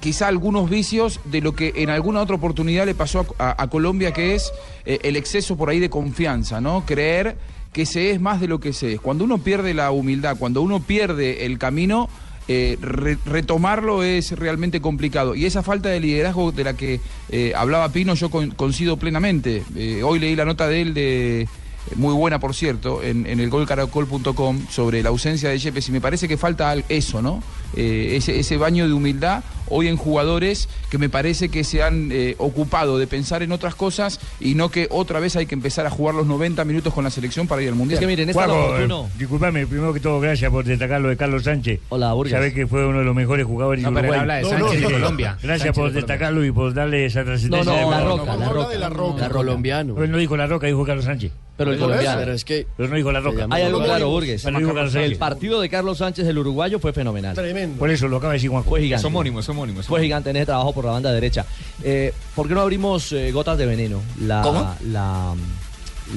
quizá 0.00 0.28
algunos 0.28 0.68
vicios 0.68 1.20
de 1.24 1.40
lo 1.40 1.54
que 1.54 1.72
en 1.76 1.88
alguna 1.90 2.20
otra 2.20 2.36
oportunidad 2.36 2.84
le 2.84 2.94
pasó 2.94 3.26
a, 3.38 3.50
a- 3.50 3.62
a 3.62 3.68
Colombia, 3.70 4.12
que 4.12 4.34
es 4.34 4.52
eh, 4.84 4.98
el 5.02 5.16
exceso 5.16 5.56
por 5.56 5.70
ahí 5.70 5.78
de 5.80 5.88
confianza, 5.88 6.60
¿no? 6.60 6.84
Creer 6.84 7.36
que 7.72 7.86
se 7.86 8.10
es 8.10 8.20
más 8.20 8.40
de 8.40 8.48
lo 8.48 8.60
que 8.60 8.72
se 8.72 8.94
es. 8.94 9.00
Cuando 9.00 9.24
uno 9.24 9.38
pierde 9.38 9.72
la 9.72 9.90
humildad, 9.92 10.36
cuando 10.38 10.60
uno 10.62 10.80
pierde 10.80 11.46
el 11.46 11.58
camino, 11.58 12.08
eh, 12.48 12.76
re- 12.80 13.18
retomarlo 13.26 14.02
es 14.02 14.32
realmente 14.32 14.80
complicado. 14.80 15.34
Y 15.34 15.44
esa 15.44 15.62
falta 15.62 15.88
de 15.90 16.00
liderazgo 16.00 16.50
de 16.52 16.64
la 16.64 16.74
que 16.74 17.00
eh, 17.30 17.52
hablaba 17.54 17.90
Pino, 17.90 18.14
yo 18.14 18.30
con- 18.30 18.50
coincido 18.52 18.96
plenamente. 18.96 19.62
Eh, 19.76 20.02
hoy 20.02 20.18
leí 20.18 20.34
la 20.34 20.44
nota 20.44 20.66
de 20.68 20.80
él 20.82 20.94
de 20.94 21.48
muy 21.96 22.12
buena 22.14 22.38
por 22.38 22.54
cierto, 22.54 23.02
en, 23.02 23.26
en 23.26 23.40
el 23.40 23.48
golcaracol.com 23.50 24.66
sobre 24.70 25.02
la 25.02 25.08
ausencia 25.08 25.48
de 25.48 25.58
Yepes 25.58 25.88
y 25.88 25.92
me 25.92 26.00
parece 26.00 26.28
que 26.28 26.36
falta 26.36 26.70
al- 26.70 26.84
eso, 26.88 27.22
¿no? 27.22 27.42
Eh, 27.76 28.16
ese, 28.16 28.38
ese 28.38 28.56
baño 28.56 28.86
de 28.86 28.92
humildad 28.94 29.44
hoy 29.70 29.88
en 29.88 29.96
jugadores 29.98 30.70
que 30.90 30.96
me 30.96 31.10
parece 31.10 31.50
que 31.50 31.62
se 31.64 31.82
han 31.82 32.08
eh, 32.10 32.34
ocupado 32.38 32.96
de 32.96 33.06
pensar 33.06 33.42
en 33.42 33.52
otras 33.52 33.74
cosas 33.74 34.18
y 34.40 34.54
no 34.54 34.70
que 34.70 34.88
otra 34.90 35.20
vez 35.20 35.36
hay 35.36 35.44
que 35.44 35.54
empezar 35.54 35.84
a 35.86 35.90
jugar 35.90 36.14
los 36.14 36.26
90 36.26 36.64
minutos 36.64 36.94
con 36.94 37.04
la 37.04 37.10
selección 37.10 37.46
para 37.46 37.60
ir 37.62 37.68
al 37.68 37.74
Mundial. 37.74 38.02
Juanjo, 38.32 38.78
eh, 38.78 39.08
disculpame, 39.18 39.66
primero 39.66 39.92
que 39.92 40.00
todo, 40.00 40.18
gracias 40.20 40.50
por 40.50 40.64
destacar 40.64 41.00
lo 41.02 41.10
de 41.10 41.18
Carlos 41.18 41.44
Sánchez. 41.44 41.80
Hola, 41.90 42.14
Burgas. 42.14 42.32
Sabés 42.32 42.54
que 42.54 42.66
fue 42.66 42.86
uno 42.86 43.00
de 43.00 43.04
los 43.04 43.14
mejores 43.14 43.44
jugadores 43.44 43.82
No, 43.84 43.90
de 43.92 43.98
Uruguay. 44.00 44.20
habla 44.20 44.36
de 44.36 44.44
Sánchez 44.44 44.80
no, 44.80 44.88
de. 44.88 44.94
Colombia. 44.94 45.38
Gracias 45.42 45.58
Sánchez 45.58 45.74
por 45.78 45.88
de 45.90 45.94
destacarlo 45.96 46.44
y 46.46 46.50
por 46.52 46.72
darle 46.72 47.04
esa 47.04 47.24
trascendencia. 47.24 47.72
No, 47.72 47.80
no, 47.82 47.90
La 47.90 47.98
de- 47.98 48.04
Roca, 48.04 48.36
La 48.36 48.48
Roca. 48.48 48.68
de 48.70 48.78
La 48.78 48.88
Roca. 48.88 49.22
La 49.22 49.28
colombiano. 49.28 50.02
Él 50.02 50.10
no 50.10 50.16
dijo 50.16 50.36
La 50.38 50.46
Roca, 50.46 50.66
dijo 50.66 50.84
Carlos 50.86 51.04
Sánchez. 51.04 51.32
Pero 51.58 51.72
el 51.72 51.78
colombiano. 51.78 52.18
pero 52.20 52.32
es 52.32 52.44
que- 52.44 52.66
Pero 52.76 52.88
no 52.88 52.96
dijo 52.96 53.12
La 53.12 53.20
Roca. 53.20 53.46
Hay 53.50 53.62
algo 53.64 53.82
claro, 53.84 54.08
Burgues. 54.08 54.42
El 54.46 55.16
partido 55.16 55.60
de 55.60 55.68
Carlos 55.68 55.98
Sánchez, 55.98 56.26
el 56.26 56.38
uruguayo, 56.38 56.78
fue 56.78 56.94
fenomenal. 56.94 57.34
Tremendo. 57.34 57.78
Por 57.78 57.90
eso 57.90 58.08
lo 58.08 58.16
acaba 58.16 58.32
de 58.32 58.38
decir 58.38 58.48
Juanjo. 58.50 58.70
Fue 58.70 58.80
gigante. 58.80 59.00
Es 59.00 59.04
homónimo, 59.04 59.40
es 59.40 59.48
homónimo. 59.50 59.82
Fue 59.82 60.00
gigante 60.00 60.30
en 60.30 60.36
ese 60.36 60.46
trabajo 60.46 60.72
por 60.72 60.86
la 60.86 60.92
banda 60.92 61.12
derecha. 61.12 61.44
Eh, 61.82 62.14
¿Por 62.34 62.48
qué 62.48 62.54
no 62.54 62.62
abrimos 62.62 63.12
eh, 63.12 63.30
Gotas 63.32 63.58
de 63.58 63.66
Veneno? 63.66 64.00
La, 64.22 64.40
¿Cómo? 64.42 64.74
La, 64.88 65.34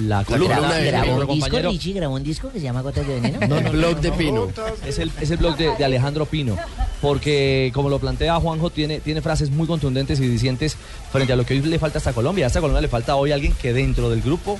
la 0.05 0.23
columna 0.23 0.57
¿Grabó, 0.59 0.73
de 0.73 0.85
grabó 0.85 1.05
nuestro 1.07 1.33
un 1.33 1.39
disco. 1.39 1.59
Richie? 1.69 1.93
¿Grabó 1.93 2.15
un 2.15 2.23
disco 2.23 2.49
que 2.51 2.59
se 2.59 2.63
llama 2.63 2.81
Gotas 2.81 3.05
de 3.07 3.19
Veneno? 3.19 3.39
No, 3.47 3.59
no, 3.61 3.71
blog 3.71 3.99
de 3.99 4.11
Pino. 4.13 4.47
Es 4.87 4.99
el, 4.99 5.11
es 5.19 5.31
el 5.31 5.37
blog 5.37 5.57
de, 5.57 5.75
de 5.75 5.83
Alejandro 5.83 6.25
Pino, 6.27 6.55
porque 7.01 7.71
como 7.73 7.89
lo 7.89 7.99
plantea 7.99 8.35
Juanjo, 8.39 8.69
tiene, 8.69 8.99
tiene 8.99 9.21
frases 9.21 9.49
muy 9.49 9.67
contundentes 9.67 10.19
y 10.19 10.27
dicientes 10.27 10.77
frente 11.11 11.33
a 11.33 11.35
lo 11.35 11.45
que 11.45 11.55
hoy 11.55 11.61
le 11.61 11.79
falta 11.79 11.97
a 11.97 11.99
esta 11.99 12.13
Colombia. 12.13 12.45
A 12.45 12.47
esta 12.47 12.61
Colombia 12.61 12.81
le 12.81 12.87
falta 12.87 13.15
hoy 13.15 13.31
alguien 13.31 13.53
que 13.59 13.73
dentro 13.73 14.09
del 14.09 14.21
grupo 14.21 14.59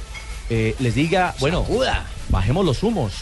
eh, 0.54 0.76
les 0.80 0.96
diga, 0.96 1.34
bueno, 1.40 1.66
bajemos 2.28 2.66
los 2.66 2.84
humos. 2.84 3.14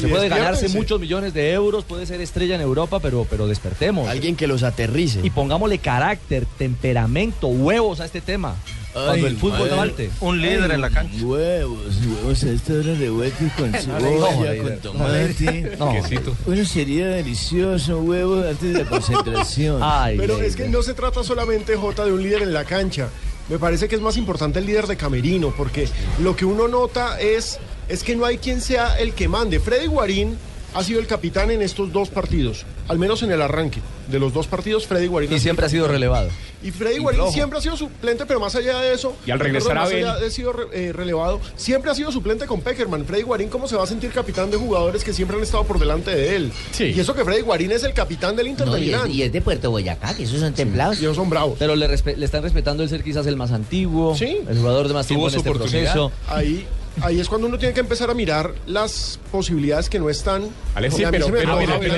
Se 0.00 0.06
puede 0.06 0.28
ganarse 0.28 0.68
muchos 0.68 1.00
millones 1.00 1.34
de 1.34 1.52
euros, 1.52 1.84
puede 1.84 2.06
ser 2.06 2.20
estrella 2.20 2.54
en 2.54 2.60
Europa, 2.60 3.00
pero, 3.00 3.26
pero 3.28 3.48
despertemos. 3.48 4.08
Alguien 4.08 4.36
que 4.36 4.46
los 4.46 4.62
aterrice. 4.62 5.18
Y 5.24 5.30
pongámosle 5.30 5.78
carácter, 5.78 6.46
temperamento, 6.46 7.48
huevos 7.48 7.98
a 7.98 8.04
este 8.04 8.20
tema. 8.20 8.54
Cuando 8.92 9.26
el 9.26 9.36
fútbol 9.36 9.70
madre. 9.76 10.10
Un 10.20 10.40
líder 10.40 10.70
en 10.70 10.80
la 10.80 10.90
cancha. 10.90 11.24
Huevos, 11.24 11.96
huevos 12.06 12.44
a 12.44 12.50
esta 12.50 12.72
hora 12.72 12.94
revueltos 12.94 13.52
con 13.56 13.72
cebolla, 13.74 14.62
con 14.62 14.78
tomate. 14.78 15.76
no. 15.76 15.92
Quesito. 15.92 16.36
Bueno, 16.46 16.64
sería 16.64 17.08
delicioso 17.08 17.98
huevos 17.98 18.46
antes 18.46 18.72
de 18.72 18.84
la 18.84 18.88
concentración. 18.88 19.80
Ay, 19.82 20.16
Pero 20.18 20.40
es 20.40 20.54
que 20.54 20.68
no 20.68 20.82
se 20.82 20.94
trata 20.94 21.24
solamente, 21.24 21.74
Jota, 21.74 22.04
de 22.04 22.12
un 22.12 22.22
líder 22.22 22.42
en 22.42 22.52
la 22.52 22.64
cancha. 22.64 23.08
Me 23.50 23.58
parece 23.58 23.88
que 23.88 23.96
es 23.96 24.00
más 24.00 24.16
importante 24.16 24.60
el 24.60 24.66
líder 24.66 24.86
de 24.86 24.96
Camerino, 24.96 25.52
porque 25.56 25.88
lo 26.20 26.36
que 26.36 26.44
uno 26.44 26.68
nota 26.68 27.20
es, 27.20 27.58
es 27.88 28.04
que 28.04 28.14
no 28.14 28.24
hay 28.24 28.38
quien 28.38 28.60
sea 28.60 28.96
el 29.00 29.12
que 29.12 29.26
mande. 29.26 29.58
Freddy 29.58 29.88
Guarín 29.88 30.38
ha 30.74 30.82
sido 30.84 31.00
el 31.00 31.06
capitán 31.06 31.50
en 31.50 31.62
estos 31.62 31.92
dos 31.92 32.08
partidos, 32.10 32.64
al 32.88 32.98
menos 32.98 33.22
en 33.22 33.30
el 33.32 33.42
arranque 33.42 33.80
de 34.08 34.18
los 34.18 34.32
dos 34.32 34.46
partidos, 34.46 34.86
Freddy 34.86 35.06
Guarín. 35.06 35.32
Y 35.32 35.38
siempre 35.38 35.66
ha 35.66 35.68
sido 35.68 35.86
relevado. 35.88 36.28
Y 36.62 36.70
Freddy 36.72 36.96
Y 36.96 36.98
Guarín 36.98 37.20
flojo. 37.20 37.32
siempre 37.32 37.58
ha 37.58 37.62
sido 37.62 37.76
suplente, 37.76 38.26
pero 38.26 38.38
más 38.40 38.54
allá 38.56 38.78
de 38.80 38.92
eso. 38.92 39.14
Y 39.26 39.30
al 39.30 39.38
regresar 39.38 39.78
Abel. 39.78 40.04
allá 40.06 40.16
de 40.18 40.30
sido 40.30 40.52
re- 40.52 40.66
eh, 40.72 40.92
relevado, 40.92 41.40
siempre 41.56 41.90
ha 41.90 41.94
sido 41.94 42.10
suplente 42.12 42.46
con 42.46 42.60
Peckerman. 42.60 43.04
Freddy 43.04 43.22
Guarín, 43.22 43.48
¿cómo 43.48 43.66
se 43.68 43.76
va 43.76 43.84
a 43.84 43.86
sentir 43.86 44.10
capitán 44.10 44.50
de 44.50 44.56
jugadores 44.56 45.04
que 45.04 45.12
siempre 45.12 45.36
han 45.36 45.42
estado 45.42 45.64
por 45.64 45.78
delante 45.78 46.10
de 46.14 46.36
él? 46.36 46.52
Y 46.78 46.98
eso 47.00 47.14
que 47.14 47.24
Freddy 47.24 47.40
Guarín 47.42 47.70
es 47.72 47.84
el 47.84 47.92
capitán 47.94 48.36
del 48.36 48.48
Inter 48.48 48.66
No, 48.66 48.74
de 48.74 48.80
y, 48.80 48.82
es, 48.82 48.86
Milán. 48.96 49.10
y 49.10 49.22
es 49.22 49.32
de 49.32 49.40
Puerto 49.40 49.70
Boyacá, 49.70 50.14
que 50.14 50.24
esos 50.24 50.40
son 50.40 50.52
templados. 50.52 50.98
Y 51.00 51.04
ellos 51.04 51.16
son 51.16 51.30
bravos. 51.30 51.56
Pero 51.58 51.76
le, 51.76 51.88
respe- 51.88 52.16
le 52.16 52.24
están 52.24 52.42
respetando 52.42 52.82
el 52.82 52.88
ser 52.88 53.02
quizás 53.04 53.26
el 53.26 53.36
más 53.36 53.52
antiguo, 53.52 54.16
el 54.20 54.58
jugador 54.58 54.88
de 54.88 54.94
más 54.94 55.06
tiempo 55.06 55.28
en 55.28 55.34
este 55.36 55.50
proceso. 55.52 56.10
Ahí, 56.28 56.66
ahí 57.02 57.20
es 57.20 57.28
cuando 57.28 57.46
uno 57.46 57.58
tiene 57.58 57.74
que 57.74 57.80
empezar 57.80 58.10
a 58.10 58.14
mirar 58.14 58.52
las 58.66 59.18
posibilidades 59.30 59.88
que 59.88 59.98
no 59.98 60.10
están. 60.10 60.48
Alejo, 60.74 60.96
sí, 60.96 61.04
pero, 61.10 61.26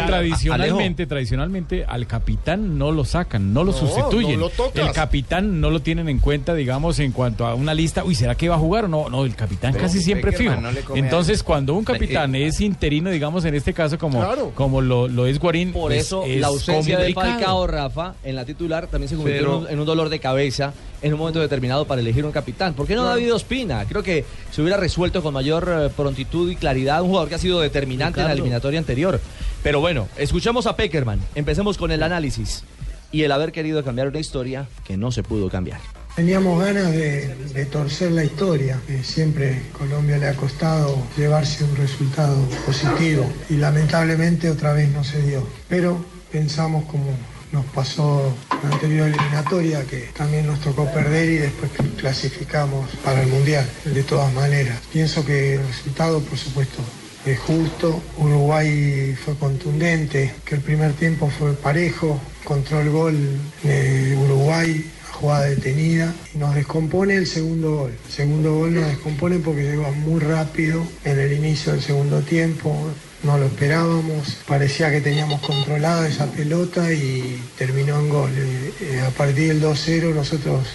tradicionalmente, 0.06 1.06
tradicionalmente 1.06 1.84
al 1.86 2.06
capitán 2.06 2.78
no 2.78 2.90
lo 2.92 3.04
sacan, 3.04 3.52
no 3.52 3.64
lo 3.64 3.72
No, 3.72 3.78
sustituyen. 3.78 4.32
no 4.38 4.46
lo 4.46 4.50
tocas. 4.50 4.86
el 4.86 4.92
capitán 4.92 5.60
no 5.60 5.70
lo 5.70 5.80
tienen 5.80 6.08
en 6.08 6.18
cuenta, 6.18 6.54
digamos, 6.54 6.98
en 6.98 7.12
cuanto 7.12 7.46
a 7.46 7.54
una 7.54 7.74
lista. 7.74 8.04
Uy, 8.04 8.14
¿será 8.14 8.34
que 8.34 8.48
va 8.48 8.56
a 8.56 8.58
jugar 8.58 8.84
o 8.86 8.88
no? 8.88 9.08
No, 9.08 9.24
el 9.24 9.34
capitán 9.34 9.72
Pero 9.72 9.84
casi 9.84 10.00
siempre 10.02 10.32
fijo. 10.32 10.54
No 10.56 10.70
Entonces, 10.94 11.42
cuando 11.42 11.74
un 11.74 11.84
capitán 11.84 12.34
es 12.34 12.60
interino, 12.60 13.10
digamos, 13.10 13.44
en 13.44 13.54
este 13.54 13.72
caso, 13.72 13.98
como, 13.98 14.20
Claro. 14.20 14.52
como 14.54 14.80
lo, 14.80 15.08
lo 15.08 15.26
es 15.26 15.38
Guarín, 15.38 15.72
Por 15.72 15.90
pues, 15.90 16.06
eso 16.06 16.24
es 16.24 16.40
la 16.40 16.48
ausencia 16.48 16.98
de. 16.98 17.12
Falcao 17.12 17.66
Rafa 17.66 18.14
en 18.24 18.36
la 18.36 18.44
titular 18.44 18.86
también 18.86 19.08
se 19.08 19.16
convirtió 19.16 19.42
Pero- 19.42 19.56
en, 19.58 19.64
un, 19.64 19.70
en 19.70 19.80
un 19.80 19.86
dolor 19.86 20.08
de 20.08 20.18
cabeza 20.18 20.72
en 21.02 21.12
un 21.12 21.18
momento 21.18 21.40
determinado 21.40 21.84
para 21.84 22.00
elegir 22.00 22.24
un 22.24 22.30
capitán. 22.32 22.74
¿Por 22.74 22.86
qué 22.86 22.94
no 22.94 23.02
Claro. 23.02 23.16
David 23.16 23.34
Ospina? 23.34 23.84
Creo 23.86 24.02
que 24.04 24.24
se 24.52 24.60
hubiera 24.62 24.76
resuelto 24.76 24.91
con 24.96 25.34
mayor 25.34 25.68
eh, 25.68 25.90
prontitud 25.94 26.50
y 26.50 26.56
claridad 26.56 27.02
un 27.02 27.08
jugador 27.08 27.28
que 27.28 27.34
ha 27.34 27.38
sido 27.38 27.60
determinante 27.60 28.20
en 28.20 28.26
la 28.26 28.32
eliminatoria 28.32 28.78
anterior. 28.78 29.20
Pero 29.62 29.80
bueno, 29.80 30.08
escuchemos 30.16 30.66
a 30.66 30.76
Peckerman. 30.76 31.20
Empecemos 31.34 31.78
con 31.78 31.90
el 31.92 32.02
análisis 32.02 32.64
y 33.10 33.22
el 33.22 33.32
haber 33.32 33.52
querido 33.52 33.84
cambiar 33.84 34.08
una 34.08 34.18
historia 34.18 34.66
que 34.84 34.96
no 34.96 35.12
se 35.12 35.22
pudo 35.22 35.48
cambiar. 35.48 35.80
Teníamos 36.16 36.62
ganas 36.62 36.92
de, 36.92 37.34
de 37.54 37.66
torcer 37.66 38.12
la 38.12 38.24
historia. 38.24 38.78
Eh, 38.88 39.00
siempre 39.02 39.62
Colombia 39.72 40.18
le 40.18 40.28
ha 40.28 40.34
costado 40.34 40.96
llevarse 41.16 41.64
un 41.64 41.74
resultado 41.76 42.36
positivo 42.66 43.26
y 43.48 43.54
lamentablemente 43.54 44.50
otra 44.50 44.72
vez 44.74 44.90
no 44.90 45.04
se 45.04 45.22
dio. 45.22 45.46
Pero 45.68 46.04
pensamos 46.30 46.84
como 46.84 47.16
nos 47.52 47.64
pasó 47.66 48.34
la 48.62 48.70
anterior 48.70 49.08
eliminatoria 49.08 49.84
que 49.84 50.08
también 50.16 50.46
nos 50.46 50.60
tocó 50.60 50.86
perder 50.92 51.28
y 51.28 51.36
después 51.36 51.70
clasificamos 51.98 52.88
para 53.04 53.22
el 53.22 53.28
Mundial. 53.28 53.68
De 53.84 54.02
todas 54.02 54.32
maneras, 54.32 54.78
pienso 54.92 55.24
que 55.24 55.54
el 55.54 55.66
resultado, 55.66 56.20
por 56.20 56.38
supuesto, 56.38 56.82
es 57.26 57.38
justo. 57.38 58.02
Uruguay 58.18 59.16
fue 59.24 59.36
contundente, 59.36 60.34
que 60.44 60.56
el 60.56 60.60
primer 60.60 60.92
tiempo 60.94 61.30
fue 61.30 61.52
parejo, 61.54 62.20
control 62.44 62.82
el 62.82 62.90
gol 62.90 63.16
de 63.62 64.16
Uruguay, 64.16 64.90
jugada 65.12 65.46
detenida, 65.46 66.12
y 66.34 66.38
nos 66.38 66.54
descompone 66.54 67.14
el 67.14 67.26
segundo 67.26 67.76
gol. 67.76 67.92
El 68.06 68.12
segundo 68.12 68.54
gol 68.54 68.74
nos 68.74 68.86
descompone 68.86 69.38
porque 69.38 69.62
llegó 69.62 69.90
muy 69.92 70.20
rápido 70.20 70.82
en 71.04 71.18
el 71.18 71.32
inicio 71.32 71.72
del 71.72 71.82
segundo 71.82 72.20
tiempo. 72.22 72.76
No 73.22 73.38
lo 73.38 73.46
esperábamos, 73.46 74.38
parecía 74.48 74.90
que 74.90 75.00
teníamos 75.00 75.40
controlada 75.42 76.08
esa 76.08 76.26
pelota 76.26 76.92
y 76.92 77.40
terminó 77.56 78.00
en 78.00 78.08
gol. 78.08 78.30
Eh, 78.36 78.72
eh, 78.80 79.00
a 79.06 79.10
partir 79.10 79.48
del 79.48 79.62
2-0 79.62 80.12
nosotros 80.12 80.66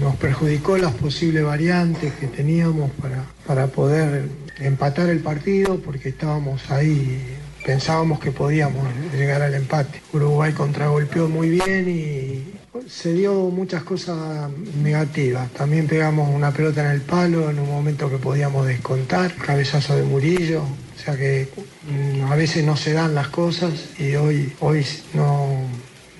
nos 0.00 0.16
perjudicó 0.16 0.78
las 0.78 0.94
posibles 0.94 1.44
variantes 1.44 2.14
que 2.14 2.26
teníamos 2.26 2.90
para, 2.92 3.26
para 3.46 3.66
poder 3.66 4.28
empatar 4.60 5.10
el 5.10 5.20
partido 5.20 5.78
porque 5.78 6.08
estábamos 6.08 6.70
ahí, 6.70 7.36
pensábamos 7.66 8.18
que 8.18 8.32
podíamos 8.32 8.82
llegar 9.14 9.42
al 9.42 9.54
empate. 9.54 10.00
Uruguay 10.14 10.52
contragolpeó 10.52 11.28
muy 11.28 11.50
bien 11.50 11.86
y 11.86 12.60
se 12.88 13.12
dio 13.12 13.34
muchas 13.50 13.82
cosas 13.82 14.50
negativas. 14.82 15.50
También 15.50 15.86
pegamos 15.86 16.34
una 16.34 16.50
pelota 16.50 16.82
en 16.82 16.92
el 16.92 17.02
palo 17.02 17.50
en 17.50 17.58
un 17.58 17.68
momento 17.68 18.08
que 18.08 18.16
podíamos 18.16 18.66
descontar, 18.66 19.34
cabezazo 19.34 19.96
de 19.96 20.04
Murillo. 20.04 20.62
O 21.00 21.02
sea 21.02 21.16
que 21.16 21.48
mm, 21.88 22.30
a 22.30 22.36
veces 22.36 22.62
no 22.62 22.76
se 22.76 22.92
dan 22.92 23.14
las 23.14 23.28
cosas 23.28 23.72
y 23.98 24.16
hoy, 24.16 24.52
hoy 24.60 24.84
no, 25.14 25.62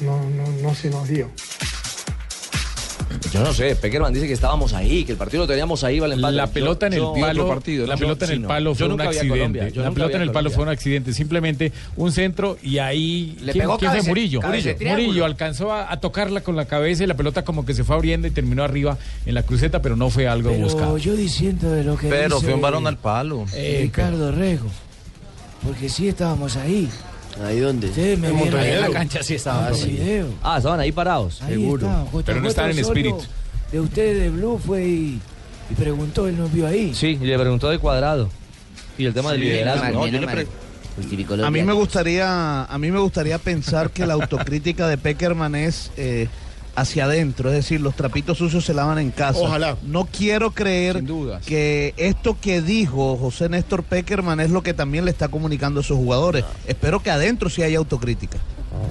no, 0.01 0.25
no, 0.31 0.47
no 0.63 0.75
se 0.75 0.89
nos 0.89 1.07
dio. 1.07 1.29
Yo 3.33 3.43
no 3.43 3.53
sé, 3.53 3.75
Peckerman 3.77 4.13
dice 4.15 4.27
que 4.27 4.33
estábamos 4.33 4.73
ahí, 4.73 5.05
que 5.05 5.13
el 5.13 5.19
partido 5.19 5.43
lo 5.43 5.47
teníamos 5.49 5.83
ahí, 5.85 5.99
vale 6.01 6.15
empate. 6.15 6.35
La 6.37 6.47
pelota 6.47 6.87
en 6.87 6.93
el 6.95 7.01
palo, 7.21 7.61
yo- 7.67 7.87
la 7.87 7.97
pelota 7.97 8.25
en 8.27 8.31
el 8.33 8.43
palo 8.43 8.75
fue 8.75 8.87
un 8.89 9.01
accidente. 9.01 9.71
La 9.75 9.91
pelota 9.91 10.17
en 10.17 10.23
el 10.23 10.31
palo 10.33 10.51
fue 10.51 10.63
un 10.63 10.69
accidente, 10.69 11.13
simplemente 11.13 11.73
un 11.97 12.13
centro 12.13 12.57
y 12.63 12.79
ahí 12.79 13.37
Le 13.41 13.53
¿quién, 13.53 13.63
pegó 13.65 13.79
quién 13.79 13.91
fue 13.93 14.03
Murillo? 14.03 14.41
cabece 14.41 14.77
Murillo, 14.81 15.25
alcanzó 15.25 15.73
a, 15.73 15.93
a 15.93 16.01
tocarla 16.01 16.41
con 16.43 16.57
la 16.57 16.65
cabeza 16.67 17.05
y 17.05 17.07
la 17.07 17.15
pelota 17.17 17.45
como 17.45 17.65
que 17.67 17.75
se 17.75 17.85
fue 17.85 17.97
abriendo 17.97 18.27
y 18.27 18.31
terminó 18.31 18.63
arriba 18.65 18.97
en 19.27 19.35
la 19.35 19.43
cruceta, 19.43 19.83
pero 19.83 19.97
no 19.97 20.09
fue 20.11 20.29
algo 20.29 20.51
Pero 20.51 20.63
buscado. 20.63 20.97
yo 20.99 21.15
diciendo 21.17 21.71
de 21.71 21.85
lo 21.85 21.97
que 21.97 22.09
Pero 22.09 22.37
dice 22.37 22.47
fue 22.47 22.55
un 22.55 22.61
balón 22.61 22.87
al 22.87 22.97
palo. 22.97 23.45
eh, 23.55 23.81
Ricardo 23.83 24.31
Rego. 24.33 24.69
Porque 25.65 25.89
sí 25.89 26.09
estábamos 26.09 26.57
ahí. 26.57 26.89
¿Ahí 27.43 27.61
dónde? 27.61 27.89
Ustedes 27.89 28.19
me 28.19 28.29
ahí 28.29 28.71
En 28.73 28.81
la 28.83 28.91
cancha 28.91 29.23
sí 29.23 29.35
estaban, 29.35 29.73
Ah. 29.73 30.25
Ah, 30.43 30.57
estaban 30.59 30.81
ahí 30.81 30.93
parados, 30.93 31.41
Ahí 31.43 31.55
seguro. 31.55 32.09
Pero 32.25 32.41
no 32.41 32.49
estaban 32.49 32.71
en 32.73 32.79
espíritu. 32.81 33.19
De 33.73 33.81
ustedes 33.81 34.19
de 34.21 34.31
Blue 34.31 34.59
fue 34.59 34.85
y, 34.85 35.21
y 35.71 35.75
preguntó, 35.75 36.27
él 36.29 36.37
nos 36.37 36.53
vio 36.53 36.67
ahí. 36.67 36.93
Sí, 36.95 37.19
y 37.21 37.25
le 37.25 37.39
preguntó 37.39 37.71
de 37.71 37.79
cuadrado. 37.79 38.29
Y 38.99 39.07
el 39.07 39.15
tema 39.15 39.33
del 39.33 39.41
Sí, 39.41 39.47
liderazgo. 39.47 40.01
no, 40.01 40.07
yo 40.07 40.21
le 40.21 40.27
pre- 40.27 40.47
A 41.45 41.51
mí 41.51 41.63
me 41.63 41.73
gustaría, 41.73 42.65
a 42.65 42.79
mí 42.79 42.91
me 42.91 42.99
gustaría 42.99 43.39
pensar 43.39 43.91
que 43.91 44.07
la 44.07 44.15
autocrítica 44.15 44.87
de 44.89 44.99
Peckerman 44.99 45.55
es 45.55 45.91
eh, 45.97 46.29
hacia 46.81 47.05
adentro, 47.05 47.51
es 47.51 47.57
decir, 47.57 47.81
los 47.81 47.95
trapitos 47.95 48.39
sucios 48.39 48.65
se 48.65 48.75
lavan 48.75 48.99
en 48.99 49.11
casa. 49.11 49.41
Ojalá. 49.41 49.77
No 49.83 50.07
quiero 50.07 50.53
creer 50.53 51.05
que 51.47 51.95
esto 51.97 52.37
que 52.41 52.63
dijo 52.63 53.17
José 53.17 53.49
Néstor 53.49 53.83
Peckerman 53.83 54.41
es 54.41 54.51
lo 54.51 54.63
que 54.63 54.75
también 54.75 55.05
le 55.05 55.11
está 55.11 55.29
comunicando 55.29 55.81
a 55.81 55.83
sus 55.83 55.97
jugadores. 55.97 56.45
Espero 56.67 57.01
que 57.01 57.11
adentro 57.11 57.51
sí 57.51 57.63
haya 57.63 57.79
autocrítica. 57.79 58.39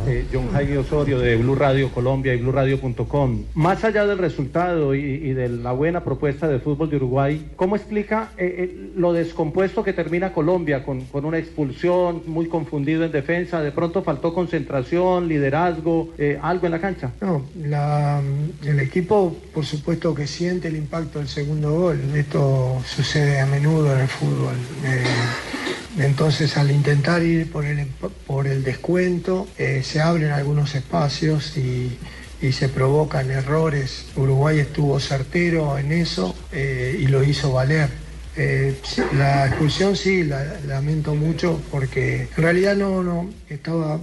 Eh, 0.08 0.26
John 0.34 0.50
Jaime 0.52 0.78
Osorio 0.78 1.20
de 1.20 1.36
Blue 1.36 1.56
Radio 1.56 1.90
Colombia 1.92 2.34
y 2.34 2.38
BlueRadio.com. 2.38 3.44
Más 3.54 3.84
allá 3.84 4.06
del 4.06 4.18
resultado 4.18 4.96
y, 4.96 5.34
de 5.34 5.50
la 5.50 5.72
buena 5.72 6.04
propuesta 6.04 6.48
de 6.48 6.60
fútbol 6.60 6.90
de 6.90 6.96
Uruguay, 6.98 7.52
¿cómo 7.56 7.76
explica 7.76 8.32
eh, 8.38 8.56
eh, 8.58 8.92
lo 8.96 9.14
descompuesto 9.14 9.84
que 9.84 9.94
termina 9.94 10.34
Colombia 10.34 10.84
con, 10.84 11.04
una 11.12 11.38
expulsión, 11.38 12.24
muy 12.26 12.48
confundido 12.48 13.04
en 13.06 13.12
defensa? 13.12 13.62
¿De 13.62 13.72
pronto 13.72 14.02
faltó 14.02 14.34
concentración, 14.34 15.28
liderazgo, 15.28 16.10
eh, 16.18 16.40
algo 16.42 16.66
en 16.66 16.72
la 16.72 16.80
cancha? 16.80 17.12
No, 17.22 17.46
la- 17.64 18.22
el 18.66 18.80
equipo 18.80 19.36
por 19.54 19.66
supuesto 19.66 20.14
que 20.16 20.28
siente 20.28 20.70
el 20.70 20.76
impacto 20.78 21.20
del 21.20 21.28
segundo 21.28 21.72
gol. 21.72 22.00
Esto 22.16 22.82
sucede 22.86 23.40
a 23.40 23.46
menudo 23.46 23.94
en 23.94 24.02
el 24.02 24.08
fútbol. 24.08 24.56
Entonces 25.98 26.56
al 26.58 26.72
intentar 26.72 27.22
ir 27.24 27.52
por 27.52 27.66
el, 27.66 27.86
por 28.26 28.48
el 28.48 28.64
descuento 28.64 29.48
se 29.84 30.02
abren 30.02 30.32
algunos 30.32 30.76
espacios 30.76 31.58
y, 31.58 31.98
se 32.52 32.70
provocan 32.70 33.30
errores. 33.32 34.06
Uruguay 34.16 34.60
estuvo 34.60 34.98
certero 35.02 35.78
en 35.78 35.92
eso 35.92 36.34
eh, 36.54 36.98
y 36.98 37.08
lo 37.08 37.22
hizo 37.22 37.52
valer. 37.52 37.90
Eh, 38.38 38.80
la 39.18 39.48
expulsión 39.48 39.98
sí, 39.98 40.24
la 40.24 40.58
lamento 40.66 41.16
mucho 41.16 41.62
porque 41.70 42.30
en 42.38 42.44
realidad 42.44 42.78
no, 42.78 43.04
no 43.04 43.30
estaba 43.50 44.00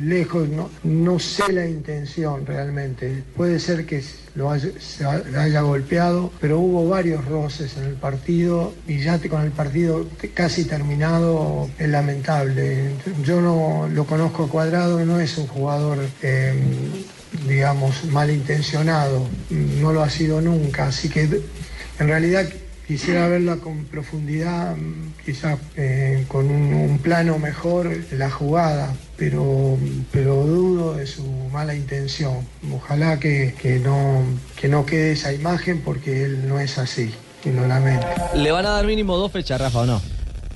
lejos, 0.00 0.48
no, 0.48 0.70
no 0.84 1.18
sé 1.18 1.52
la 1.52 1.66
intención 1.66 2.46
realmente. 2.46 3.22
Puede 3.36 3.58
ser 3.58 3.86
que 3.86 4.02
lo 4.34 4.50
haya, 4.50 5.60
golpeado, 5.62 6.32
pero 6.40 6.58
hubo 6.58 6.88
varios 6.88 7.24
roces 7.24 7.76
en 7.76 7.84
el 7.84 7.94
partido 7.94 8.74
y 8.86 8.98
ya 8.98 9.18
con 9.28 9.42
el 9.42 9.50
partido 9.50 10.06
casi 10.34 10.64
terminado 10.64 11.68
es 11.78 11.88
lamentable. 11.88 12.90
Yo 13.24 13.40
no 13.40 13.88
lo 13.92 14.04
conozco 14.04 14.48
Cuadrado, 14.48 15.04
no 15.04 15.20
es 15.20 15.38
un 15.38 15.46
jugador... 15.46 15.98
eh, 16.22 16.54
digamos, 17.46 18.04
malintencionado, 18.06 19.26
no 19.50 19.92
lo 19.92 20.02
ha 20.02 20.10
sido 20.10 20.40
nunca, 20.40 20.86
así 20.86 21.08
que 21.08 21.22
en 21.98 22.08
realidad 22.08 22.46
quisiera 22.86 23.28
verla 23.28 23.56
con 23.56 23.84
profundidad, 23.84 24.76
quizás 25.24 25.58
eh, 25.76 26.24
con 26.28 26.46
un, 26.46 26.72
un 26.72 26.98
plano 26.98 27.38
mejor 27.38 27.90
la 28.12 28.30
jugada, 28.30 28.94
pero, 29.16 29.76
pero 30.12 30.44
dudo 30.44 30.94
de 30.94 31.06
su 31.06 31.24
mala 31.52 31.74
intención. 31.74 32.46
Ojalá 32.72 33.18
que, 33.18 33.54
que 33.60 33.78
no, 33.78 34.22
que 34.60 34.68
no 34.68 34.86
quede 34.86 35.12
esa 35.12 35.32
imagen 35.32 35.80
porque 35.84 36.24
él 36.24 36.48
no 36.48 36.60
es 36.60 36.78
así, 36.78 37.12
y 37.44 37.50
lo 37.50 37.66
lamento. 37.66 38.06
¿Le 38.34 38.50
van 38.52 38.66
a 38.66 38.70
dar 38.70 38.86
mínimo 38.86 39.16
dos 39.16 39.32
fechas, 39.32 39.60
Rafa, 39.60 39.80
o 39.80 39.86
no? 39.86 40.02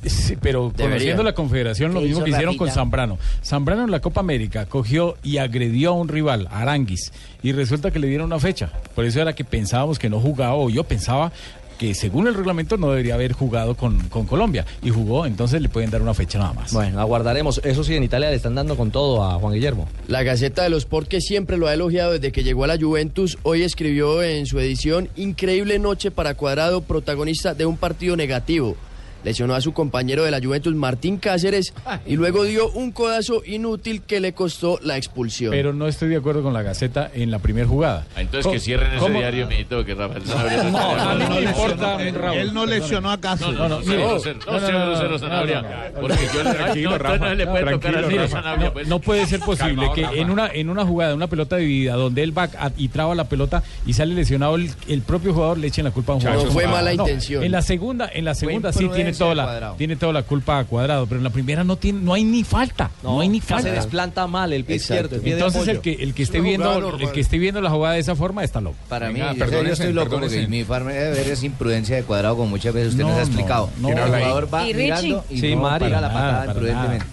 Sí, 0.06 0.34
pero 0.40 0.70
Debería. 0.70 0.86
conociendo 0.86 1.22
la 1.22 1.34
confederación, 1.34 1.92
lo 1.92 2.00
¿Qué 2.00 2.06
mismo 2.06 2.24
que 2.24 2.30
hicieron 2.30 2.56
con? 2.56 2.70
Zambrano. 2.70 3.18
Zambrano 3.44 3.84
en 3.84 3.90
la 3.90 4.00
Copa 4.00 4.20
América 4.20 4.64
cogió 4.64 5.18
y 5.22 5.36
agredió 5.36 5.90
a 5.90 5.92
un 5.92 6.08
rival, 6.08 6.48
Aranguis, 6.50 7.12
y 7.42 7.52
resulta 7.52 7.90
que 7.90 7.98
le 7.98 8.06
dieron 8.06 8.26
una 8.28 8.38
fecha. 8.38 8.72
Por 8.94 9.04
eso 9.04 9.20
era 9.20 9.34
que 9.34 9.44
pensábamos 9.44 9.98
que 9.98 10.08
no 10.08 10.18
jugaba, 10.18 10.54
o 10.54 10.70
yo 10.70 10.84
pensaba, 10.84 11.32
que 11.80 11.94
según 11.94 12.26
el 12.26 12.34
reglamento 12.34 12.76
no 12.76 12.90
debería 12.90 13.14
haber 13.14 13.32
jugado 13.32 13.74
con, 13.74 14.10
con 14.10 14.26
Colombia. 14.26 14.66
Y 14.82 14.90
jugó, 14.90 15.24
entonces 15.24 15.62
le 15.62 15.70
pueden 15.70 15.90
dar 15.90 16.02
una 16.02 16.12
fecha 16.12 16.38
nada 16.38 16.52
más. 16.52 16.74
Bueno, 16.74 17.00
aguardaremos. 17.00 17.62
Eso 17.64 17.82
sí, 17.84 17.94
en 17.94 18.02
Italia 18.02 18.28
le 18.28 18.36
están 18.36 18.54
dando 18.54 18.76
con 18.76 18.90
todo 18.90 19.24
a 19.24 19.38
Juan 19.38 19.54
Guillermo. 19.54 19.88
La 20.06 20.22
Gaceta 20.22 20.62
de 20.62 20.68
los 20.68 20.82
Sport, 20.82 21.08
que 21.08 21.22
siempre 21.22 21.56
lo 21.56 21.68
ha 21.68 21.72
elogiado 21.72 22.12
desde 22.12 22.32
que 22.32 22.44
llegó 22.44 22.64
a 22.64 22.66
la 22.66 22.76
Juventus, 22.76 23.38
hoy 23.44 23.62
escribió 23.62 24.22
en 24.22 24.44
su 24.44 24.60
edición 24.60 25.08
Increíble 25.16 25.78
noche 25.78 26.10
para 26.10 26.34
Cuadrado, 26.34 26.82
protagonista 26.82 27.54
de 27.54 27.64
un 27.64 27.78
partido 27.78 28.14
negativo. 28.14 28.76
Lesionó 29.24 29.54
a 29.54 29.60
su 29.60 29.72
compañero 29.72 30.24
de 30.24 30.30
la 30.30 30.40
Juventus, 30.40 30.74
Martín 30.74 31.18
Cáceres, 31.18 31.72
y 32.06 32.16
luego 32.16 32.44
dio 32.44 32.70
un 32.70 32.90
codazo 32.92 33.42
inútil 33.44 34.02
que 34.02 34.20
le 34.20 34.32
costó 34.32 34.78
la 34.82 34.96
expulsión. 34.96 35.50
Pero 35.50 35.72
no 35.72 35.86
estoy 35.86 36.08
de 36.08 36.16
acuerdo 36.16 36.42
con 36.42 36.52
la 36.52 36.62
Gaceta 36.62 37.10
en 37.12 37.30
la 37.30 37.38
primera 37.38 37.66
jugada. 37.66 38.06
Entonces 38.16 38.42
¿Cómo- 38.44 38.54
que 38.54 38.60
cierren 38.60 38.92
ese 38.94 39.10
diario, 39.10 39.46
mijito, 39.46 39.84
que 39.84 39.94
Rafael 39.94 40.24
Sanabria 40.24 40.62
No, 40.64 40.78
a 40.78 41.14
mí 41.14 41.24
no 41.28 41.34
me 41.34 41.42
importa, 41.42 42.02
Él, 42.02 42.14
Raúl. 42.14 42.36
él 42.38 42.54
no 42.54 42.66
lesionó 42.66 43.10
a 43.10 43.20
Cáceres. 43.20 43.54
No, 43.54 43.68
no, 43.68 43.80
no, 43.80 43.84
No, 43.84 43.92
no, 43.92 43.98
no, 43.98 44.60
no, 44.60 45.02
no, 45.02 45.08
no, 45.08 45.18
Sanabria. 45.18 45.62
no, 45.62 45.68
no. 45.68 46.00
Porque 46.00 46.16
yo 46.34 46.42
le 46.42 46.50
no, 46.50 47.34
no 47.44 47.50
puede 47.52 47.70
tocar 47.72 47.96
a. 47.96 48.28
Sanabria. 48.28 48.66
No, 48.68 48.72
pues. 48.72 48.88
no 48.88 48.98
puede 49.00 49.26
ser 49.26 49.40
posible 49.40 49.90
que 49.94 50.02
en 50.02 50.30
una, 50.30 50.48
en 50.52 50.68
una 50.70 50.84
jugada, 50.86 51.14
una 51.14 51.26
pelota 51.26 51.56
dividida, 51.56 51.94
donde 51.94 52.22
él 52.22 52.36
va 52.36 52.48
y 52.76 52.88
traba 52.88 53.14
la 53.14 53.24
pelota 53.24 53.62
y 53.86 53.92
sale 53.92 54.14
lesionado 54.14 54.56
el, 54.56 55.02
propio 55.02 55.32
jugador, 55.34 55.58
le 55.58 55.66
echen 55.68 55.84
la 55.84 55.90
culpa 55.90 56.12
a 56.12 56.16
un 56.16 56.22
No 56.24 56.30
jugador. 56.30 56.52
fue 56.52 56.66
mala 56.66 56.94
No, 56.94 57.02
intención. 57.02 57.42
En 57.44 57.52
la 57.52 57.62
segunda, 57.62 58.10
en 58.12 58.24
la 58.24 58.34
segunda 58.34 58.72
sí 58.72 58.88
tiene 58.94 59.09
toda 59.12 59.34
la, 59.34 59.74
tiene 59.76 59.96
toda 59.96 60.12
la 60.12 60.22
culpa 60.22 60.58
a 60.58 60.64
cuadrado, 60.64 61.06
pero 61.06 61.18
en 61.18 61.24
la 61.24 61.30
primera 61.30 61.64
no 61.64 61.76
tiene, 61.76 62.00
no 62.00 62.14
hay 62.14 62.24
ni 62.24 62.44
falta. 62.44 62.90
No, 63.02 63.20
hay 63.20 63.28
ni 63.28 63.40
falta. 63.40 63.68
Se 63.68 63.74
desplanta 63.74 64.26
mal 64.26 64.52
el 64.52 64.64
pie 64.64 64.76
Exacto. 64.76 64.94
izquierdo. 64.94 65.16
el 65.16 65.22
pie 65.22 65.34
de 65.34 65.40
Entonces 65.40 65.68
el 65.68 65.80
que 65.80 65.92
el 65.94 66.14
que 66.14 66.22
Es 66.22 66.28
esté 66.28 66.40
viendo 66.40 66.96
el 66.98 67.10
que 67.12 67.20
esté 67.20 67.38
viendo 67.38 67.60
la 67.60 67.70
jugada 67.70 67.94
de 67.94 68.00
esa 68.00 68.14
forma 68.16 68.44
está 68.44 68.60
loco. 68.60 68.76
Para 68.88 69.08
mí, 69.10 69.20
Venga, 69.20 69.34
yo, 69.46 69.62
yo 69.62 69.72
estoy 69.72 69.92
loco 69.92 70.18
porque 70.20 70.46
mi 70.48 70.64
forma 70.64 70.92
de 70.92 71.10
ver 71.10 71.28
es 71.28 71.42
imprudencia 71.42 71.96
de 71.96 72.02
cuadrado, 72.04 72.36
como 72.36 72.50
muchas 72.50 72.72
veces 72.74 72.90
usted 72.92 73.02
No, 73.04 73.10
nos 73.10 73.18
ha 73.18 73.22
explicado. 73.22 73.70
no. 73.80 73.88
el 73.90 73.98
jugador 73.98 74.52
va 74.52 74.66
¿Y 74.66 74.72
Richie? 74.72 74.84
mirando 74.84 75.24
y 75.30 75.40
Sí, 75.40 75.54
no 75.54 75.62
Mari. 75.62 75.84
para 75.84 76.00
la 76.00 76.12
patada 76.12 76.46
imprudentemente. 76.46 77.06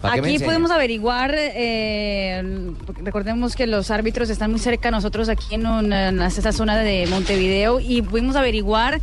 ¿Para 0.00 0.14
qué 0.16 0.22
me 0.22 0.28
Aquí 0.34 0.38
podemos 0.44 0.70
averiguar, 0.70 1.34
eh, 1.34 2.70
recordemos 3.02 3.56
que 3.56 3.66
los 3.66 3.90
árbitros 3.90 4.28
están 4.30 4.50
muy 4.50 4.60
cerca 4.60 4.88
de 4.88 4.92
nosotros 4.92 5.28
aquí 5.28 5.54
en, 5.54 5.66
una- 5.66 6.08
en 6.08 6.20
esa 6.22 6.52
zona 6.52 6.76
de 6.76 7.06
Montevideo 7.06 7.80
y 7.80 8.02
pudimos 8.02 8.36
averiguar 8.36 9.00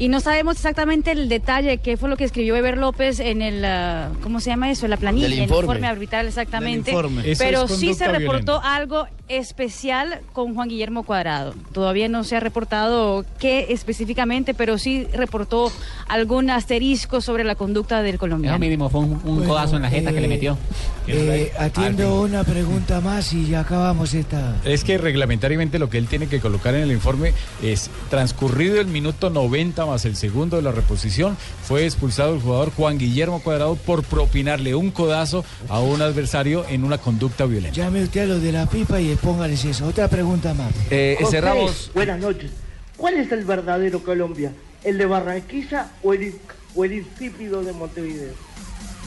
y 0.00 0.08
no 0.08 0.20
sabemos 0.20 0.56
exactamente 0.56 1.12
el 1.12 1.28
detalle, 1.28 1.76
qué 1.76 1.98
fue 1.98 2.08
lo 2.08 2.16
que 2.16 2.24
escribió 2.24 2.56
Eber 2.56 2.78
López 2.78 3.20
en 3.20 3.42
el, 3.42 3.62
ah, 3.66 4.10
¿cómo 4.22 4.40
se 4.40 4.48
llama 4.48 4.70
eso? 4.70 4.86
En 4.86 4.90
la 4.90 4.96
planilla, 4.96 5.24
Del 5.24 5.34
en 5.34 5.38
el 5.40 5.44
informe. 5.44 5.64
informe 5.66 5.86
arbitral 5.88 6.26
exactamente. 6.26 6.90
Informe. 6.90 7.22
Pero 7.36 7.64
es 7.64 7.76
sí 7.76 7.92
se 7.92 8.08
reportó 8.08 8.62
algo 8.64 9.06
especial 9.30 10.20
con 10.32 10.54
Juan 10.54 10.68
Guillermo 10.68 11.04
Cuadrado. 11.04 11.54
Todavía 11.72 12.08
no 12.08 12.24
se 12.24 12.36
ha 12.36 12.40
reportado 12.40 13.24
qué 13.38 13.66
específicamente, 13.70 14.54
pero 14.54 14.76
sí 14.76 15.06
reportó 15.12 15.72
algún 16.08 16.50
asterisco 16.50 17.20
sobre 17.20 17.44
la 17.44 17.54
conducta 17.54 18.02
del 18.02 18.18
colombiano. 18.18 18.56
Eso 18.56 18.60
mínimo 18.60 18.90
fue 18.90 19.00
un, 19.00 19.12
un 19.12 19.20
Bueno, 19.22 19.48
codazo 19.48 19.76
en 19.76 19.82
la 19.82 19.90
jeta 19.90 20.12
que 20.12 20.20
le 20.20 20.26
eh, 20.26 20.28
metió. 20.28 20.58
Eh, 21.06 21.52
atiendo 21.58 22.22
una 22.22 22.44
pregunta 22.44 23.00
más 23.00 23.32
y 23.32 23.46
ya 23.46 23.60
acabamos 23.60 24.14
esta. 24.14 24.56
Es 24.64 24.84
que 24.84 24.98
reglamentariamente 24.98 25.78
lo 25.78 25.88
que 25.88 25.98
él 25.98 26.08
tiene 26.08 26.26
que 26.26 26.40
colocar 26.40 26.74
en 26.74 26.82
el 26.82 26.92
informe 26.92 27.32
es 27.62 27.90
transcurrido 28.10 28.80
el 28.80 28.88
minuto 28.88 29.30
90 29.30 29.86
más 29.86 30.04
el 30.04 30.16
segundo 30.16 30.56
de 30.56 30.62
la 30.62 30.72
reposición, 30.72 31.36
fue 31.62 31.84
expulsado 31.84 32.34
el 32.34 32.40
jugador 32.40 32.72
Juan 32.72 32.98
Guillermo 32.98 33.42
Cuadrado 33.42 33.76
por 33.76 34.02
propinarle 34.02 34.74
un 34.74 34.90
codazo 34.90 35.44
a 35.68 35.80
un 35.80 36.02
adversario 36.02 36.64
en 36.68 36.84
una 36.84 36.98
conducta 36.98 37.46
violenta. 37.46 37.76
Llame 37.76 38.02
usted 38.02 38.22
a 38.22 38.26
los 38.26 38.42
de 38.42 38.52
la 38.52 38.66
pipa 38.66 39.00
y 39.00 39.10
póngales 39.20 39.64
eso. 39.64 39.86
Otra 39.86 40.08
pregunta 40.08 40.54
más. 40.54 40.72
Eh, 40.90 41.16
José, 41.18 41.30
cerramos. 41.32 41.90
Buenas 41.94 42.20
noches. 42.20 42.50
¿Cuál 42.96 43.14
es 43.14 43.30
el 43.32 43.44
verdadero 43.44 44.02
Colombia? 44.02 44.52
¿El 44.84 44.98
de 44.98 45.06
Barranquilla 45.06 45.90
o 46.02 46.12
el, 46.12 46.34
o 46.74 46.84
el 46.84 46.92
insípido 46.92 47.62
de 47.62 47.72
Montevideo? 47.72 48.32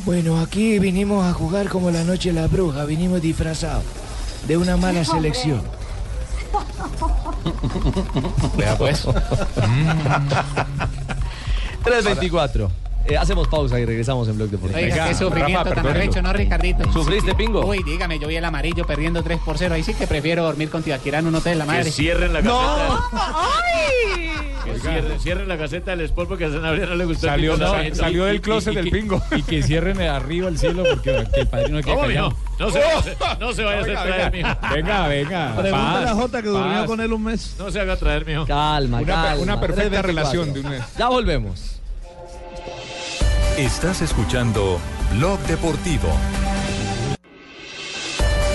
Bueno, 0.05 0.39
aquí 0.39 0.79
vinimos 0.79 1.25
a 1.25 1.33
jugar 1.33 1.69
como 1.69 1.91
la 1.91 2.03
noche 2.03 2.33
de 2.33 2.41
la 2.41 2.47
bruja, 2.47 2.85
vinimos 2.85 3.21
disfrazados 3.21 3.83
de 4.47 4.57
una 4.57 4.77
mala 4.77 5.05
selección. 5.05 5.61
Vea 8.57 8.77
pues. 8.77 9.03
324. 11.83 12.82
Eh, 13.05 13.17
hacemos 13.17 13.49
pausa 13.49 13.77
y 13.79 13.85
regresamos 13.85 14.27
en 14.29 14.37
Blog 14.37 14.49
Deportivo. 14.49 14.79
Oiga, 14.81 15.09
qué 15.09 15.13
sufrimiento 15.15 15.69
tan 15.71 15.85
arrecho, 15.87 16.21
¿no, 16.21 16.31
Ricardito? 16.31 16.89
¿Sufriste, 16.93 17.35
Pingo? 17.35 17.65
Uy, 17.65 17.83
dígame, 17.83 18.17
yo 18.17 18.27
vi 18.29 18.37
el 18.37 18.45
amarillo 18.45 18.85
perdiendo 18.85 19.21
3 19.21 19.39
por 19.43 19.57
0. 19.57 19.75
Ahí 19.75 19.83
sí 19.83 19.93
que 19.93 20.07
prefiero 20.07 20.43
dormir 20.43 20.69
con 20.69 20.83
Tibaquirá 20.83 21.19
en 21.19 21.27
un 21.27 21.35
hotel, 21.35 21.59
la 21.59 21.65
madre. 21.65 21.83
Que 21.83 21.91
cierren 21.91 22.31
la 22.31 22.39
caseta. 22.41 23.03
¡Ay! 23.11 24.31
Que 24.63 24.79
cierren, 24.79 25.19
cierren 25.19 25.47
la 25.49 25.57
caseta 25.57 25.91
del 25.91 26.01
Sport 26.05 26.29
porque 26.29 26.45
a 26.45 26.49
Sanabria 26.49 26.85
no 26.85 26.95
le 26.95 27.03
gustó 27.03 27.25
el 27.27 27.31
Salió, 27.31 27.51
pingo 27.55 27.65
no, 27.65 27.71
Sarmiento. 27.73 27.99
salió 27.99 28.25
del 28.25 28.41
closet 28.41 28.71
y- 28.71 28.75
del 28.77 28.87
y- 28.87 28.91
pingo. 28.91 29.21
Y 29.35 29.43
que 29.43 29.61
cierren 29.63 29.99
arriba 30.01 30.47
el 30.47 30.57
cielo 30.57 30.83
porque 30.89 31.25
que 31.33 31.41
el 31.41 31.47
padrino 31.47 31.81
¿Cómo, 31.83 32.01
callado. 32.03 32.29
mijo? 32.29 32.39
No 32.59 32.69
se, 32.71 32.79
vaya- 32.79 33.37
no 33.39 33.51
se 33.53 33.63
vaya 33.65 33.77
a 33.79 33.81
hacer 33.81 33.93
traer, 34.01 34.31
venga. 34.31 34.59
mijo. 34.61 34.73
Venga, 34.75 35.07
venga. 35.09 35.55
Pregúntale 35.57 36.09
a 36.09 36.13
Jota 36.13 36.41
que 36.41 36.47
durmió 36.47 36.73
paz. 36.79 36.85
con 36.85 37.01
él 37.01 37.11
un 37.11 37.23
mes. 37.25 37.55
No 37.59 37.69
se 37.69 37.81
haga 37.81 37.97
traer, 37.97 38.25
mijo. 38.25 38.45
Calma, 38.45 38.99
Una, 39.01 39.13
calma. 39.13 39.43
una 39.43 39.59
perfecta 39.59 40.01
324. 40.01 40.07
relación 40.07 40.53
de 40.53 40.59
un 40.61 40.69
mes. 40.69 40.83
Ya 40.97 41.09
volvemos. 41.09 41.81
Estás 43.57 44.01
escuchando 44.01 44.79
Blog 45.15 45.39
Deportivo. 45.41 46.09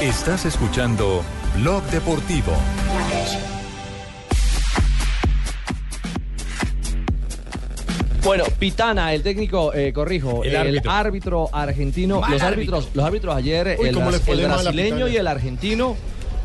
Estás 0.03 0.45
escuchando 0.45 1.23
Blog 1.57 1.85
Deportivo. 1.85 2.53
Bueno, 8.25 8.45
Pitana, 8.59 9.15
el 9.15 9.23
técnico, 9.23 9.73
eh, 9.73 9.93
corrijo, 9.93 10.43
El 10.43 10.51
el, 10.51 10.57
árbitro. 10.57 10.91
árbitro. 10.91 11.49
argentino, 11.53 12.21
Mal 12.21 12.33
los 12.33 12.43
árbitro. 12.43 12.77
árbitros, 12.77 12.97
los 12.97 13.05
árbitros 13.07 13.37
ayer, 13.37 13.77
Uy, 13.79 13.89
el, 13.89 13.97
brasileño 14.45 15.09
y 15.09 15.17
el 15.17 15.27
argentino 15.29 15.97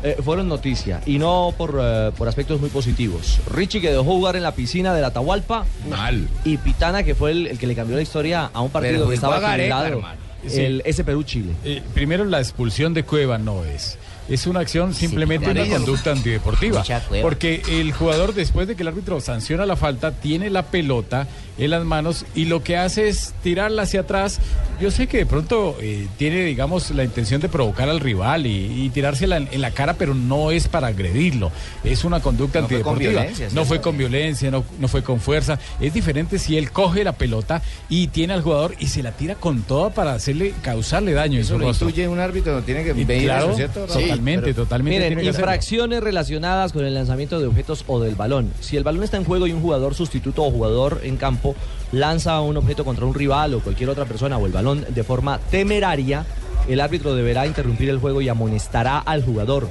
eh, 0.04 0.16
fueron 0.22 0.48
noticia 0.48 1.00
y 1.06 1.18
no 1.18 1.54
por, 1.56 1.78
eh, 1.82 2.12
por 2.16 2.28
aspectos 2.28 2.60
muy 2.60 2.68
positivos. 2.68 3.40
Richie 3.50 3.80
que 3.80 3.90
dejó 3.90 4.04
jugar 4.04 4.36
en 4.36 4.42
la 4.42 4.52
piscina 4.52 4.92
del 4.94 5.02
Atahualpa 5.04 5.64
Mal. 5.88 6.28
y 6.44 6.58
Pitana 6.58 7.02
que 7.02 7.14
fue 7.14 7.30
el, 7.30 7.46
el 7.46 7.58
que 7.58 7.66
le 7.66 7.74
cambió 7.74 7.96
la 7.96 8.02
historia 8.02 8.50
a 8.52 8.60
un 8.60 8.70
partido 8.70 8.96
Pero 8.96 9.08
que 9.08 9.14
estaba. 9.14 10.14
Sí. 10.46 10.60
el 10.60 10.82
ese 10.84 11.04
Perú-Chile. 11.04 11.54
Eh, 11.64 11.82
primero, 11.94 12.26
la 12.26 12.38
expulsión 12.38 12.92
de 12.92 13.02
Cueva 13.04 13.38
no 13.38 13.64
es. 13.64 13.98
Es 14.28 14.46
una 14.46 14.60
acción 14.60 14.92
simplemente 14.94 15.46
una 15.50 15.60
amarilla. 15.62 15.76
conducta 15.78 16.12
antideportiva. 16.12 16.84
Porque 17.22 17.62
el 17.68 17.92
jugador, 17.92 18.34
después 18.34 18.68
de 18.68 18.76
que 18.76 18.82
el 18.82 18.88
árbitro 18.88 19.20
sanciona 19.22 19.64
la 19.64 19.76
falta, 19.76 20.12
tiene 20.12 20.50
la 20.50 20.62
pelota 20.64 21.26
en 21.58 21.70
las 21.70 21.84
manos 21.84 22.24
y 22.34 22.46
lo 22.46 22.62
que 22.62 22.76
hace 22.76 23.08
es 23.08 23.34
tirarla 23.42 23.82
hacia 23.82 24.00
atrás. 24.00 24.40
Yo 24.80 24.90
sé 24.90 25.06
que 25.06 25.18
de 25.18 25.26
pronto 25.26 25.76
eh, 25.80 26.08
tiene, 26.18 26.44
digamos, 26.44 26.90
la 26.90 27.04
intención 27.04 27.40
de 27.40 27.48
provocar 27.48 27.88
al 27.88 28.00
rival 28.00 28.46
y, 28.46 28.84
y 28.84 28.90
tirársela 28.90 29.36
en, 29.36 29.48
en 29.52 29.60
la 29.60 29.70
cara, 29.70 29.94
pero 29.94 30.14
no 30.14 30.50
es 30.50 30.66
para 30.68 30.88
agredirlo. 30.88 31.52
Es 31.84 32.04
una 32.04 32.20
conducta 32.20 32.60
No 32.60 32.68
fue 32.68 32.80
con 32.80 32.94
antideportiva. 32.94 33.22
violencia, 33.22 33.48
no 33.52 33.64
fue 33.64 33.80
con 33.80 33.96
violencia, 33.96 34.50
no, 34.50 34.64
no 34.78 34.88
fue 34.88 35.02
con 35.02 35.20
fuerza. 35.20 35.58
Es 35.80 35.94
diferente 35.94 36.38
si 36.38 36.56
él 36.58 36.72
coge 36.72 37.04
la 37.04 37.12
pelota 37.12 37.62
y 37.88 38.08
tiene 38.08 38.32
al 38.34 38.42
jugador 38.42 38.74
y 38.80 38.88
se 38.88 39.02
la 39.02 39.12
tira 39.12 39.36
con 39.36 39.62
toda 39.62 39.90
para 39.90 40.14
hacerle, 40.14 40.54
causarle 40.62 41.12
daño 41.12 41.36
en 41.36 41.42
Eso 41.42 41.54
su 41.54 41.60
lo 41.60 41.68
intuye 41.68 42.08
un 42.08 42.18
árbitro, 42.18 42.60
tiene 42.62 42.82
que 42.82 42.90
Y 42.90 43.04
medir 43.04 43.24
claro, 43.24 43.46
eso, 43.46 43.56
¿cierto? 43.56 43.86
Sí, 43.88 44.02
totalmente, 44.02 44.54
totalmente. 44.54 44.96
Miren, 44.98 45.08
tiene 45.10 45.22
que 45.22 45.28
hacerlo. 45.28 45.46
infracciones 45.46 46.02
relacionadas 46.02 46.72
con 46.72 46.84
el 46.84 46.94
lanzamiento 46.94 47.38
de 47.38 47.46
objetos 47.46 47.84
o 47.86 48.00
del 48.00 48.16
balón. 48.16 48.50
Si 48.60 48.76
el 48.76 48.82
balón 48.82 49.04
está 49.04 49.16
en 49.18 49.24
juego 49.24 49.46
y 49.46 49.52
un 49.52 49.60
jugador 49.60 49.94
sustituto 49.94 50.42
o 50.42 50.50
jugador 50.50 51.00
en 51.04 51.16
campo 51.16 51.43
lanza 51.92 52.40
un 52.40 52.56
objeto 52.56 52.84
contra 52.84 53.04
un 53.04 53.14
rival 53.14 53.54
o 53.54 53.60
cualquier 53.60 53.90
otra 53.90 54.04
persona 54.04 54.38
o 54.38 54.46
el 54.46 54.52
balón 54.52 54.84
de 54.88 55.04
forma 55.04 55.38
temeraria, 55.50 56.24
el 56.68 56.80
árbitro 56.80 57.14
deberá 57.14 57.46
interrumpir 57.46 57.90
el 57.90 57.98
juego 57.98 58.20
y 58.20 58.28
amonestará 58.28 58.98
al 58.98 59.24
jugador. 59.24 59.68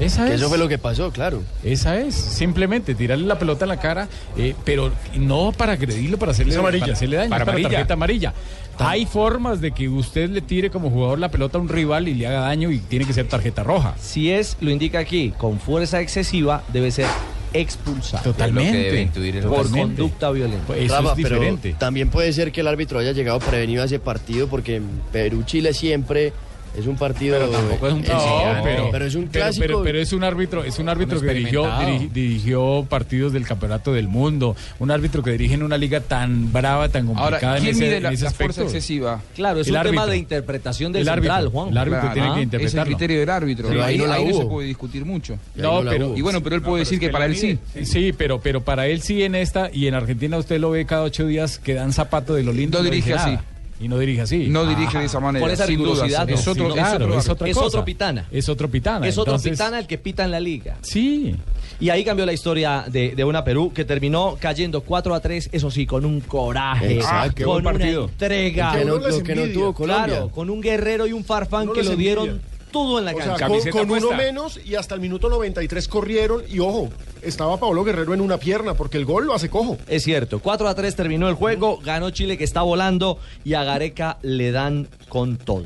Esa 0.00 0.26
es. 0.28 0.40
eso 0.40 0.48
fue 0.48 0.58
lo 0.58 0.68
que 0.68 0.78
pasó, 0.78 1.10
claro. 1.10 1.42
Esa 1.62 1.98
es, 1.98 2.14
simplemente 2.14 2.94
tirarle 2.94 3.26
la 3.26 3.38
pelota 3.38 3.66
en 3.66 3.68
la 3.68 3.78
cara, 3.78 4.08
eh, 4.36 4.54
pero 4.64 4.90
no 5.16 5.52
para 5.52 5.74
agredirlo, 5.74 6.18
para 6.18 6.32
hacerle, 6.32 6.56
amarilla. 6.56 6.80
para 6.80 6.92
hacerle 6.94 7.16
daño, 7.16 7.30
para 7.30 7.42
amarilla. 7.42 7.68
tarjeta 7.68 7.94
amarilla. 7.94 8.34
Hay 8.78 9.06
formas 9.06 9.60
de 9.60 9.72
que 9.72 9.88
usted 9.88 10.30
le 10.30 10.40
tire 10.40 10.70
como 10.70 10.90
jugador 10.90 11.18
la 11.18 11.30
pelota 11.30 11.58
a 11.58 11.60
un 11.60 11.68
rival 11.68 12.08
y 12.08 12.14
le 12.14 12.26
haga 12.26 12.40
daño 12.40 12.70
y 12.70 12.78
tiene 12.78 13.04
que 13.04 13.12
ser 13.12 13.28
tarjeta 13.28 13.62
roja. 13.62 13.94
Si 14.00 14.30
es, 14.30 14.56
lo 14.60 14.70
indica 14.70 14.98
aquí, 14.98 15.32
con 15.36 15.60
fuerza 15.60 16.00
excesiva, 16.00 16.62
debe 16.72 16.90
ser 16.90 17.06
expulsado. 17.52 18.24
Totalmente. 18.24 18.76
debe 18.78 19.02
intuir 19.02 19.36
el 19.36 19.42
Por 19.44 19.58
Totalmente. 19.64 19.96
conducta 20.02 20.30
violenta. 20.30 20.66
Pues 20.66 20.80
Eso 20.82 20.94
Rafa, 20.96 21.08
es 21.10 21.16
pero 21.22 21.36
diferente. 21.36 21.74
también 21.78 22.08
puede 22.10 22.32
ser 22.32 22.52
que 22.52 22.60
el 22.62 22.68
árbitro 22.68 22.98
haya 22.98 23.12
llegado 23.12 23.38
prevenido 23.40 23.82
a 23.82 23.86
ese 23.86 23.98
partido 23.98 24.48
porque 24.48 24.76
en 24.76 24.84
Perú-Chile 25.12 25.72
siempre 25.74 26.32
Es 26.76 26.86
un 26.86 26.96
partido. 26.96 27.38
Pero 27.38 27.50
tampoco 27.50 27.86
es 27.88 27.92
un 27.92 28.02
clásico. 28.02 28.52
no, 28.54 28.62
pero, 28.62 28.88
pero 28.90 29.04
es 29.04 29.14
un 29.14 29.28
pero- 29.28 29.44
clásico. 29.44 29.66
Pero, 29.66 29.82
pero 29.82 29.98
es 29.98 30.12
un 30.12 30.24
árbitro, 30.24 30.64
es 30.64 30.78
un 30.78 30.88
árbitro 30.88 31.18
Un 31.18 31.26
que 31.26 31.34
dirigió, 31.34 31.68
dirigió 32.12 32.86
partidos 32.88 33.32
del 33.32 33.46
campeonato 33.46 33.92
del 33.92 34.08
mundo, 34.08 34.56
un 34.78 34.90
árbitro 34.90 35.22
que 35.22 35.32
dirige 35.32 35.54
en 35.54 35.62
una 35.62 35.76
liga 35.78 36.00
tan 36.00 36.52
brava, 36.52 36.88
tan 36.88 37.06
complicada 37.06 37.36
Ahora, 37.36 37.56
en 37.58 37.62
¿quién 37.64 37.74
ese, 37.76 37.84
mide 37.84 37.96
en 37.98 38.06
ese 38.06 38.22
la 38.24 38.30
aspecto. 38.30 38.54
fuerza 38.54 38.62
excesiva? 38.62 39.20
Claro, 39.34 39.60
es 39.60 39.68
El 39.68 39.76
un 39.76 39.82
tema 39.82 40.06
de 40.06 40.16
interpretación 40.16 40.92
del 40.92 41.02
El 41.02 41.08
árbitro, 41.08 41.34
central, 41.34 41.48
Juan. 41.52 41.68
el 41.68 41.78
árbitro 41.78 42.00
Claro, 42.00 42.14
tiene 42.14 42.26
que 42.28 42.32
es 42.32 42.36
el 42.38 42.42
interpretarlo. 42.44 42.84
criterio 42.96 43.20
del 43.20 43.30
árbitro. 43.30 43.68
Pero 43.68 43.84
ahí, 43.84 43.92
ahí 43.94 43.98
no 43.98 44.06
la 44.06 44.14
ahí 44.14 44.28
no 44.28 44.36
se 44.38 44.44
puede 44.46 44.66
discutir 44.68 45.04
mucho. 45.04 45.38
No, 45.54 45.82
pero 45.88 46.16
y 46.16 46.20
bueno, 46.22 46.42
pero 46.42 46.56
él 46.56 46.62
puede 46.62 46.80
decir 46.80 46.98
que, 46.98 47.10
para 47.10 47.26
él 47.26 47.36
sí. 47.36 47.58
Sí, 47.84 48.12
pero, 48.16 48.40
pero 48.40 48.62
para 48.62 48.86
él 48.86 49.02
sí 49.02 49.22
en 49.22 49.34
esta 49.34 49.70
y 49.72 49.86
en 49.86 49.94
Argentina 49.94 50.38
usted 50.38 50.58
lo 50.60 50.70
ve 50.70 50.86
cada 50.86 51.02
ocho 51.02 51.26
días 51.26 51.58
que 51.58 51.74
dan 51.74 51.92
zapato 51.92 52.34
de 52.34 52.42
lo 52.42 52.52
lindo. 52.52 52.78
No 52.78 52.84
dirige 52.84 53.14
así. 53.14 53.36
Y 53.82 53.88
no 53.88 53.98
dirige 53.98 54.20
así. 54.22 54.46
No 54.48 54.64
dirige 54.64 54.98
de 54.98 55.06
esa 55.06 55.18
manera, 55.20 55.42
Por 55.44 55.50
esa 55.52 55.66
rigurosidad. 55.66 56.28
Es 56.30 56.46
no, 56.46 56.52
otro, 56.52 56.68
claro, 56.72 57.18
es 57.18 57.28
otro 57.58 57.84
pitana. 57.84 58.26
Es 58.30 58.48
otro 58.48 58.68
pitana. 58.70 59.06
Es 59.08 59.18
otro 59.18 59.32
entonces- 59.34 59.52
pitana 59.52 59.78
el 59.80 59.86
que 59.86 59.98
pita 59.98 60.24
en 60.24 60.30
la 60.30 60.40
liga. 60.40 60.76
Sí. 60.82 61.34
Y 61.80 61.90
ahí 61.90 62.04
cambió 62.04 62.24
la 62.24 62.32
historia 62.32 62.84
de, 62.88 63.14
de 63.16 63.24
una 63.24 63.42
Perú 63.44 63.72
que 63.74 63.84
terminó 63.84 64.36
cayendo 64.40 64.82
4 64.82 65.14
a 65.14 65.20
3, 65.20 65.48
eso 65.52 65.70
sí, 65.70 65.84
con 65.84 66.04
un 66.04 66.20
coraje, 66.20 66.94
Exacto. 66.94 67.34
Qué 67.34 67.44
con 67.44 67.56
una 67.62 67.72
partido. 67.72 68.04
entrega. 68.04 68.72
Lo 68.72 68.78
que 68.78 68.84
no- 68.84 69.08
lo 69.16 69.22
que 69.22 69.34
no 69.34 69.46
tuvo 69.52 69.74
Colombia. 69.74 70.06
Claro, 70.06 70.28
con 70.30 70.48
un 70.50 70.60
guerrero 70.60 71.06
y 71.06 71.12
un 71.12 71.24
farfán 71.24 71.66
No 71.66 71.72
que 71.72 71.82
lo 71.82 71.96
dieron 71.96 72.28
envidia. 72.28 72.48
Todo 72.72 72.98
en 72.98 73.04
la 73.04 73.12
O 73.12 73.16
sea, 73.16 73.36
cancha. 73.36 73.70
con, 73.70 73.86
con 73.86 73.90
uno 73.90 74.12
menos 74.16 74.58
y 74.64 74.74
hasta 74.74 74.94
el 74.96 75.00
minuto 75.00 75.28
93 75.28 75.86
corrieron 75.86 76.42
y 76.48 76.58
ojo, 76.58 76.88
estaba 77.22 77.56
Pablo 77.58 77.84
Guerrero 77.84 78.14
en 78.14 78.20
una 78.20 78.38
pierna 78.38 78.74
porque 78.74 78.96
el 78.98 79.04
gol 79.04 79.26
lo 79.26 79.34
hace 79.34 79.48
cojo. 79.50 79.78
Es 79.86 80.02
cierto, 80.02 80.40
4 80.40 80.68
a 80.68 80.74
3 80.74 80.96
terminó 80.96 81.28
el 81.28 81.34
juego, 81.34 81.78
ganó 81.84 82.10
Chile 82.10 82.36
que 82.36 82.44
está 82.44 82.62
volando 82.62 83.18
y 83.44 83.54
a 83.54 83.62
Gareca 83.62 84.18
le 84.22 84.50
dan 84.50 84.88
con 85.08 85.36
todo. 85.36 85.64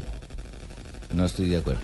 No 1.15 1.25
estoy 1.25 1.49
de 1.49 1.59
acuerdo. 1.59 1.81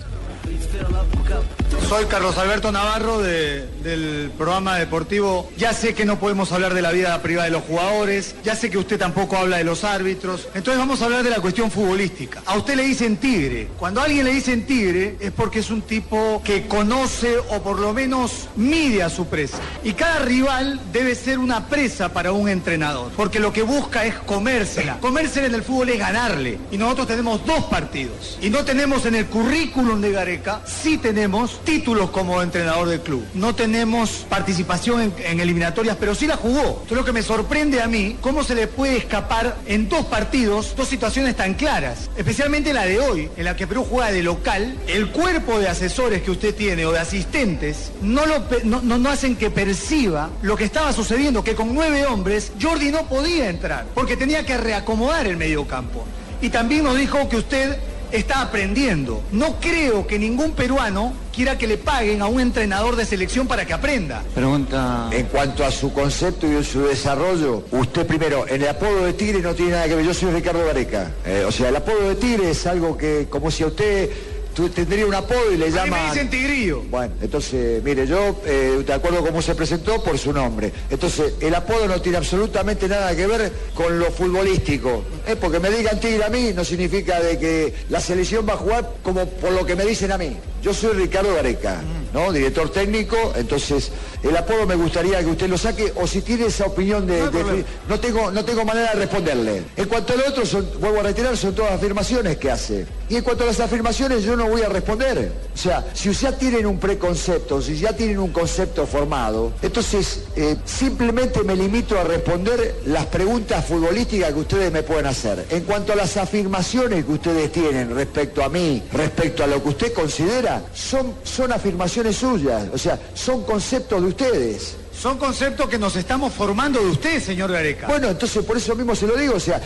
Soy 1.92 2.06
Carlos 2.06 2.38
Alberto 2.38 2.72
Navarro 2.72 3.18
de- 3.18 3.66
del 3.82 4.30
programa 4.38 4.78
deportivo. 4.78 5.50
Ya 5.58 5.74
sé 5.74 5.92
que 5.92 6.06
no 6.06 6.18
podemos 6.18 6.50
hablar 6.50 6.72
de 6.72 6.80
la 6.80 6.90
vida 6.90 7.20
privada 7.20 7.44
de 7.44 7.50
los 7.50 7.64
jugadores, 7.64 8.34
ya 8.42 8.56
sé 8.56 8.70
que 8.70 8.78
usted 8.78 8.98
tampoco 8.98 9.36
habla 9.36 9.58
de 9.58 9.64
los 9.64 9.84
árbitros, 9.84 10.48
entonces 10.54 10.78
vamos 10.78 11.02
a 11.02 11.04
hablar 11.04 11.22
de 11.22 11.28
la 11.28 11.40
cuestión 11.40 11.70
futbolística. 11.70 12.42
A 12.46 12.56
usted 12.56 12.76
le 12.76 12.84
dicen 12.84 13.18
tigre. 13.18 13.68
Cuando 13.78 14.00
a 14.00 14.04
alguien 14.04 14.24
le 14.24 14.32
dicen 14.32 14.64
tigre 14.64 15.16
es 15.20 15.32
porque 15.32 15.58
es 15.58 15.68
un 15.70 15.82
tipo 15.82 16.40
que 16.42 16.66
conoce 16.66 17.36
o 17.50 17.62
por 17.62 17.78
lo 17.78 17.92
menos 17.92 18.48
mide 18.56 19.02
a 19.02 19.10
su 19.10 19.26
presa. 19.26 19.58
Y 19.84 19.92
cada 19.92 20.20
rival 20.20 20.80
debe 20.94 21.14
ser 21.14 21.38
una 21.38 21.66
presa 21.68 22.08
para 22.10 22.32
un 22.32 22.48
entrenador, 22.48 23.12
porque 23.18 23.38
lo 23.38 23.52
que 23.52 23.60
busca 23.60 24.06
es 24.06 24.14
comérsela. 24.14 24.96
Comérsela 24.98 25.48
en 25.48 25.56
el 25.56 25.62
fútbol 25.62 25.90
es 25.90 25.98
ganarle. 25.98 26.58
Y 26.70 26.78
nosotros 26.78 27.08
tenemos 27.08 27.44
dos 27.44 27.64
partidos. 27.64 28.38
Y 28.40 28.48
no 28.48 28.64
tenemos 28.64 29.04
en 29.04 29.16
el 29.16 29.26
currículum 29.26 30.00
de 30.00 30.12
Gareca, 30.12 30.62
sí 30.64 30.96
tenemos 30.96 31.62
títulos 31.64 31.81
como 31.82 32.40
entrenador 32.42 32.88
del 32.88 33.00
club. 33.00 33.24
No 33.34 33.54
tenemos 33.54 34.24
participación 34.28 35.12
en, 35.24 35.40
eliminatorias, 35.40 35.96
pero 35.98 36.14
sí 36.14 36.26
la 36.26 36.36
jugó. 36.36 36.84
Lo 36.90 37.04
que 37.04 37.12
me 37.12 37.22
sorprende 37.22 37.80
a 37.82 37.86
mí, 37.88 38.16
cómo 38.20 38.44
se 38.44 38.54
le 38.54 38.66
puede 38.68 38.96
escapar 38.98 39.56
en 39.66 39.88
dos 39.88 40.06
partidos, 40.06 40.74
dos 40.76 40.88
situaciones 40.88 41.36
tan 41.36 41.54
claras. 41.54 42.10
Especialmente 42.16 42.72
la 42.72 42.84
de 42.86 43.00
hoy, 43.00 43.30
en 43.36 43.44
la 43.44 43.56
que 43.56 43.66
Perú 43.66 43.86
juega 43.88 44.12
de 44.12 44.22
local, 44.22 44.76
el 44.86 45.10
cuerpo 45.10 45.58
de 45.58 45.68
asesores 45.68 46.22
que 46.22 46.30
usted 46.30 46.54
tiene 46.54 46.86
o 46.86 46.92
de 46.92 46.98
asistentes 47.00 47.90
no, 48.02 48.26
lo, 48.26 48.44
no, 48.64 48.80
no- 48.82 48.98
no 48.98 49.10
hacen 49.10 49.36
que 49.36 49.50
perciba 49.50 50.30
lo 50.42 50.56
que 50.56 50.64
estaba 50.64 50.92
sucediendo, 50.92 51.42
que 51.42 51.54
con 51.54 51.74
nueve 51.74 52.06
hombres 52.06 52.52
Jordi 52.60 52.90
no 52.90 53.06
podía 53.08 53.48
entrar, 53.48 53.86
porque 53.94 54.16
tenía 54.16 54.46
que 54.46 54.56
reacomodar 54.56 55.26
el 55.26 55.36
mediocampo. 55.36 56.04
Y 56.40 56.50
también 56.50 56.84
nos 56.84 56.96
dijo 56.96 57.28
que 57.28 57.36
usted 57.36 57.76
está 58.12 58.42
aprendiendo. 58.42 59.22
No 59.32 59.60
creo 59.60 60.06
que 60.06 60.18
ningún 60.18 60.52
peruano 60.52 61.14
quiera 61.34 61.56
que 61.58 61.66
le 61.66 61.78
paguen 61.78 62.22
a 62.22 62.26
un 62.26 62.40
entrenador 62.40 62.96
de 62.96 63.04
selección 63.04 63.46
para 63.46 63.64
que 63.64 63.72
aprenda. 63.72 64.22
Pregunta. 64.34 65.08
En 65.10 65.26
cuanto 65.26 65.64
a 65.64 65.70
su 65.70 65.92
concepto 65.92 66.46
y 66.46 66.62
su 66.64 66.82
desarrollo, 66.82 67.64
usted 67.70 68.06
primero, 68.06 68.46
en 68.46 68.62
el 68.62 68.68
apodo 68.68 69.06
de 69.06 69.14
Tigre 69.14 69.40
no 69.40 69.54
tiene 69.54 69.72
nada 69.72 69.88
que 69.88 69.96
ver. 69.96 70.04
Yo 70.04 70.14
soy 70.14 70.32
Ricardo 70.32 70.64
Gareca. 70.64 71.10
Eh, 71.24 71.44
o 71.46 71.52
sea, 71.52 71.70
el 71.70 71.76
apodo 71.76 72.08
de 72.08 72.14
Tigre 72.16 72.50
es 72.50 72.66
algo 72.66 72.96
que, 72.96 73.26
como 73.30 73.50
si 73.50 73.62
a 73.62 73.68
usted 73.68 74.10
tendría 74.52 75.06
un 75.06 75.14
apodo 75.14 75.52
y 75.52 75.56
le 75.56 75.66
A 75.66 75.68
mí 75.68 75.74
llama. 75.74 76.02
me 76.04 76.08
dicen 76.10 76.30
tigrillo. 76.30 76.82
Bueno, 76.90 77.14
entonces, 77.20 77.82
mire, 77.82 78.06
yo, 78.06 78.40
eh, 78.44 78.82
de 78.86 78.92
acuerdo 78.92 79.24
cómo 79.24 79.40
se 79.42 79.54
presentó, 79.54 80.02
por 80.02 80.18
su 80.18 80.32
nombre. 80.32 80.72
Entonces, 80.90 81.34
el 81.40 81.54
apodo 81.54 81.86
no 81.88 82.00
tiene 82.00 82.18
absolutamente 82.18 82.88
nada 82.88 83.14
que 83.16 83.26
ver 83.26 83.52
con 83.74 83.98
lo 83.98 84.10
futbolístico. 84.10 85.04
Eh, 85.26 85.36
porque 85.36 85.58
me 85.58 85.70
digan 85.70 85.98
tigre 86.00 86.24
a 86.24 86.28
mí 86.28 86.52
no 86.54 86.64
significa 86.64 87.20
de 87.20 87.38
que 87.38 87.74
la 87.88 88.00
selección 88.00 88.46
va 88.48 88.54
a 88.54 88.56
jugar 88.58 88.90
como 89.02 89.26
por 89.26 89.52
lo 89.52 89.64
que 89.64 89.76
me 89.76 89.84
dicen 89.84 90.12
a 90.12 90.18
mí. 90.18 90.36
Yo 90.62 90.72
soy 90.72 90.92
Ricardo 90.94 91.34
Gareca, 91.34 91.80
¿no? 92.14 92.30
Director 92.32 92.70
técnico, 92.70 93.16
entonces 93.34 93.90
el 94.22 94.36
apodo 94.36 94.64
me 94.64 94.76
gustaría 94.76 95.18
que 95.18 95.26
usted 95.26 95.48
lo 95.48 95.58
saque 95.58 95.92
o 95.96 96.06
si 96.06 96.22
tiene 96.22 96.46
esa 96.46 96.66
opinión 96.66 97.04
de... 97.04 97.28
de- 97.30 97.64
no, 97.88 97.98
tengo, 97.98 98.30
no 98.30 98.44
tengo 98.44 98.64
manera 98.64 98.90
de 98.92 99.00
responderle. 99.00 99.62
En 99.76 99.88
cuanto 99.88 100.12
a 100.12 100.16
lo 100.16 100.28
otro, 100.28 100.46
son, 100.46 100.64
vuelvo 100.78 101.00
a 101.00 101.02
reiterar, 101.02 101.36
son 101.36 101.52
todas 101.54 101.72
afirmaciones 101.72 102.36
que 102.36 102.48
hace. 102.50 102.86
Y 103.08 103.16
en 103.16 103.24
cuanto 103.24 103.42
a 103.42 103.48
las 103.48 103.58
afirmaciones, 103.58 104.22
yo 104.22 104.36
no 104.36 104.46
voy 104.48 104.62
a 104.62 104.68
responder. 104.68 105.32
O 105.52 105.58
sea, 105.58 105.84
si 105.94 106.12
ya 106.12 106.38
tienen 106.38 106.64
un 106.66 106.78
preconcepto, 106.78 107.60
si 107.60 107.76
ya 107.78 107.94
tienen 107.96 108.20
un 108.20 108.30
concepto 108.30 108.86
formado, 108.86 109.52
entonces 109.62 110.20
eh, 110.36 110.56
simplemente 110.64 111.42
me 111.42 111.56
limito 111.56 111.98
a 111.98 112.04
responder 112.04 112.76
las 112.86 113.06
preguntas 113.06 113.64
futbolísticas 113.66 114.32
que 114.32 114.38
ustedes 114.38 114.72
me 114.72 114.82
pueden 114.84 115.06
hacer. 115.06 115.44
En 115.50 115.64
cuanto 115.64 115.92
a 115.92 115.96
las 115.96 116.16
afirmaciones 116.16 117.04
que 117.04 117.12
ustedes 117.12 117.50
tienen 117.50 117.94
respecto 117.94 118.44
a 118.44 118.48
mí, 118.48 118.82
respecto 118.92 119.42
a 119.42 119.46
lo 119.48 119.60
que 119.62 119.68
usted 119.70 119.92
considera, 119.92 120.51
son, 120.74 121.14
son 121.24 121.52
afirmaciones 121.52 122.16
suyas, 122.16 122.64
o 122.72 122.78
sea, 122.78 122.98
son 123.14 123.44
conceptos 123.44 124.00
de 124.02 124.08
ustedes. 124.08 124.76
Son 124.92 125.18
conceptos 125.18 125.68
que 125.68 125.78
nos 125.78 125.96
estamos 125.96 126.32
formando 126.32 126.78
de 126.78 126.86
usted, 126.86 127.20
señor 127.20 127.50
Gareca. 127.50 127.88
Bueno, 127.88 128.08
entonces 128.10 128.44
por 128.44 128.56
eso 128.56 128.76
mismo 128.76 128.94
se 128.94 129.06
lo 129.06 129.16
digo, 129.16 129.34
o 129.34 129.40
sea, 129.40 129.60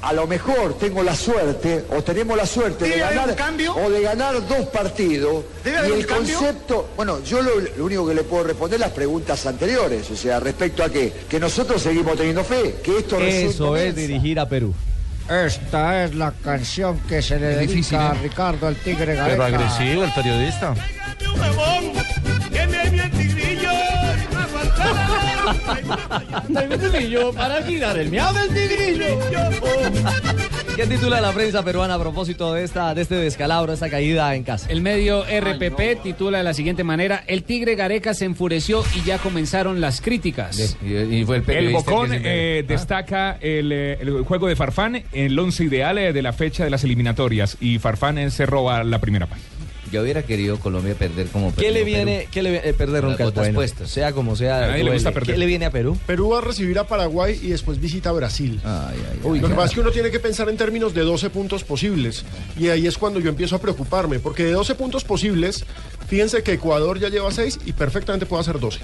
a 0.00 0.12
lo 0.14 0.26
mejor 0.26 0.78
tengo 0.78 1.02
la 1.02 1.14
suerte, 1.14 1.84
o 1.94 2.02
tenemos 2.02 2.36
la 2.36 2.46
suerte 2.46 2.84
de 2.84 2.90
¿Debe 2.92 3.02
haber 3.02 3.16
ganar, 3.16 3.30
un 3.30 3.36
cambio? 3.36 3.74
o 3.76 3.90
de 3.90 4.00
ganar 4.00 4.48
dos 4.48 4.66
partidos, 4.68 5.44
¿Debe 5.62 5.76
y 5.76 5.78
haber 5.80 5.92
el 5.92 5.98
un 5.98 6.04
cambio? 6.04 6.38
concepto, 6.38 6.88
bueno, 6.96 7.22
yo 7.22 7.42
lo, 7.42 7.60
lo 7.60 7.84
único 7.84 8.06
que 8.06 8.14
le 8.14 8.22
puedo 8.22 8.44
responder 8.44 8.80
las 8.80 8.92
preguntas 8.92 9.44
anteriores, 9.44 10.10
o 10.10 10.16
sea, 10.16 10.40
respecto 10.40 10.82
a 10.82 10.88
qué, 10.88 11.12
que 11.28 11.38
nosotros 11.38 11.82
seguimos 11.82 12.16
teniendo 12.16 12.42
fe, 12.44 12.76
que 12.82 12.98
esto 12.98 13.18
Eso 13.20 13.76
es 13.76 13.94
dirigir 13.94 14.38
a 14.40 14.48
Perú. 14.48 14.72
Esta 15.28 16.04
es 16.04 16.14
la 16.14 16.32
canción 16.32 16.98
que 17.00 17.20
se 17.20 17.38
le 17.38 17.48
dedica 17.48 17.72
difícil, 17.72 17.98
a 17.98 18.12
¿eh? 18.12 18.18
Ricardo 18.22 18.68
el 18.68 18.76
Tigre 18.76 19.14
Gareca. 19.14 19.44
Pero 19.44 19.44
agresivo 19.44 20.04
el 20.04 20.12
periodista. 20.12 20.74
El 26.48 26.80
tigrillo 26.80 27.32
para 27.32 27.62
girar 27.62 27.98
el 27.98 28.10
miau 28.10 28.32
del 28.34 28.48
tigrillo. 28.48 29.18
¿Qué 30.78 30.86
titula 30.86 31.20
la 31.20 31.32
prensa 31.32 31.64
peruana 31.64 31.94
a 31.94 31.98
propósito 31.98 32.54
de 32.54 32.62
esta 32.62 32.94
de 32.94 33.02
este 33.02 33.16
descalabro, 33.16 33.72
esta 33.72 33.90
caída 33.90 34.32
en 34.36 34.44
casa? 34.44 34.70
El 34.70 34.80
medio 34.80 35.24
RPP 35.24 36.04
titula 36.04 36.38
de 36.38 36.44
la 36.44 36.54
siguiente 36.54 36.84
manera: 36.84 37.24
El 37.26 37.42
Tigre 37.42 37.74
Gareca 37.74 38.14
se 38.14 38.26
enfureció 38.26 38.84
y 38.94 39.02
ya 39.02 39.18
comenzaron 39.18 39.80
las 39.80 40.00
críticas. 40.00 40.78
Y, 40.80 41.24
fue 41.24 41.38
el 41.38 41.50
El 41.50 41.72
Bocón 41.72 42.12
eh, 42.12 42.64
destaca 42.64 43.38
el, 43.40 43.72
eh, 43.72 43.98
el 44.00 44.22
juego 44.22 44.46
de 44.46 44.54
Farfán, 44.54 45.02
el 45.10 45.36
once 45.36 45.64
ideal 45.64 45.98
eh, 45.98 46.12
de 46.12 46.22
la 46.22 46.32
fecha 46.32 46.62
de 46.62 46.70
las 46.70 46.84
eliminatorias. 46.84 47.56
Y 47.60 47.80
Farfán 47.80 48.30
se 48.30 48.46
roba 48.46 48.84
la 48.84 49.00
primera 49.00 49.26
parte. 49.26 49.57
Yo 49.90 50.02
hubiera 50.02 50.22
querido 50.22 50.58
Colombia 50.58 50.94
perder 50.94 51.28
como 51.28 51.54
¿Qué 51.54 51.70
le 51.70 51.80
Perú. 51.80 51.86
viene, 51.86 52.28
qué 52.30 52.42
le 52.42 52.50
viene- 52.50 52.68
eh, 52.68 52.72
perder 52.74 53.02
bueno, 53.04 53.54
puestas. 53.54 53.90
sea 53.90 54.12
como 54.12 54.36
sea. 54.36 54.64
A 54.64 54.66
nadie 54.68 54.84
le 54.84 54.92
gusta 54.92 55.12
perder. 55.12 55.34
¿Qué 55.34 55.38
le 55.38 55.46
viene 55.46 55.66
a 55.66 55.70
Perú? 55.70 55.98
Perú 56.06 56.30
va 56.30 56.38
a 56.38 56.40
recibir 56.42 56.78
a 56.78 56.86
Paraguay 56.86 57.38
y 57.42 57.48
después 57.48 57.80
visita 57.80 58.10
a 58.10 58.12
Brasil. 58.12 58.60
Uy, 59.22 59.40
Lo 59.40 59.48
que 59.48 59.54
pasa 59.54 59.66
es 59.68 59.74
que 59.74 59.80
uno 59.80 59.90
tiene 59.90 60.10
que 60.10 60.20
pensar 60.20 60.48
en 60.48 60.56
términos 60.56 60.94
de 60.94 61.02
12 61.02 61.30
puntos 61.30 61.64
posibles. 61.64 62.24
Y 62.58 62.68
ahí 62.68 62.86
es 62.86 62.98
cuando 62.98 63.20
yo 63.20 63.28
empiezo 63.28 63.56
a 63.56 63.60
preocuparme. 63.60 64.18
Porque 64.20 64.44
de 64.44 64.52
12 64.52 64.74
puntos 64.74 65.04
posibles, 65.04 65.64
fíjense 66.08 66.42
que 66.42 66.52
Ecuador 66.52 66.98
ya 66.98 67.08
lleva 67.08 67.30
6 67.30 67.58
y 67.64 67.72
perfectamente 67.72 68.26
puede 68.26 68.40
hacer 68.42 68.58
12. 68.60 68.80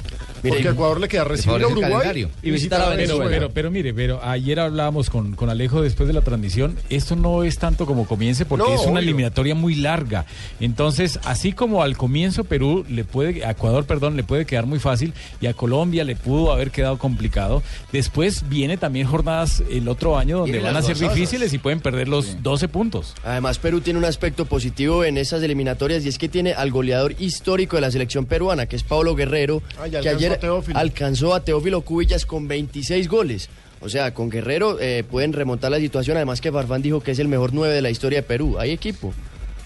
Porque 0.51 0.68
a 0.68 0.72
Ecuador 0.72 1.01
le 1.01 1.09
queda 1.09 1.24
recibir 1.24 1.62
a 1.62 1.68
Uruguay 1.68 2.26
y 2.42 2.51
visitar 2.51 2.80
a 2.80 2.90
Venezuela. 2.90 3.24
Pero, 3.30 3.51
pero 3.51 3.70
mire, 3.70 3.95
pero 3.95 4.20
ayer 4.24 4.61
hablábamos 4.61 5.11
con, 5.11 5.34
con 5.34 5.51
Alejo 5.51 5.82
después 5.82 6.07
de 6.07 6.12
la 6.12 6.20
transmisión. 6.20 6.76
Esto 6.90 7.16
no 7.16 7.42
es 7.45 7.59
tanto 7.59 7.86
como 7.86 8.07
comience 8.07 8.45
porque 8.45 8.66
No, 8.68 8.74
es 8.74 8.82
una 8.82 8.90
obvio. 8.92 8.99
eliminatoria 9.01 9.55
muy 9.55 9.74
larga. 9.74 10.26
Entonces, 10.61 11.18
así 11.24 11.53
como 11.53 11.82
al 11.82 11.97
comienzo 11.97 12.45
Perú 12.45 12.84
le 12.88 13.05
puede, 13.05 13.45
a 13.45 13.51
Ecuador, 13.53 13.84
perdón, 13.84 14.16
le 14.16 14.24
puede 14.24 14.47
quedar 14.47 14.66
muy 14.66 14.78
fácil 14.78 15.12
y 15.40 15.47
a 15.47 15.55
Colombia 15.55 16.05
le 16.05 16.16
pudo 16.16 16.53
haber 16.53 16.70
quedado 16.70 16.99
complicado. 16.99 17.62
Después 17.92 18.49
viene 18.49 18.76
también 18.76 19.07
jornadas 19.07 19.62
el 19.70 19.88
otro 19.88 20.18
año 20.18 20.38
donde 20.38 20.59
van 20.61 20.76
a 20.76 20.82
ser 20.82 20.99
difíciles 20.99 21.53
y 21.53 21.59
pueden 21.59 21.80
perder 21.80 22.09
los 22.09 22.42
12 22.42 22.68
puntos. 22.68 23.14
Además, 23.24 23.59
Perú 23.59 23.80
tiene 23.80 23.99
un 23.99 24.05
aspecto 24.05 24.45
positivo 24.45 25.05
en 25.05 25.18
esas 25.18 25.42
eliminatorias 25.42 26.05
y 26.05 26.09
es 26.09 26.18
que 26.18 26.28
tiene 26.28 26.53
al 26.53 26.70
goleador 26.70 27.14
histórico 27.18 27.76
de 27.76 27.82
la 27.82 27.90
selección 27.90 28.26
peruana, 28.26 28.66
que 28.66 28.76
es 28.76 28.82
Pablo 28.82 29.14
Guerrero, 29.14 29.62
Ah, 29.78 29.88
que 29.88 30.09
ayer 30.09 30.34
a 30.43 30.78
alcanzó 30.78 31.35
a 31.35 31.45
Teófilo 31.45 31.82
Cubillas 31.82 32.26
con 32.26 32.49
26 32.49 33.09
goles. 33.09 33.49
O 33.80 33.89
sea, 33.89 34.14
con 34.14 34.30
Guerrero 34.30 34.80
eh, 34.80 35.05
pueden 35.09 35.32
remontar 35.32 35.70
la 35.70 35.78
situación. 35.78 36.16
Además 36.16 36.41
que 36.41 36.51
Farfán 36.51 36.80
dijo 36.80 37.01
que 37.01 37.11
es 37.11 37.18
el 37.18 37.28
mejor 37.28 37.53
9 37.53 37.74
de 37.74 37.82
la 37.82 37.91
historia 37.91 38.20
de 38.20 38.22
Perú. 38.22 38.57
Hay 38.59 38.70
equipo. 38.70 39.12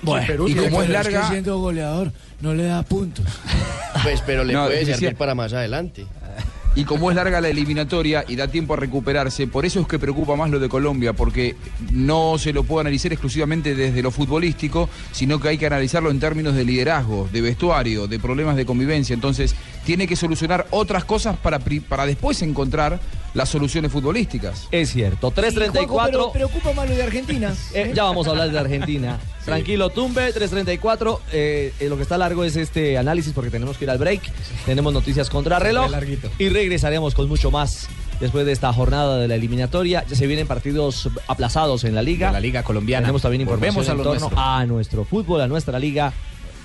Bueno, 0.02 0.26
Perú 0.26 0.48
y 0.48 0.54
como 0.54 0.82
es 0.82 0.88
larga... 0.88 1.20
es 1.20 1.26
que 1.26 1.32
siendo 1.32 1.58
goleador 1.58 2.12
no 2.40 2.54
le 2.54 2.64
da 2.64 2.82
puntos. 2.82 3.24
Pues, 4.02 4.22
pero 4.24 4.44
le 4.44 4.52
No, 4.52 4.66
puede 4.66 4.84
servir 4.84 5.16
para 5.16 5.34
más 5.34 5.52
adelante. 5.54 6.06
Y 6.78 6.84
como 6.84 7.10
es 7.10 7.16
larga 7.16 7.40
la 7.40 7.48
eliminatoria 7.48 8.24
y 8.28 8.36
da 8.36 8.46
tiempo 8.46 8.74
a 8.74 8.76
recuperarse, 8.76 9.48
por 9.48 9.66
eso 9.66 9.80
es 9.80 9.88
que 9.88 9.98
preocupa 9.98 10.36
más 10.36 10.48
lo 10.48 10.60
de 10.60 10.68
Colombia, 10.68 11.12
porque 11.12 11.56
no 11.90 12.38
se 12.38 12.52
lo 12.52 12.62
puede 12.62 12.82
analizar 12.82 13.12
exclusivamente 13.12 13.74
desde 13.74 14.00
lo 14.00 14.12
futbolístico, 14.12 14.88
sino 15.10 15.40
que 15.40 15.48
hay 15.48 15.58
que 15.58 15.66
analizarlo 15.66 16.08
en 16.12 16.20
términos 16.20 16.54
de 16.54 16.64
liderazgo, 16.64 17.28
de 17.32 17.40
vestuario, 17.40 18.06
de 18.06 18.20
problemas 18.20 18.54
de 18.54 18.64
convivencia. 18.64 19.12
Entonces, 19.12 19.56
tiene 19.84 20.06
que 20.06 20.14
solucionar 20.14 20.68
otras 20.70 21.04
cosas 21.04 21.36
para, 21.36 21.58
para 21.58 22.06
después 22.06 22.42
encontrar 22.42 23.00
las 23.34 23.48
soluciones 23.48 23.90
futbolísticas. 23.90 24.68
Es 24.70 24.90
cierto, 24.90 25.26
Y, 25.26 25.30
Juanjo, 25.30 25.40
334. 25.40 26.30
pero 26.32 26.32
preocupa 26.32 26.72
más 26.74 26.88
lo 26.88 26.94
de 26.94 27.02
Argentina. 27.02 27.52
Eh, 27.74 27.92
ya 27.92 28.04
vamos 28.04 28.26
a 28.28 28.30
hablar 28.30 28.52
de 28.52 28.58
Argentina. 28.58 29.18
Tranquilo, 29.48 29.90
tumbe, 29.90 30.32
334. 30.32 31.20
Eh, 31.32 31.72
eh, 31.80 31.88
lo 31.88 31.96
que 31.96 32.02
está 32.02 32.18
largo 32.18 32.44
es 32.44 32.56
este 32.56 32.98
análisis 32.98 33.32
porque 33.32 33.50
tenemos 33.50 33.76
que 33.76 33.84
ir 33.84 33.90
al 33.90 33.98
break. 33.98 34.22
Tenemos 34.66 34.92
noticias 34.92 35.30
contra 35.30 35.58
reloj. 35.58 35.90
Y 36.38 36.48
regresaremos 36.48 37.14
con 37.14 37.28
mucho 37.28 37.50
más 37.50 37.88
después 38.20 38.44
de 38.46 38.52
esta 38.52 38.72
jornada 38.72 39.18
de 39.18 39.28
la 39.28 39.34
eliminatoria. 39.34 40.04
Ya 40.08 40.16
se 40.16 40.26
vienen 40.26 40.46
partidos 40.46 41.08
aplazados 41.26 41.84
en 41.84 41.94
la 41.94 42.02
liga. 42.02 42.28
De 42.28 42.32
la 42.34 42.40
liga 42.40 42.62
colombiana. 42.62 43.06
Tenemos 43.06 43.22
también 43.22 43.42
información 43.42 43.74
Volvemos 43.74 43.88
a 43.88 43.92
en 43.92 43.98
torno 43.98 44.20
nuestro. 44.20 44.40
a 44.40 44.66
nuestro 44.66 45.04
fútbol, 45.04 45.40
a 45.40 45.48
nuestra 45.48 45.78
liga. 45.78 46.12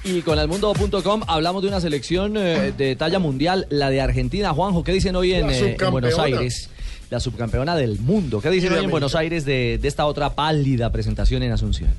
Y 0.06 0.22
con 0.22 0.40
almundo.com 0.40 1.24
hablamos 1.28 1.62
de 1.62 1.68
una 1.68 1.82
selección 1.82 2.38
eh, 2.38 2.72
de 2.72 2.96
talla 2.96 3.20
mundial, 3.20 3.68
la 3.70 3.90
de 3.90 4.00
Argentina. 4.00 4.54
Juanjo, 4.54 4.86
¿qué 4.86 4.94
dicen 4.94 5.18
hoy 5.18 5.34
en, 5.34 5.50
eh, 5.50 5.76
en 5.78 5.92
Buenos. 5.92 6.18
Aires? 6.18 6.70
La 7.10 7.20
subcampeona 7.20 7.76
del 7.76 8.00
mundo. 8.00 8.40
¿Qué 8.40 8.50
dicen 8.50 8.72
hoy 8.72 8.86
en 8.86 8.90
Buenos. 8.90 9.16
Aires 9.16 9.44
de, 9.44 9.78
de 9.82 9.88
esta 9.90 10.06
otra 10.06 10.34
pálida 10.36 10.92
presentación 10.94 11.44
en 11.44 11.52
Asunción? 11.52 11.90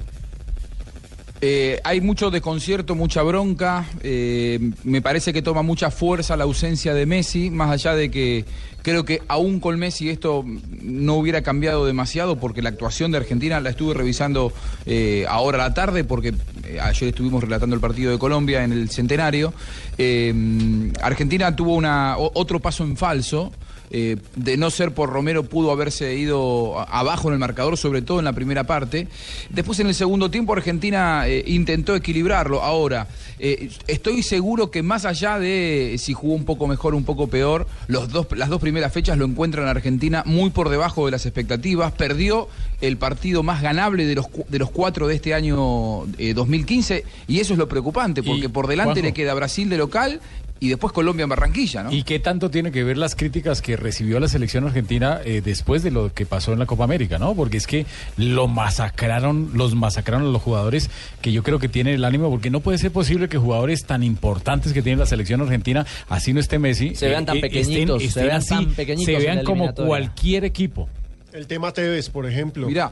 Eh, 1.42 1.80
hay 1.84 2.02
mucho 2.02 2.30
desconcierto, 2.30 2.94
mucha 2.94 3.22
bronca. 3.22 3.86
eh, 4.02 4.58
me 4.84 5.00
parece 5.00 5.32
que 5.32 5.40
toma 5.40 5.62
mucha 5.62 5.90
fuerza 5.90 6.36
la 6.36 6.44
ausencia 6.44 6.92
de 6.92 7.06
Messi, 7.06 7.48
más 7.50 7.70
allá 7.70 7.94
de 7.94 8.10
que 8.10 8.44
creo 8.82 9.04
que 9.04 9.22
aún 9.28 9.60
con 9.60 9.78
Messi 9.78 10.08
esto 10.08 10.44
no 10.82 11.14
hubiera 11.14 11.42
cambiado 11.42 11.86
demasiado, 11.86 12.36
porque 12.36 12.62
la 12.62 12.70
actuación 12.70 13.10
de 13.12 13.18
Argentina 13.18 13.60
la 13.60 13.70
estuve 13.70 13.94
revisando 13.94 14.52
eh, 14.86 15.24
ahora 15.28 15.64
a 15.64 15.68
la 15.68 15.74
tarde, 15.74 16.04
porque 16.04 16.34
eh, 16.64 16.78
ayer 16.80 17.10
estuvimos 17.10 17.42
relatando 17.42 17.74
el 17.74 17.80
partido 17.80 18.10
de 18.10 18.18
Colombia 18.18 18.64
en 18.64 18.72
el 18.72 18.90
centenario. 18.90 19.52
Eh, 19.98 20.92
Argentina 21.02 21.54
tuvo 21.54 21.74
una, 21.74 22.16
otro 22.18 22.60
paso 22.60 22.84
en 22.84 22.96
falso. 22.96 23.52
de 23.90 24.56
no 24.56 24.70
ser 24.70 24.94
por 24.94 25.10
Romero 25.10 25.42
pudo 25.42 25.72
haberse 25.72 26.14
ido 26.14 26.78
abajo 26.78 27.26
en 27.26 27.34
el 27.34 27.40
marcador, 27.40 27.76
sobre 27.76 28.02
todo 28.02 28.20
en 28.20 28.24
la 28.24 28.32
primera 28.32 28.62
parte. 28.62 29.08
Después 29.50 29.80
en 29.80 29.88
el 29.88 29.94
segundo 29.94 30.30
tiempo 30.30 30.52
Argentina 30.52 31.24
intentó 31.46 31.96
equilibrarlo. 31.96 32.62
Ahora, 32.62 33.08
estoy 33.40 34.22
seguro 34.22 34.70
que 34.70 34.84
más 34.84 35.04
allá 35.06 35.40
de 35.40 35.96
si 35.98 36.12
jugó 36.14 36.34
un 36.34 36.44
poco 36.44 36.68
mejor 36.68 36.94
un 36.94 37.02
poco 37.02 37.26
peor, 37.26 37.66
los 37.88 38.10
dos, 38.10 38.28
las 38.36 38.48
dos 38.48 38.60
primeras 38.60 38.69
fechas 38.92 39.18
lo 39.18 39.24
encuentran 39.24 39.66
a 39.66 39.70
Argentina 39.70 40.22
muy 40.26 40.50
por 40.50 40.68
debajo 40.68 41.06
de 41.06 41.12
las 41.12 41.26
expectativas. 41.26 41.92
Perdió 41.92 42.48
el 42.80 42.96
partido 42.96 43.42
más 43.42 43.62
ganable 43.62 44.06
de 44.06 44.14
los, 44.14 44.26
de 44.48 44.58
los 44.58 44.70
cuatro 44.70 45.08
de 45.08 45.14
este 45.14 45.34
año 45.34 46.06
eh, 46.18 46.34
2015 46.34 47.04
y 47.28 47.40
eso 47.40 47.52
es 47.52 47.58
lo 47.58 47.68
preocupante, 47.68 48.22
porque 48.22 48.48
por 48.48 48.66
delante 48.66 49.00
Juanjo. 49.00 49.06
le 49.06 49.12
queda 49.12 49.34
Brasil 49.34 49.68
de 49.68 49.78
local 49.78 50.20
y 50.60 50.68
después 50.68 50.92
Colombia 50.92 51.22
en 51.24 51.30
Barranquilla, 51.30 51.82
¿no? 51.82 51.90
¿Y 51.92 52.02
qué 52.02 52.18
tanto 52.20 52.50
tiene 52.50 52.70
que 52.70 52.84
ver 52.84 52.98
las 52.98 53.16
críticas 53.16 53.62
que 53.62 53.76
recibió 53.76 54.20
la 54.20 54.28
selección 54.28 54.64
argentina 54.66 55.20
eh, 55.24 55.40
después 55.42 55.82
de 55.82 55.90
lo 55.90 56.12
que 56.12 56.26
pasó 56.26 56.52
en 56.52 56.58
la 56.58 56.66
Copa 56.66 56.84
América, 56.84 57.18
no? 57.18 57.34
Porque 57.34 57.56
es 57.56 57.66
que 57.66 57.86
lo 58.18 58.46
masacraron, 58.46 59.50
los 59.54 59.74
masacraron 59.74 60.26
a 60.28 60.30
los 60.30 60.42
jugadores 60.42 60.90
que 61.22 61.32
yo 61.32 61.42
creo 61.42 61.58
que 61.58 61.68
tienen 61.68 61.94
el 61.94 62.04
ánimo, 62.04 62.30
porque 62.30 62.50
no 62.50 62.60
puede 62.60 62.78
ser 62.78 62.92
posible 62.92 63.28
que 63.28 63.38
jugadores 63.38 63.84
tan 63.86 64.02
importantes 64.02 64.72
que 64.72 64.82
tiene 64.82 64.98
la 64.98 65.06
selección 65.06 65.40
argentina, 65.40 65.86
así 66.08 66.32
no 66.32 66.40
esté 66.40 66.58
Messi, 66.58 66.94
Se 66.94 67.08
vean 67.08 67.24
tan 67.26 67.36
estén- 67.38 67.40
pequeñitos, 67.50 68.02
se 68.02 68.08
estén 68.08 68.26
vean 68.26 68.36
así, 68.36 68.48
tan 68.50 68.66
pequeñitos 68.74 69.06
se 69.14 69.18
vean 69.18 69.44
como 69.44 69.74
cualquier 69.74 70.44
equipo. 70.44 70.88
El 71.32 71.46
tema 71.46 71.72
Tevez, 71.72 72.10
por 72.10 72.26
ejemplo. 72.26 72.66
Mira, 72.66 72.90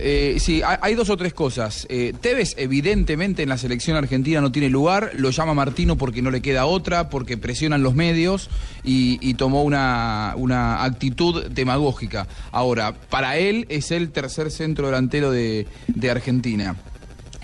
eh, 0.00 0.36
sí, 0.40 0.62
hay, 0.64 0.94
dos 0.94 1.10
o 1.10 1.16
tres 1.16 1.34
cosas. 1.34 1.86
Eh, 1.88 2.12
Tevez, 2.20 2.54
evidentemente, 2.56 3.42
en 3.42 3.48
la 3.48 3.58
selección 3.58 3.96
argentina 3.96 4.40
no 4.40 4.52
tiene 4.52 4.68
lugar. 4.68 5.12
Lo 5.14 5.30
llama 5.30 5.54
Martino 5.54 5.96
porque 5.96 6.22
no 6.22 6.30
le 6.30 6.42
queda 6.42 6.66
otra, 6.66 7.08
porque 7.10 7.36
presionan 7.36 7.82
los 7.82 7.94
medios 7.94 8.50
y, 8.84 9.18
y 9.20 9.34
tomó 9.34 9.62
una, 9.62 10.34
una 10.36 10.84
actitud 10.84 11.46
demagógica. 11.46 12.26
Ahora, 12.50 12.94
para 12.94 13.36
él 13.36 13.66
es 13.68 13.90
el 13.90 14.10
tercer 14.10 14.50
centro 14.50 14.86
delantero 14.86 15.30
de, 15.30 15.66
de 15.88 16.10
Argentina. 16.10 16.76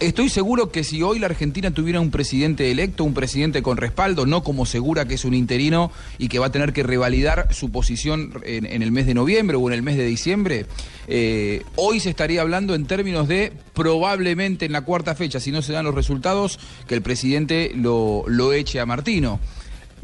Estoy 0.01 0.29
seguro 0.29 0.71
que 0.71 0.83
si 0.83 1.03
hoy 1.03 1.21
la 1.21 1.27
Argentina 1.27 1.71
tuviera 1.71 2.01
un 2.01 2.11
presidente 2.11 2.71
electo, 2.73 3.05
un 3.05 3.15
presidente 3.15 3.63
con 3.63 3.77
respaldo, 3.77 4.27
no 4.27 4.43
como 4.43 4.67
segura 4.67 5.07
que 5.07 5.15
es 5.15 5.25
un 5.25 5.35
interino 5.35 5.93
y 6.19 6.27
que 6.27 6.41
va 6.41 6.47
a 6.47 6.53
tener 6.53 6.73
que 6.73 6.83
revalidar 6.83 7.55
su 7.55 7.71
posición 7.71 8.33
en, 8.43 8.67
en 8.67 8.83
el 8.83 8.91
mes 8.91 9.07
de 9.07 9.15
noviembre 9.15 9.57
o 9.57 9.69
en 9.69 9.75
el 9.75 9.83
mes 9.83 9.97
de 9.97 10.05
diciembre, 10.05 10.67
eh, 11.07 11.63
hoy 11.77 12.01
se 12.01 12.11
estaría 12.11 12.41
hablando 12.41 12.75
en 12.75 12.87
términos 12.87 13.29
de 13.29 13.53
probablemente 13.73 14.67
en 14.67 14.73
la 14.73 14.81
cuarta 14.83 15.15
fecha, 15.15 15.39
si 15.39 15.53
no 15.53 15.63
se 15.63 15.73
dan 15.73 15.85
los 15.85 15.95
resultados, 15.95 16.59
que 16.89 16.97
el 16.97 17.03
presidente 17.03 17.71
lo, 17.75 18.25
lo 18.27 18.53
eche 18.53 18.81
a 18.81 18.87
Martino. 18.87 19.39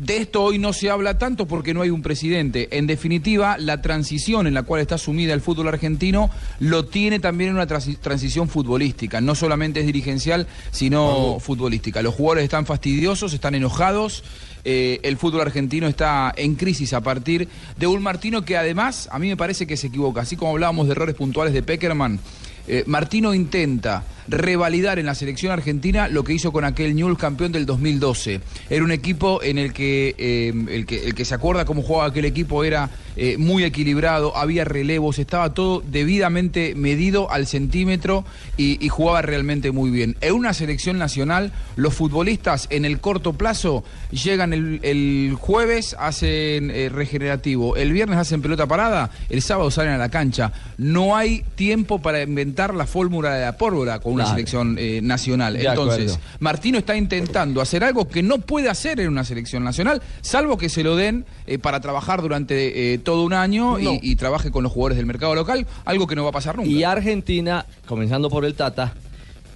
De 0.01 0.17
esto 0.17 0.43
hoy 0.43 0.59
no 0.59 0.73
se 0.73 0.89
habla 0.89 1.19
tanto 1.19 1.47
porque 1.47 1.75
no 1.75 1.83
hay 1.83 1.91
un 1.91 2.01
presidente. 2.01 2.79
En 2.79 2.87
definitiva, 2.87 3.59
la 3.59 3.83
transición 3.83 4.47
en 4.47 4.55
la 4.55 4.63
cual 4.63 4.81
está 4.81 4.97
sumida 4.97 5.35
el 5.35 5.43
fútbol 5.43 5.69
argentino 5.69 6.31
lo 6.59 6.87
tiene 6.87 7.21
también 7.21 7.53
una 7.55 7.69
transi- 7.69 7.99
transición 7.99 8.49
futbolística. 8.49 9.21
No 9.21 9.35
solamente 9.35 9.81
es 9.81 9.87
dirigencial, 9.87 10.47
sino 10.71 11.37
futbolística. 11.39 12.01
Los 12.01 12.15
jugadores 12.15 12.45
están 12.45 12.65
fastidiosos, 12.65 13.35
están 13.35 13.55
enojados. 13.55 14.25
Eh, 14.65 15.01
el 15.03 15.19
fútbol 15.19 15.43
argentino 15.43 15.87
está 15.87 16.33
en 16.35 16.55
crisis 16.55 16.95
a 16.95 17.03
partir 17.03 17.49
de 17.77 17.87
un 17.87 18.03
Martino 18.03 18.43
que 18.43 18.57
además 18.57 19.07
a 19.13 19.19
mí 19.19 19.29
me 19.29 19.37
parece 19.37 19.67
que 19.67 19.77
se 19.77 19.89
equivoca. 19.89 20.23
Así 20.23 20.35
como 20.35 20.53
hablábamos 20.53 20.87
de 20.87 20.93
errores 20.93 21.15
puntuales 21.15 21.53
de 21.53 21.63
Peckerman, 21.63 22.21
eh, 22.67 22.85
Martino 22.87 23.35
intenta 23.35 24.05
revalidar 24.31 24.99
en 24.99 25.07
la 25.07 25.15
selección 25.15 25.53
argentina 25.53 26.09
lo 26.09 26.25
que 26.25 26.33
hizo 26.33 26.53
con 26.53 26.65
aquel 26.65 26.95
Newell's 26.95 27.19
campeón 27.19 27.53
del 27.53 27.67
2012. 27.67 28.41
Era 28.71 28.85
un 28.85 28.93
equipo 28.93 29.43
en 29.43 29.59
el 29.59 29.73
que, 29.73 30.15
eh, 30.19 30.53
el 30.69 30.87
que 30.87 31.05
el 31.05 31.15
que 31.15 31.25
se 31.25 31.35
acuerda 31.35 31.65
cómo 31.65 31.83
jugaba 31.83 32.07
aquel 32.07 32.25
equipo 32.25 32.65
era 32.65 32.91
eh, 33.17 33.37
muy 33.39 33.65
equilibrado, 33.65 34.37
había 34.37 34.65
relevos, 34.65 35.19
estaba 35.19 35.53
todo 35.53 35.83
debidamente 35.85 36.75
medido 36.77 37.31
al 37.31 37.47
centímetro 37.47 38.25
y, 38.57 38.89
jugaba 38.89 39.23
realmente 39.23 39.73
muy 39.73 39.91
bien. 39.91 40.17
En 40.21 40.35
una 40.35 40.53
selección 40.53 40.99
nacional, 40.99 41.53
los 41.77 41.95
futbolistas 41.95 42.67
en 42.71 42.85
el 42.85 43.01
corto 43.01 43.35
plazo 43.35 43.85
llegan 44.11 44.53
el, 44.53 44.81
el 44.83 45.37
jueves, 45.39 45.97
hacen 45.99 46.71
eh, 46.71 46.89
regenerativo, 46.89 47.77
el 47.77 47.93
viernes 47.93 48.19
hacen 48.19 48.43
pelota 48.43 48.67
parada, 48.67 49.11
el 49.29 49.43
sábado 49.43 49.71
salen 49.71 49.93
a 49.93 49.99
la 49.99 50.09
cancha. 50.09 50.53
No 50.79 51.17
hay 51.17 51.45
tiempo 51.57 52.01
para 52.01 52.23
inventar 52.23 52.75
la 52.75 52.87
fórmula 52.87 53.35
de 53.35 53.45
la 53.45 53.57
pólvora. 53.57 53.99
Con 53.99 54.20
una 54.25 54.31
selección 54.31 54.77
eh, 54.79 55.01
nacional. 55.03 55.55
De 55.55 55.65
Entonces, 55.65 56.13
acuerdo. 56.13 56.37
Martino 56.41 56.79
está 56.79 56.97
intentando 56.97 57.61
hacer 57.61 57.85
algo 57.85 58.09
que 58.09 58.23
no 58.23 58.39
puede 58.39 58.69
hacer 58.69 59.01
en 59.01 59.09
una 59.09 59.25
selección 59.25 59.65
nacional, 59.65 60.01
salvo 60.21 60.57
que 60.59 60.69
se 60.69 60.83
lo 60.83 60.97
den 60.97 61.25
eh, 61.47 61.59
para 61.59 61.81
trabajar 61.81 62.23
durante 62.23 62.95
eh, 62.95 62.99
todo 62.99 63.25
un 63.25 63.33
año 63.33 63.79
y- 63.79 64.17
trabaje 64.17 64.51
con 64.51 64.63
los 64.63 64.73
jugadores 64.73 64.97
del 64.97 65.07
mercado 65.07 65.35
local, 65.35 65.67
algo 65.85 66.07
que 66.07 66.15
no 66.17 66.23
va 66.25 66.31
a 66.31 66.33
pasar 66.33 66.57
nunca. 66.57 66.69
Y 66.69 66.83
Argentina, 66.85 67.65
comenzando 67.87 68.29
por 68.29 68.45
el 68.45 68.55
Tata, 68.55 68.95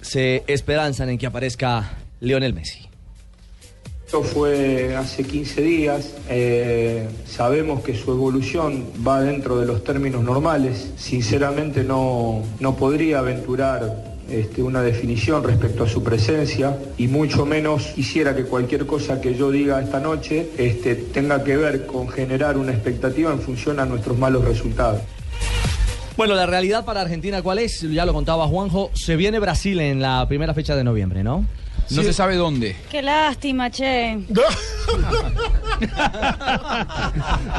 se 0.01 0.43
esperanzan 0.47 1.09
en 1.09 1.17
que 1.17 1.25
aparezca 1.27 1.93
Lionel 2.19 2.53
Messi. 2.53 2.79
Esto 4.05 4.21
fue 4.21 4.95
hace 4.95 5.23
15 5.23 5.61
días. 5.61 6.13
eh, 6.29 7.07
sabemos 7.27 7.83
que 7.83 7.95
su 7.97 8.11
evolución 8.11 8.85
va 9.05 9.21
dentro 9.21 9.57
de 9.59 9.65
los 9.65 9.83
términos 9.83 10.23
normales. 10.23 10.91
Sinceramente 10.95 11.83
no, 11.83 12.43
no 12.59 12.75
podría 12.75 13.19
aventurar 13.19 14.14
este, 14.29 14.63
una 14.63 14.81
definición 14.81 15.43
respecto 15.43 15.83
a 15.83 15.87
su 15.89 16.03
presencia 16.03 16.77
y 16.97 17.07
mucho 17.07 17.45
menos 17.45 17.83
quisiera 17.95 18.35
que 18.35 18.43
cualquier 18.45 18.85
cosa 18.85 19.21
que 19.21 19.35
yo 19.35 19.51
diga 19.51 19.81
esta 19.81 19.99
noche 19.99 20.49
este, 20.57 20.95
tenga 20.95 21.43
que 21.43 21.57
ver 21.57 21.85
con 21.85 22.07
generar 22.09 22.57
una 22.57 22.71
expectativa 22.71 23.31
en 23.31 23.39
función 23.39 23.79
a 23.79 23.85
nuestros 23.85 24.17
malos 24.17 24.45
resultados. 24.45 25.01
Bueno, 26.17 26.33
la 26.33 26.45
realidad 26.45 26.85
para 26.85 27.01
Argentina, 27.01 27.41
¿cuál 27.41 27.59
es? 27.59 27.81
Ya 27.81 28.05
lo 28.05 28.13
contaba 28.13 28.47
Juanjo, 28.47 28.89
se 28.93 29.15
viene 29.17 29.39
Brasil 29.39 29.79
en 29.81 30.01
la 30.01 30.25
primera 30.27 30.53
fecha 30.53 30.75
de 30.75 30.83
noviembre, 30.83 31.23
¿no? 31.23 31.45
No 31.91 32.01
se 32.01 32.13
sabe 32.13 32.35
dónde. 32.35 32.75
Qué 32.89 33.01
lástima, 33.01 33.69
che. 33.69 34.17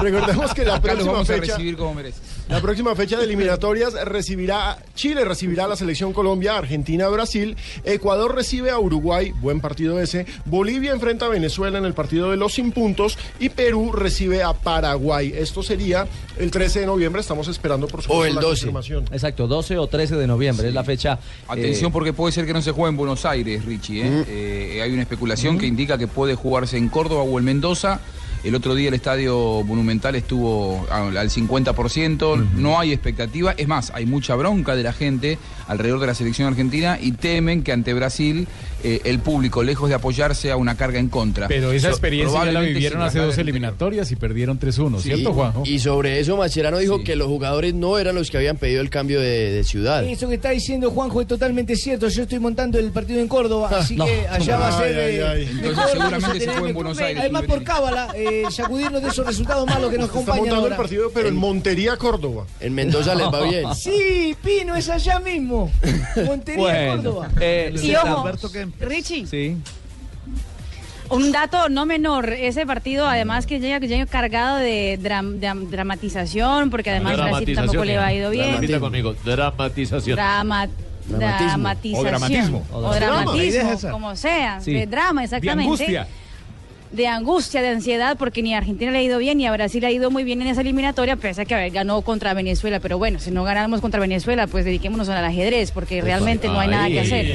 Recordemos 0.03 0.53
que 0.55 0.65
la 0.65 0.75
Acá 0.77 0.83
próxima 0.83 1.13
vamos 1.13 1.31
a 1.31 1.35
fecha, 1.35 1.53
recibir 1.53 1.77
como 1.77 1.95
merece. 1.95 2.21
La 2.49 2.61
próxima 2.61 2.95
fecha 2.95 3.19
de 3.19 3.25
eliminatorias 3.25 3.95
recibirá 4.05 4.79
Chile 4.95 5.25
recibirá 5.25 5.65
a 5.65 5.69
la 5.69 5.77
selección 5.77 6.13
Colombia, 6.13 6.57
Argentina, 6.57 7.09
Brasil, 7.09 7.57
Ecuador 7.85 8.35
recibe 8.35 8.71
a 8.71 8.79
Uruguay, 8.79 9.33
buen 9.41 9.61
partido 9.61 10.01
ese, 10.01 10.27
Bolivia 10.45 10.93
enfrenta 10.93 11.27
a 11.27 11.29
Venezuela 11.29 11.79
en 11.79 11.85
el 11.85 11.93
partido 11.93 12.31
de 12.31 12.37
los 12.37 12.55
sin 12.55 12.73
puntos 12.73 13.19
y 13.39 13.51
Perú 13.51 13.93
recibe 13.93 14.43
a 14.43 14.53
Paraguay. 14.53 15.33
Esto 15.37 15.63
sería 15.63 16.07
el 16.39 16.51
13 16.51 16.81
de 16.81 16.87
noviembre, 16.87 17.21
estamos 17.21 17.49
esperando 17.49 17.89
por 17.89 18.03
supuesto 18.03 18.41
la 18.41 18.47
confirmación. 18.47 19.05
Exacto, 19.13 19.47
12 19.47 19.79
o 19.79 19.87
13 19.87 20.17
de 20.17 20.27
noviembre 20.27 20.69
es 20.69 20.75
la 20.75 20.85
fecha. 20.85 21.19
Atención 21.49 21.91
eh, 21.91 21.93
porque 21.93 22.13
puede 22.13 22.33
ser 22.33 22.47
que 22.47 22.53
no 22.53 22.63
se 22.63 22.73
juegue 22.73 22.91
en 22.91 22.97
Buenos 22.97 23.25
Aires, 23.25 23.65
Richie. 23.65 24.03
¿eh? 24.03 24.25
Eh, 24.29 24.81
hay 24.83 24.93
una 24.93 25.03
especulación 25.03 25.59
que 25.59 25.67
indica 25.67 25.99
que 25.99 26.07
puede 26.07 26.35
jugarse 26.35 26.77
en 26.77 26.89
Córdoba 26.89 27.23
o 27.23 27.39
en 27.39 27.45
Mendoza. 27.45 28.01
El 28.47 28.55
otro 28.55 28.75
día 28.75 28.89
el 28.89 28.95
estadio 28.95 29.63
monumental 29.65 30.15
estuvo 30.15 30.87
al 30.91 31.17
al 31.17 31.31
50%, 31.31 32.51
no 32.55 32.79
hay 32.79 32.93
expectativa, 32.93 33.55
es 33.57 33.67
más, 33.69 33.91
hay 33.95 34.07
mucha 34.07 34.35
bronca 34.35 34.77
de 34.77 34.83
la 34.83 34.93
gente 34.93 35.39
alrededor 35.69 35.99
de 36.01 36.07
la 36.07 36.15
selección 36.15 36.47
argentina 36.49 36.99
y 37.01 37.13
temen 37.13 37.63
que 37.63 37.73
ante 37.73 37.93
Brasil 37.93 38.47
eh, 38.85 39.01
el 39.05 39.19
público, 39.19 39.63
lejos 39.65 39.89
de 39.89 39.97
apoyarse 39.97 40.53
a 40.53 40.57
una 40.57 40.77
carga 40.77 41.01
en 41.01 41.09
contra. 41.09 41.49
Pero 41.49 41.73
esa 41.73 41.89
So- 41.89 41.93
experiencia 41.95 42.45
ya 42.45 42.53
la 42.53 42.61
vivieron 42.61 43.03
hace 43.03 43.19
dos 43.19 43.37
eliminatorias 43.39 44.13
y 44.13 44.17
perdieron 44.17 44.61
3-1, 44.61 44.99
Sí, 44.99 45.03
¿cierto, 45.09 45.33
Juanjo? 45.33 45.63
Y 45.67 45.79
sobre 45.81 46.21
eso 46.21 46.37
Macherano 46.37 46.79
dijo 46.79 47.03
que 47.03 47.17
los 47.17 47.27
jugadores 47.27 47.75
no 47.75 47.99
eran 47.99 48.15
los 48.15 48.31
que 48.31 48.37
habían 48.37 48.57
pedido 48.59 48.81
el 48.81 48.91
cambio 48.91 49.21
de, 49.21 49.51
de 49.51 49.65
ciudad. 49.65 50.05
Eso 50.05 50.29
que 50.29 50.37
está 50.37 50.51
diciendo 50.51 50.91
Juanjo 50.93 51.21
es 51.21 51.27
totalmente 51.27 51.75
cierto. 51.75 52.09
Yo 52.09 52.23
estoy 52.23 52.39
montando 52.39 52.79
el 52.79 52.93
partido 52.93 53.21
en 53.21 53.27
Córdoba, 53.29 53.71
así 53.77 53.97
no. 53.97 54.05
que 54.05 54.27
allá 54.29 54.57
va 54.57 54.69
a 54.69 54.79
ser. 54.79 54.99
ay, 54.99 55.17
eh, 55.17 55.25
ay. 55.27 55.49
Entonces 55.51 55.85
seguramente 55.91 56.41
se 56.41 56.47
juega 56.53 56.69
en 56.69 56.75
Buenos 56.75 56.99
Aires, 56.99 57.21
Además, 57.21 57.43
por 57.45 57.65
cábala, 57.65 58.09
eh, 58.15 58.36
sacudirnos 58.51 59.03
de 59.03 59.09
esos 59.09 59.27
resultados 59.27 59.67
malos 59.67 59.91
que 59.91 59.99
nos 59.99 60.07
Está 60.07 60.19
acompañan 60.19 60.39
montando 60.41 60.63
ahora. 60.63 60.75
el 60.75 60.81
partido, 60.81 61.11
pero 61.15 61.29
en 61.29 61.37
Montería, 61.37 61.97
Córdoba. 61.97 62.47
En 62.61 62.75
Mendoza 62.75 63.15
les 63.15 63.27
va 63.27 63.43
bien. 63.43 63.75
Sí, 63.75 64.37
Pino, 64.43 64.75
es 64.77 64.89
allá 64.89 65.19
mismo. 65.21 65.71
Montería, 66.25 66.61
Bueno, 66.63 66.97
Córdoba. 66.97 67.29
eh, 67.41 67.75
Y 67.83 67.95
ojo. 67.95 68.31
Richie, 68.81 69.27
Sí. 69.27 69.57
un 71.09 71.31
dato 71.31 71.69
no 71.69 71.87
menor, 71.87 72.31
ese 72.33 72.67
partido 72.67 73.07
además 73.07 73.47
que 73.47 73.61
llega, 73.61 73.79
que 73.79 73.87
llega 73.87 74.07
cargado 74.07 74.57
de, 74.59 74.99
dram- 75.01 75.39
de 75.39 75.53
dramatización, 75.71 76.71
porque 76.71 76.91
además 76.91 77.17
Brasil 77.17 77.55
tampoco 77.55 77.85
le 77.85 77.97
ha 77.97 78.13
ido 78.13 78.31
bien. 78.31 78.55
Repita 78.57 78.81
conmigo, 78.81 79.15
dramatización. 79.25 80.17
Drama, 80.17 80.69
Dramatismo. 81.09 81.47
dramatización. 81.53 82.01
O 82.05 82.09
dramatismo. 82.09 82.67
O 82.73 82.77
O 82.79 82.81
drama. 82.95 82.97
dramatismo, 83.23 83.71
es 83.71 83.79
esa. 83.79 83.91
como 83.93 84.17
sea. 84.17 84.61
Sí. 84.61 84.73
De 84.73 84.87
drama, 84.89 85.23
exactamente. 85.23 85.63
De 85.63 85.63
angustia. 85.65 86.09
De 86.93 87.07
angustia, 87.09 87.63
de 87.63 87.69
ansiedad, 87.69 88.17
porque 88.19 88.43
ni 88.43 88.55
a 88.55 88.59
Argentina 88.59 88.91
le 88.91 88.99
ha 88.99 89.03
ido 89.03 89.19
bien, 89.19 89.39
ni 89.39 89.47
a 89.47 89.53
Brasil 89.53 89.81
le 89.81 89.89
ha 89.89 89.91
ido 89.91 90.11
muy 90.11 90.25
bien 90.25 90.41
en 90.43 90.49
esa 90.49 90.61
eliminatoria, 90.63 91.17
pese 91.17 91.43
a 91.43 91.45
que 91.45 91.55
a 91.55 91.59
ver, 91.59 91.71
ganó 91.73 92.01
contra 92.03 92.33
Venezuela. 92.35 92.81
Pero 92.81 92.99
bueno, 92.99 93.19
si 93.19 93.31
no 93.31 93.45
ganamos 93.45 93.81
contra 93.81 94.01
Venezuela, 94.01 94.47
pues 94.47 94.65
dediquémonos 94.65 95.09
al 95.09 95.25
ajedrez, 95.25 95.71
porque 95.73 96.01
realmente 96.01 96.49
no 96.49 96.59
hay 96.61 96.69
nada 96.69 96.89
que 96.89 97.01
hacer. 97.01 97.27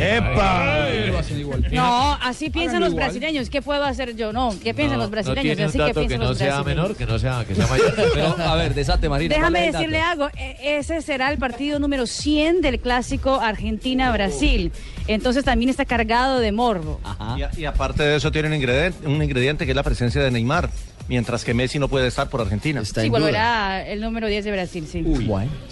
Igual. 1.38 1.66
No, 1.72 2.14
así 2.22 2.50
piensan 2.50 2.78
Háganlo 2.78 2.86
los 2.88 2.94
igual. 2.94 3.06
brasileños. 3.06 3.50
¿Qué 3.50 3.62
puedo 3.62 3.84
hacer 3.84 4.16
yo? 4.16 4.34
No, 4.34 4.54
¿qué 4.64 4.74
piensan 4.74 4.98
No, 4.98 5.04
los 5.04 5.12
brasileños? 5.12 5.58
No 5.58 5.66
así 5.66 5.78
que 5.78 5.84
dato 5.84 5.94
que, 5.94 6.00
piensan 6.08 6.20
no 6.20 6.30
los 6.30 6.38
sea 6.38 6.48
brasileños. 6.62 6.76
menor, 6.84 6.96
que 6.98 7.06
no 7.06 7.20
sea, 7.20 7.46
que 7.48 7.56
sea 7.56 7.68
mayor. 7.68 7.94
Pero, 8.14 8.36
a 8.40 8.56
ver, 8.56 8.74
desate, 8.74 9.10
Marina. 9.10 9.36
¿cuál 9.36 9.54
Déjame 9.54 9.72
decirle 9.72 10.00
algo, 10.02 10.30
e- 10.38 10.78
ese 10.80 11.02
será 11.02 11.32
el 11.32 11.38
partido 11.38 11.80
número 11.80 12.06
100 12.08 12.62
del 12.62 12.80
clásico 12.80 13.40
Argentina-Brasil. 13.40 14.72
Entonces 15.08 15.44
también 15.44 15.70
está 15.70 15.86
cargado 15.86 16.40
de 16.40 16.52
morbo. 16.52 17.00
Y, 17.38 17.42
a- 17.44 17.52
y 17.58 17.66
aparte 17.66 18.04
de 18.04 18.16
eso 18.18 18.32
tiene 18.32 18.48
un 18.50 18.54
ingrediente, 18.56 19.06
un 19.08 19.16
ingrediente 19.22 19.41
que 19.42 19.72
es 19.72 19.76
la 19.76 19.84
presencia 19.84 20.22
de 20.22 20.30
Neymar, 20.30 20.70
mientras 21.08 21.44
que 21.44 21.54
Messi 21.54 21.80
no 21.80 21.88
puede 21.88 22.08
estar 22.08 22.30
por 22.30 22.42
Argentina. 22.42 22.84
Sí, 22.86 23.10
volverá 23.10 23.88
el 23.88 24.00
número 24.00 24.28
10 24.28 24.46
de 24.46 24.52
Brasil, 24.52 24.88
sí. 24.90 25.04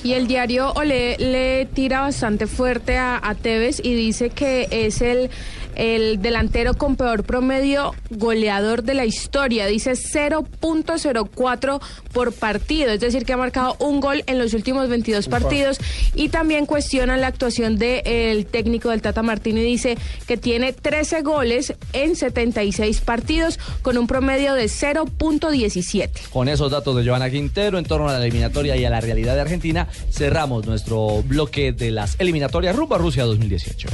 Y 0.03 0.13
el 0.13 0.27
diario 0.27 0.71
Olé 0.73 1.17
le 1.19 1.65
tira 1.65 2.01
bastante 2.01 2.47
fuerte 2.47 2.97
a, 2.97 3.19
a 3.21 3.35
Tevez 3.35 3.79
y 3.83 3.93
dice 3.93 4.31
que 4.31 4.67
es 4.71 5.01
el, 5.01 5.29
el 5.75 6.21
delantero 6.21 6.73
con 6.73 6.95
peor 6.95 7.23
promedio 7.23 7.93
goleador 8.09 8.83
de 8.83 8.93
la 8.93 9.05
historia. 9.05 9.67
Dice 9.67 9.91
0.04 9.91 11.81
por 12.13 12.33
partido, 12.33 12.91
es 12.91 12.99
decir, 12.99 13.25
que 13.25 13.33
ha 13.33 13.37
marcado 13.37 13.75
un 13.79 13.99
gol 13.99 14.23
en 14.27 14.39
los 14.39 14.53
últimos 14.53 14.89
22 14.89 15.27
partidos. 15.27 15.79
Y 16.15 16.29
también 16.29 16.65
cuestionan 16.65 17.21
la 17.21 17.27
actuación 17.27 17.77
del 17.77 18.45
técnico 18.45 18.89
del 18.89 19.01
Tata 19.01 19.21
Martino 19.21 19.59
y 19.59 19.63
dice 19.63 19.97
que 20.27 20.37
tiene 20.37 20.73
13 20.73 21.21
goles 21.21 21.73
en 21.93 22.15
76 22.15 23.01
partidos 23.01 23.59
con 23.81 23.97
un 23.97 24.07
promedio 24.07 24.53
de 24.53 24.65
0.17. 24.65 26.29
Con 26.31 26.49
esos 26.49 26.71
datos 26.71 26.95
de 26.95 27.03
Giovanna 27.03 27.29
Quintero 27.29 27.77
en 27.77 27.85
torno 27.85 28.09
a 28.09 28.13
la 28.13 28.23
eliminatoria 28.23 28.75
y 28.75 28.85
a 28.85 28.89
la 28.89 29.01
realidad 29.01 29.35
de 29.35 29.41
Argentina, 29.41 29.87
cerramos 30.11 30.65
nuestro 30.65 31.23
bloque 31.23 31.71
de 31.71 31.91
las 31.91 32.15
eliminatorias 32.19 32.75
rumbo 32.75 32.95
a 32.95 32.97
Rusia 32.97 33.23
2018. 33.25 33.89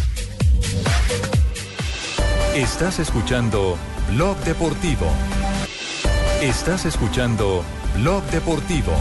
Estás 2.55 2.99
escuchando 2.99 3.77
Blog 4.13 4.37
Deportivo. 4.45 5.07
Estás 6.41 6.85
escuchando 6.85 7.65
Blog 7.97 8.23
Deportivo. 8.27 8.93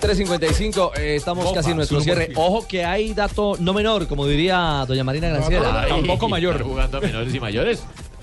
3.55, 0.00 0.92
eh, 0.96 1.16
estamos 1.16 1.46
Opa, 1.46 1.56
casi 1.56 1.70
en 1.72 1.78
nuestro 1.78 2.00
cierre. 2.00 2.30
Ojo 2.36 2.64
que 2.68 2.84
hay 2.84 3.12
dato 3.12 3.56
no 3.58 3.74
menor, 3.74 4.06
como 4.06 4.24
diría 4.24 4.84
doña 4.86 5.02
Marina 5.02 5.30
Granciera. 5.30 5.82
Ay, 5.82 6.08
Están 6.08 6.62
jugando 6.62 6.98
a 6.98 7.00
menores 7.00 7.34
y 7.34 7.40
mayores. 7.40 7.82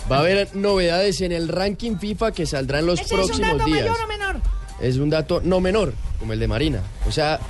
Va 0.10 0.16
a 0.16 0.20
haber 0.22 0.56
novedades 0.56 1.20
en 1.20 1.34
el 1.34 1.50
ranking 1.50 1.98
FIFA 1.98 2.32
que 2.32 2.46
saldrán 2.46 2.86
los 2.86 3.02
próximos 3.02 3.66
días. 3.66 3.90
o 4.02 4.08
menor? 4.08 4.38
Es 4.80 4.96
un 4.96 5.10
dato 5.10 5.42
no 5.44 5.60
menor, 5.60 5.94
como 6.20 6.32
el 6.32 6.40
de 6.40 6.48
Marina. 6.48 6.82
O 7.06 7.12
sea, 7.12 7.42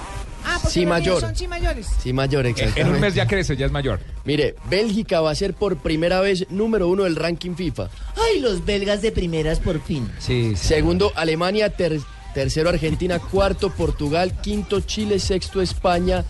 Ah, 0.46 0.58
porque 0.62 0.70
sí 0.80 0.86
mayor. 0.86 1.22
son 1.22 1.36
sí 1.36 1.48
mayores. 1.48 1.88
Sí 2.02 2.14
mayor, 2.14 2.46
En 2.46 2.52
exactamente. 2.52 2.94
un 2.96 3.00
mes 3.02 3.14
ya 3.16 3.28
crece, 3.28 3.56
ya 3.58 3.66
es 3.66 3.72
mayor. 3.72 4.00
Mire, 4.26 4.56
Bélgica 4.70 5.22
va 5.22 5.32
a 5.32 5.36
ser 5.36 5.54
por 5.54 5.78
primera 5.78 6.20
vez 6.22 6.46
número 6.50 6.88
uno 6.88 7.04
del 7.04 7.16
ranking 7.16 7.56
FIFA. 7.56 7.90
Ay, 8.16 8.40
los 8.40 8.66
belgas 8.66 9.02
de 9.02 9.12
primeras 9.12 9.60
por 9.60 9.82
fin. 9.82 10.10
Sí, 10.20 10.54
Segundo, 10.56 11.12
Alemania. 11.16 11.70
ter- 11.70 12.00
tercero, 12.34 12.70
Argentina. 12.70 13.20
Cuarto, 13.20 13.70
Portugal. 13.72 14.40
Quinto, 14.42 14.80
Chile. 14.82 15.20
Sexto, 15.20 15.62
España. 15.62 16.24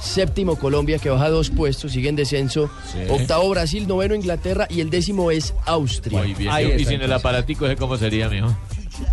Séptimo, 0.00 0.56
Colombia, 0.56 0.98
que 0.98 1.10
baja 1.10 1.28
dos 1.28 1.50
puestos, 1.50 1.92
sigue 1.92 2.08
en 2.08 2.16
descenso. 2.16 2.70
Octavo, 3.08 3.48
Brasil. 3.50 3.88
Noveno, 3.88 4.14
Inglaterra. 4.14 4.66
Y 4.70 4.80
el 4.80 4.90
décimo 4.90 5.30
es 5.30 5.54
Austria. 5.66 6.18
Muy 6.20 6.34
bien. 6.34 6.78
y 6.78 6.84
sin 6.84 7.00
el 7.02 7.12
aparatico, 7.12 7.66
¿ese 7.66 7.76
cómo 7.76 7.96
sería, 7.96 8.28
mijo? 8.28 8.56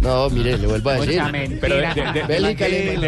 No, 0.01 0.29
mire, 0.29 0.57
le 0.57 0.67
vuelvo 0.67 0.89
a 0.89 0.93
decir. 0.95 1.19
Mucha 1.19 1.31
mentira. 1.31 1.59
Pero 1.61 1.75
de- 1.75 1.83
de- 1.83 2.39
de- 2.39 2.55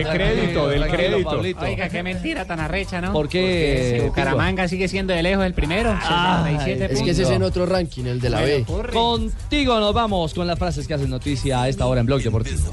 crédito, 0.08 0.68
del 0.68 0.88
crédito. 0.88 1.40
Oiga, 1.62 1.90
qué 1.90 2.04
mentira 2.04 2.46
tan 2.46 2.60
arrecha, 2.60 3.02
¿no? 3.02 3.14
¿Por 3.14 3.28
qué, 3.30 3.40
Porque 3.42 3.92
Pingo? 3.96 4.08
Bucaramanga 4.10 4.68
sigue 4.68 4.88
siendo 4.88 5.14
de 5.14 5.24
lejos 5.24 5.46
el 5.46 5.54
primero. 5.54 5.92
67 6.00 6.90
Es 6.94 7.02
que 7.02 7.12
ese 7.12 7.24
es 7.24 7.30
en 7.30 7.44
otro 7.44 7.66
ranking, 7.66 8.06
el 8.06 8.20
de 8.20 8.30
la 8.30 8.42
B. 8.42 8.66
Contigo 8.92 9.80
nos 9.80 9.94
vamos 9.94 10.34
con 10.34 10.48
las 10.48 10.58
frases 10.58 10.88
que 10.88 10.94
hacen 10.94 11.10
noticia 11.10 11.62
a 11.64 11.70
esta 11.70 11.86
hora 11.86 12.02
en 12.02 12.06
Blog 12.08 12.22
Deportivo. 12.22 12.72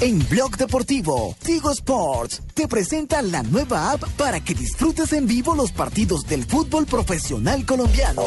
En 0.00 0.18
Blog 0.28 0.56
Deportivo, 0.56 1.36
Tigo 1.44 1.70
Sports 1.70 2.42
te 2.54 2.66
presenta 2.66 3.22
la 3.22 3.42
nueva 3.44 3.92
app 3.92 4.02
para 4.16 4.40
que 4.40 4.52
disfrutes 4.52 5.12
en 5.12 5.28
vivo 5.28 5.54
los 5.54 5.70
partidos 5.70 6.26
del 6.26 6.44
fútbol 6.44 6.86
profesional 6.86 7.64
colombiano. 7.64 8.24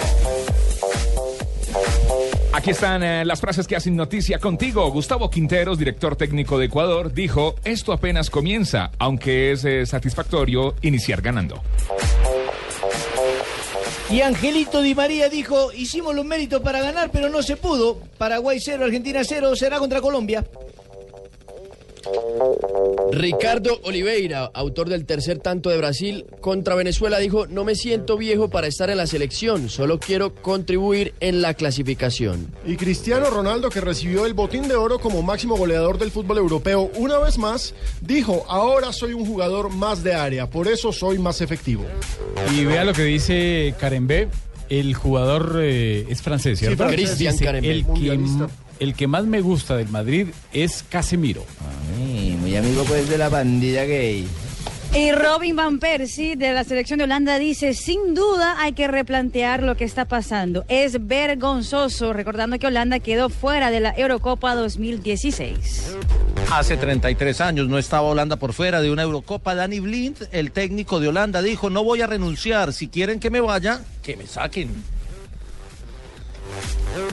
Aquí 2.55 2.71
están 2.71 3.03
eh, 3.03 3.25
las 3.25 3.41
frases 3.41 3.67
que 3.67 3.75
hacen 3.75 3.97
noticia 3.97 4.39
contigo. 4.39 4.89
Gustavo 4.89 5.29
Quinteros, 5.29 5.77
director 5.77 6.15
técnico 6.15 6.57
de 6.57 6.67
Ecuador, 6.67 7.11
dijo, 7.11 7.55
esto 7.65 7.91
apenas 7.91 8.29
comienza, 8.29 8.91
aunque 8.97 9.51
es 9.51 9.65
eh, 9.65 9.85
satisfactorio 9.85 10.73
iniciar 10.81 11.21
ganando. 11.21 11.61
Y 14.09 14.21
Angelito 14.21 14.81
Di 14.81 14.95
María 14.95 15.27
dijo, 15.27 15.73
hicimos 15.73 16.15
los 16.15 16.23
méritos 16.23 16.61
para 16.61 16.79
ganar, 16.79 17.09
pero 17.11 17.27
no 17.27 17.43
se 17.43 17.57
pudo. 17.57 17.99
Paraguay 18.17 18.57
0, 18.57 18.85
Argentina 18.85 19.21
0, 19.25 19.53
será 19.57 19.77
contra 19.77 19.99
Colombia. 19.99 20.45
Ricardo 23.11 23.79
Oliveira, 23.83 24.45
autor 24.53 24.89
del 24.89 25.05
tercer 25.05 25.39
tanto 25.39 25.69
de 25.69 25.77
Brasil 25.77 26.25
contra 26.41 26.75
Venezuela, 26.75 27.19
dijo, 27.19 27.47
no 27.47 27.63
me 27.63 27.75
siento 27.75 28.17
viejo 28.17 28.49
para 28.49 28.67
estar 28.67 28.89
en 28.89 28.97
la 28.97 29.07
selección, 29.07 29.69
solo 29.69 29.99
quiero 29.99 30.35
contribuir 30.35 31.13
en 31.19 31.41
la 31.41 31.53
clasificación. 31.53 32.51
Y 32.65 32.75
Cristiano 32.75 33.29
Ronaldo, 33.29 33.69
que 33.69 33.81
recibió 33.81 34.25
el 34.25 34.33
botín 34.33 34.67
de 34.67 34.75
oro 34.75 34.99
como 34.99 35.21
máximo 35.21 35.55
goleador 35.57 35.97
del 35.97 36.11
fútbol 36.11 36.37
europeo 36.37 36.91
una 36.95 37.17
vez 37.19 37.37
más, 37.37 37.73
dijo, 38.01 38.45
ahora 38.47 38.93
soy 38.93 39.13
un 39.13 39.25
jugador 39.25 39.69
más 39.69 40.03
de 40.03 40.13
área, 40.13 40.49
por 40.49 40.67
eso 40.67 40.91
soy 40.91 41.17
más 41.19 41.41
efectivo. 41.41 41.85
Y 42.55 42.65
vea 42.65 42.83
lo 42.83 42.93
que 42.93 43.03
dice 43.03 43.73
Karen 43.79 44.07
B. 44.07 44.27
El 44.67 44.95
jugador 44.95 45.59
eh, 45.61 46.07
es 46.09 46.23
francés, 46.23 46.57
Sí, 46.57 46.65
¿cierto? 46.65 46.85
francés. 46.85 46.99
Christian 47.11 47.37
Karen 47.37 47.61
B, 47.61 47.71
el, 47.71 47.85
que. 47.85 48.17
El 48.79 48.93
que 48.93 49.07
más 49.07 49.25
me 49.25 49.41
gusta 49.41 49.75
del 49.75 49.89
Madrid 49.89 50.27
es 50.53 50.83
Casemiro. 50.89 51.45
muy 52.39 52.55
amigo 52.55 52.83
pues 52.83 53.09
de 53.09 53.17
la 53.17 53.29
bandida 53.29 53.85
gay. 53.85 54.27
Y 54.93 55.11
Robin 55.11 55.57
Van 55.57 55.79
Persie 55.79 56.37
de 56.37 56.53
la 56.53 56.63
selección 56.63 56.99
de 56.99 57.03
Holanda 57.03 57.37
dice, 57.37 57.73
sin 57.73 58.13
duda 58.13 58.55
hay 58.61 58.71
que 58.71 58.87
replantear 58.87 59.61
lo 59.61 59.75
que 59.75 59.83
está 59.83 60.05
pasando. 60.05 60.63
Es 60.69 61.05
vergonzoso, 61.05 62.13
recordando 62.13 62.57
que 62.59 62.67
Holanda 62.67 62.99
quedó 62.99 63.27
fuera 63.27 63.71
de 63.71 63.81
la 63.81 63.93
Eurocopa 63.97 64.55
2016. 64.55 65.97
Hace 66.49 66.77
33 66.77 67.41
años 67.41 67.67
no 67.67 67.77
estaba 67.77 68.07
Holanda 68.07 68.37
por 68.37 68.53
fuera 68.53 68.79
de 68.79 68.89
una 68.89 69.01
Eurocopa. 69.01 69.53
Danny 69.53 69.81
Blind, 69.81 70.29
el 70.31 70.51
técnico 70.53 71.01
de 71.01 71.09
Holanda, 71.09 71.41
dijo, 71.41 71.69
no 71.69 71.83
voy 71.83 71.99
a 72.01 72.07
renunciar. 72.07 72.71
Si 72.71 72.87
quieren 72.87 73.19
que 73.19 73.29
me 73.29 73.41
vaya, 73.41 73.81
que 74.01 74.15
me 74.15 74.25
saquen. 74.27 74.94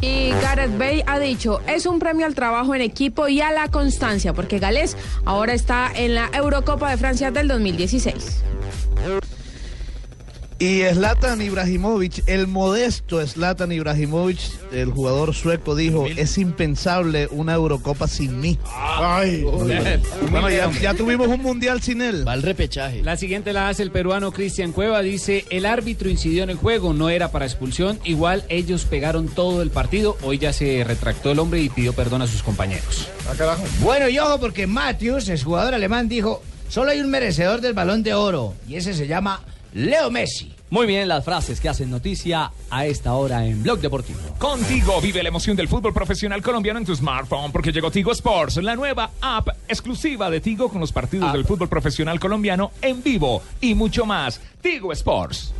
Y 0.00 0.30
Gareth 0.30 0.76
Bale 0.78 1.04
ha 1.06 1.18
dicho, 1.18 1.60
es 1.66 1.86
un 1.86 1.98
premio 1.98 2.26
al 2.26 2.34
trabajo 2.34 2.74
en 2.74 2.80
equipo 2.80 3.28
y 3.28 3.40
a 3.40 3.50
la 3.52 3.68
constancia, 3.68 4.32
porque 4.32 4.58
Gales 4.58 4.96
ahora 5.24 5.54
está 5.54 5.90
en 5.94 6.14
la 6.14 6.30
Eurocopa 6.32 6.90
de 6.90 6.96
Francia 6.96 7.30
del 7.30 7.48
2016. 7.48 8.42
Y 10.59 10.82
Zlatan 10.82 11.42
Ibrahimovic, 11.42 12.22
el 12.26 12.46
modesto 12.46 13.26
Zlatan 13.26 13.72
Ibrahimovic, 13.72 14.38
el 14.72 14.90
jugador 14.90 15.34
sueco, 15.34 15.74
dijo, 15.74 16.07
es 16.07 16.38
impensable 16.38 17.28
una 17.30 17.55
Eurocopa 17.55 18.07
sin 18.07 18.40
mí. 18.40 18.59
Ay, 18.74 19.42
bueno, 19.42 20.50
ya, 20.50 20.70
ya 20.80 20.94
tuvimos 20.94 21.26
un 21.28 21.42
mundial 21.42 21.82
sin 21.82 22.00
él. 22.00 22.26
Va 22.26 22.34
el 22.34 22.42
repechaje. 22.42 23.03
La 23.03 23.16
siguiente 23.16 23.53
la 23.53 23.68
hace 23.68 23.82
el 23.82 23.90
peruano 23.90 24.32
Cristian 24.32 24.72
Cueva. 24.72 25.03
Dice, 25.03 25.44
el 25.50 25.66
árbitro 25.66 26.09
incidió 26.09 26.44
en 26.44 26.50
el 26.50 26.57
juego, 26.57 26.92
no 26.92 27.09
era 27.09 27.32
para 27.32 27.44
expulsión. 27.44 27.98
Igual 28.05 28.44
ellos 28.48 28.84
pegaron 28.84 29.28
todo 29.28 29.62
el 29.62 29.70
partido. 29.70 30.16
Hoy 30.22 30.38
ya 30.38 30.53
se 30.53 30.84
retractó 30.84 31.32
el 31.32 31.38
hombre 31.38 31.61
y 31.61 31.68
pidió 31.68 31.92
perdón 31.92 32.22
a 32.22 32.26
sus 32.26 32.42
compañeros. 32.42 33.09
Bueno, 33.80 34.09
y 34.09 34.18
ojo, 34.18 34.38
porque 34.38 34.66
Matthews, 34.66 35.28
el 35.28 35.42
jugador 35.42 35.74
alemán, 35.74 36.09
dijo, 36.09 36.42
solo 36.68 36.90
hay 36.90 37.00
un 37.00 37.11
merecedor 37.11 37.61
del 37.61 37.72
balón 37.72 38.03
de 38.03 38.14
oro, 38.14 38.55
y 38.68 38.76
ese 38.76 38.94
se 38.94 39.07
llama 39.07 39.42
Leo 39.74 40.10
Messi. 40.10 40.54
Muy 40.70 40.86
bien, 40.86 41.06
las 41.06 41.24
frases 41.24 41.60
que 41.60 41.68
hacen 41.68 41.90
noticia 41.90 42.50
a 42.70 42.86
esta 42.86 43.12
hora 43.14 43.44
en 43.44 43.62
Blog 43.62 43.80
Deportivo. 43.80 44.20
Contigo 44.38 45.00
vive 45.02 45.22
la 45.22 45.28
emoción 45.28 45.56
del 45.56 45.68
fútbol 45.68 45.92
profesional 45.92 46.42
colombiano 46.42 46.78
en 46.78 46.86
tu 46.86 46.94
smartphone 46.94 47.52
porque 47.52 47.72
llegó 47.72 47.90
Tigo 47.90 48.12
Sports, 48.12 48.56
la 48.56 48.74
nueva 48.74 49.10
app 49.20 49.48
exclusiva 49.68 50.30
de 50.30 50.40
Tigo 50.40 50.68
con 50.68 50.80
los 50.80 50.92
partidos 50.92 51.32
del 51.32 51.44
fútbol 51.44 51.68
profesional 51.68 52.18
colombiano 52.18 52.72
en 52.80 53.02
vivo 53.02 53.42
y 53.60 53.74
mucho 53.74 54.06
más. 54.06 54.40
Tigo 54.60 54.92
Sports. 54.92 55.52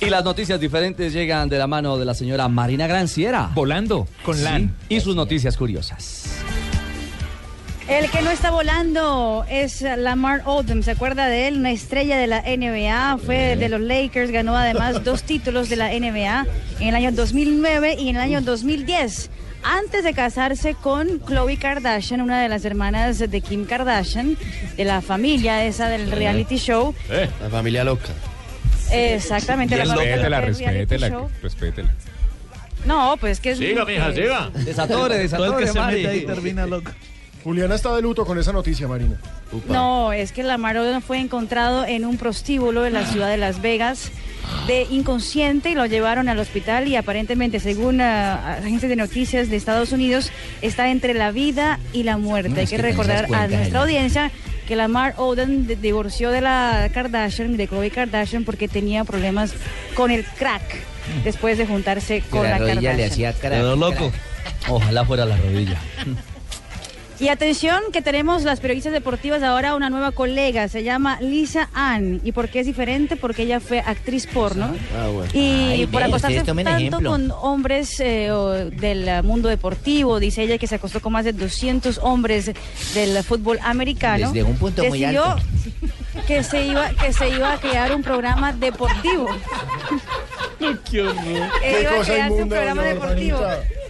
Y 0.00 0.10
las 0.10 0.24
noticias 0.24 0.58
diferentes 0.58 1.12
llegan 1.12 1.48
de 1.48 1.58
la 1.58 1.68
mano 1.68 1.96
de 1.96 2.04
la 2.04 2.14
señora 2.14 2.48
Marina 2.48 2.88
Granciera. 2.88 3.50
Volando 3.54 4.08
con 4.24 4.42
LAN. 4.42 4.76
Y 4.88 4.98
sus 5.00 5.14
noticias 5.14 5.56
curiosas. 5.56 6.41
El 7.92 8.10
que 8.10 8.22
no 8.22 8.30
está 8.30 8.50
volando 8.50 9.44
es 9.50 9.82
Lamar 9.82 10.40
Odom, 10.46 10.82
¿se 10.82 10.92
acuerda 10.92 11.26
de 11.26 11.46
él? 11.46 11.58
Una 11.58 11.72
estrella 11.72 12.16
de 12.16 12.26
la 12.26 12.40
NBA, 12.40 13.18
fue 13.18 13.54
de 13.54 13.68
los 13.68 13.82
Lakers, 13.82 14.30
ganó 14.30 14.56
además 14.56 15.04
dos 15.04 15.24
títulos 15.24 15.68
de 15.68 15.76
la 15.76 15.90
NBA 15.90 16.46
en 16.80 16.88
el 16.88 16.94
año 16.94 17.12
2009 17.12 17.96
y 17.98 18.08
en 18.08 18.16
el 18.16 18.22
año 18.22 18.40
2010. 18.40 19.28
Antes 19.62 20.04
de 20.04 20.14
casarse 20.14 20.74
con 20.74 21.18
Khloe 21.18 21.58
Kardashian, 21.58 22.22
una 22.22 22.42
de 22.42 22.48
las 22.48 22.64
hermanas 22.64 23.18
de 23.18 23.40
Kim 23.42 23.66
Kardashian, 23.66 24.38
de 24.74 24.84
la 24.84 25.02
familia 25.02 25.64
esa 25.66 25.90
del 25.90 26.10
reality 26.10 26.56
show. 26.56 26.94
La 27.10 27.50
familia 27.50 27.84
loca. 27.84 28.08
Exactamente, 28.90 29.76
la 29.76 29.84
familia 29.84 30.16
reality 30.28 30.62
respétela, 30.64 31.08
show. 31.10 31.30
respétela. 31.42 31.94
No, 32.86 33.16
pues 33.20 33.38
que 33.38 33.50
es... 33.50 33.58
Siga, 33.58 33.84
mija, 33.84 34.12
siga. 34.14 34.50
Desatore, 34.54 35.18
desatore, 35.18 35.50
Todo 35.50 35.58
el 35.58 35.66
que 35.66 35.72
se 35.72 35.80
mete 35.80 36.08
ahí 36.08 36.24
termina 36.24 36.66
loco. 36.66 36.90
Juliana 37.44 37.74
está 37.74 37.94
de 37.94 38.02
luto 38.02 38.24
con 38.24 38.38
esa 38.38 38.52
noticia, 38.52 38.86
Marina. 38.86 39.16
No, 39.68 40.12
es 40.12 40.32
que 40.32 40.42
Lamar 40.42 40.78
Odom 40.78 41.02
fue 41.02 41.18
encontrado 41.18 41.84
en 41.84 42.04
un 42.04 42.16
prostíbulo 42.16 42.86
en 42.86 42.92
la 42.92 43.04
ciudad 43.06 43.28
de 43.28 43.36
Las 43.36 43.60
Vegas 43.60 44.12
de 44.66 44.86
inconsciente 44.90 45.70
y 45.70 45.74
lo 45.74 45.86
llevaron 45.86 46.28
al 46.28 46.38
hospital 46.38 46.86
y 46.86 46.96
aparentemente, 46.96 47.58
según 47.58 48.00
ah, 48.00 48.58
agencias 48.58 48.88
de 48.88 48.96
noticias 48.96 49.50
de 49.50 49.56
Estados 49.56 49.92
Unidos, 49.92 50.30
está 50.62 50.90
entre 50.90 51.14
la 51.14 51.32
vida 51.32 51.80
y 51.92 52.04
la 52.04 52.16
muerte. 52.16 52.50
No, 52.50 52.60
Hay 52.60 52.66
que 52.66 52.78
recordar 52.78 53.26
a 53.34 53.48
nuestra 53.48 53.78
¿no? 53.78 53.80
audiencia 53.80 54.30
que 54.66 54.76
Lamar 54.76 55.14
Odom 55.16 55.66
divorció 55.66 56.30
de 56.30 56.40
la 56.40 56.88
Kardashian, 56.94 57.56
de 57.56 57.66
Khloe 57.66 57.90
Kardashian, 57.90 58.44
porque 58.44 58.68
tenía 58.68 59.04
problemas 59.04 59.54
con 59.94 60.10
el 60.10 60.24
crack 60.24 60.62
después 61.24 61.58
de 61.58 61.66
juntarse 61.66 62.22
con 62.30 62.44
la, 62.44 62.58
Kardashian. 62.58 63.34
Quedó 63.34 63.74
loco. 63.74 64.12
Ojalá 64.68 65.04
fuera 65.04 65.24
la 65.24 65.36
rodilla. 65.36 65.78
Y 67.22 67.28
atención 67.28 67.80
que 67.92 68.02
tenemos 68.02 68.42
las 68.42 68.58
periodistas 68.58 68.92
deportivas 68.92 69.44
ahora 69.44 69.76
una 69.76 69.90
nueva 69.90 70.10
colega, 70.10 70.66
se 70.66 70.82
llama 70.82 71.20
Lisa 71.20 71.70
Ann. 71.72 72.20
¿Y 72.24 72.32
por 72.32 72.48
qué 72.48 72.58
es 72.58 72.66
diferente? 72.66 73.14
Porque 73.14 73.42
ella 73.44 73.60
fue 73.60 73.78
actriz 73.78 74.26
porno. 74.26 74.74
Ah, 74.98 75.06
bueno. 75.06 75.30
Y 75.32 75.38
Ay, 75.70 75.86
por 75.86 76.02
acostarse 76.02 76.42
tanto 76.42 76.60
ejemplo. 76.60 77.08
con 77.08 77.30
hombres 77.30 78.00
eh, 78.00 78.32
o 78.32 78.50
del 78.50 79.22
mundo 79.22 79.48
deportivo, 79.48 80.18
dice 80.18 80.42
ella 80.42 80.58
que 80.58 80.66
se 80.66 80.74
acostó 80.74 80.98
con 80.98 81.12
más 81.12 81.24
de 81.24 81.32
200 81.32 81.98
hombres 81.98 82.50
del 82.92 83.22
fútbol 83.22 83.60
americano. 83.62 84.32
Desde 84.32 84.42
un 84.42 84.56
punto 84.56 84.84
muy 84.86 85.04
alto. 85.04 85.36
Que 86.26 86.42
se, 86.42 86.66
iba, 86.66 86.90
que 86.90 87.10
se 87.12 87.30
iba 87.30 87.54
a 87.54 87.58
crear 87.58 87.94
un 87.94 88.02
programa 88.02 88.52
deportivo. 88.52 89.28
Qué 90.58 91.00
Eh, 91.64 91.80
iba 91.80 91.90
a 91.90 91.96
cosa 91.96 92.12
crearse 92.12 92.32
un 92.34 92.38
inmunda, 92.38 92.56
programa 92.56 92.82
deportivo. 92.82 93.38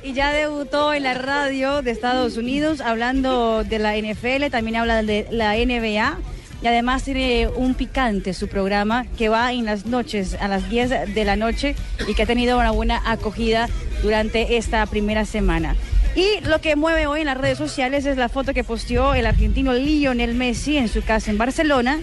Y 0.05 0.15
ya 0.15 0.33
debutó 0.33 0.93
en 0.93 1.05
la 1.05 1.15
radio 1.15 1.81
de 1.81 1.93
Estados 1.93 2.37
Unidos 2.37 2.81
hablando 2.81 3.63
de 3.63 3.79
la 3.79 3.97
NFL, 3.97 4.51
también 4.51 4.77
habla 4.77 5.03
de 5.05 5.29
la 5.31 5.55
NBA. 5.55 6.19
Y 6.61 6.67
además 6.67 7.05
tiene 7.05 7.49
un 7.49 7.75
picante 7.75 8.35
su 8.35 8.49
programa 8.49 9.07
que 9.17 9.29
va 9.29 9.53
en 9.53 9.65
las 9.65 9.87
noches, 9.87 10.35
a 10.41 10.49
las 10.49 10.69
10 10.69 11.15
de 11.15 11.25
la 11.25 11.37
noche, 11.37 11.77
y 12.09 12.15
que 12.15 12.23
ha 12.23 12.27
tenido 12.27 12.59
una 12.59 12.73
buena 12.73 13.01
acogida 13.05 13.69
durante 14.03 14.57
esta 14.57 14.85
primera 14.87 15.25
semana. 15.25 15.77
Y 16.17 16.41
lo 16.47 16.61
que 16.61 16.77
mueve 16.77 17.07
hoy 17.07 17.21
en 17.21 17.27
las 17.27 17.39
redes 17.39 17.59
sociales 17.59 18.05
es 18.05 18.17
la 18.17 18.29
foto 18.29 18.53
que 18.55 18.65
posteó 18.65 19.15
el 19.15 19.27
argentino 19.27 19.73
Lionel 19.73 20.35
Messi 20.35 20.79
en 20.79 20.89
su 20.89 21.03
casa 21.03 21.31
en 21.31 21.39
Barcelona, 21.39 22.01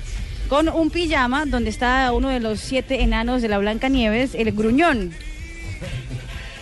con 0.47 0.67
un 0.69 0.89
pijama 0.89 1.45
donde 1.45 1.69
está 1.69 2.11
uno 2.13 2.29
de 2.29 2.39
los 2.39 2.59
siete 2.59 3.03
enanos 3.03 3.41
de 3.41 3.49
la 3.49 3.57
Blanca 3.57 3.89
Nieves, 3.89 4.35
el 4.35 4.51
gruñón. 4.53 5.13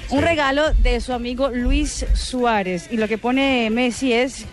Un 0.10 0.22
regalo 0.22 0.74
de 0.74 1.02
su 1.02 1.12
amigo 1.12 1.50
Luis 1.50 2.06
Suárez. 2.14 2.88
Y 2.92 2.98
lo 2.98 3.10
que 3.10 3.18
pone 3.18 3.70
Messi 3.70 4.14
es, 4.14 4.46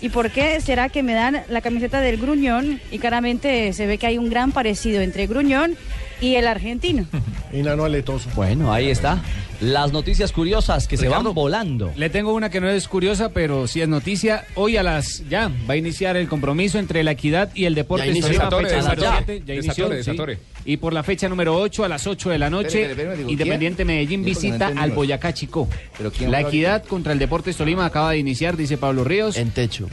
¿y 0.00 0.08
por 0.08 0.30
qué 0.30 0.58
será 0.62 0.88
que 0.88 1.02
me 1.02 1.12
dan 1.12 1.42
la 1.48 1.60
camiseta 1.60 2.00
del 2.00 2.16
gruñón? 2.16 2.80
Y 2.90 2.98
claramente 2.98 3.74
se 3.74 3.86
ve 3.86 3.98
que 3.98 4.06
hay 4.06 4.16
un 4.16 4.30
gran 4.30 4.52
parecido 4.52 5.02
entre 5.02 5.26
gruñón 5.26 5.76
y 6.20 6.34
el 6.36 6.46
argentino. 6.46 7.06
Enano 7.52 7.84
aletoso. 7.84 8.28
Bueno, 8.34 8.72
ahí 8.72 8.90
está. 8.90 9.22
Las 9.60 9.92
noticias 9.92 10.32
curiosas 10.32 10.86
que 10.86 10.96
se 10.96 11.08
van 11.08 11.32
volando. 11.32 11.90
Le 11.96 12.10
tengo 12.10 12.34
una 12.34 12.50
que 12.50 12.60
no 12.60 12.68
es 12.68 12.88
curiosa, 12.88 13.30
pero 13.30 13.66
sí 13.66 13.80
es 13.80 13.88
noticia. 13.88 14.44
Hoy 14.54 14.76
a 14.76 14.82
las 14.82 15.26
ya 15.30 15.50
va 15.68 15.74
a 15.74 15.76
iniciar 15.76 16.16
el 16.16 16.28
compromiso 16.28 16.78
entre 16.78 17.02
la 17.02 17.12
equidad 17.12 17.50
y 17.54 17.64
el 17.64 17.74
deporte. 17.74 18.06
Ya 18.06 18.12
inició. 18.12 18.32
Desatore, 18.32 18.70
desatore. 18.70 19.42
ya 19.46 19.54
Desatore, 19.54 20.02
sí. 20.02 20.42
Y 20.66 20.76
por 20.76 20.92
la 20.92 21.02
fecha 21.02 21.28
número 21.28 21.56
8 21.56 21.84
a 21.84 21.88
las 21.88 22.06
8 22.06 22.30
de 22.30 22.38
la 22.38 22.50
noche, 22.50 22.94
digo, 22.94 23.30
Independiente 23.30 23.84
¿quién? 23.84 23.86
Medellín 23.86 24.20
no 24.20 24.26
visita 24.26 24.72
al 24.76 24.90
Boyacá 24.90 25.32
Chico. 25.32 25.68
¿Pero 25.96 26.10
quién 26.10 26.30
La 26.30 26.42
equidad 26.42 26.84
contra 26.84 27.12
el 27.12 27.18
Deportes 27.18 27.56
Tolima 27.56 27.86
acaba 27.86 28.10
de 28.10 28.18
iniciar, 28.18 28.56
dice 28.56 28.76
Pablo 28.76 29.04
Ríos. 29.04 29.38
En 29.38 29.52
techo. 29.52 29.88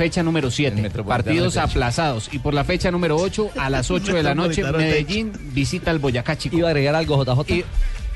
Fecha 0.00 0.22
número 0.22 0.50
7. 0.50 0.80
Metropolitano 0.80 1.24
Partidos 1.24 1.56
aplazados. 1.58 2.30
Y 2.32 2.38
por 2.38 2.54
la 2.54 2.64
fecha 2.64 2.90
número 2.90 3.16
8 3.16 3.50
a 3.58 3.68
las 3.68 3.90
8 3.90 4.14
de 4.14 4.22
la 4.22 4.34
noche, 4.34 4.62
Medellín 4.78 5.30
visita 5.52 5.90
al 5.90 5.98
Boyacá 5.98 6.38
Chico. 6.38 6.56
Iba 6.56 6.68
a 6.68 6.70
agregar 6.70 6.94
algo, 6.94 7.22
JJ. 7.22 7.50
Y, 7.54 7.64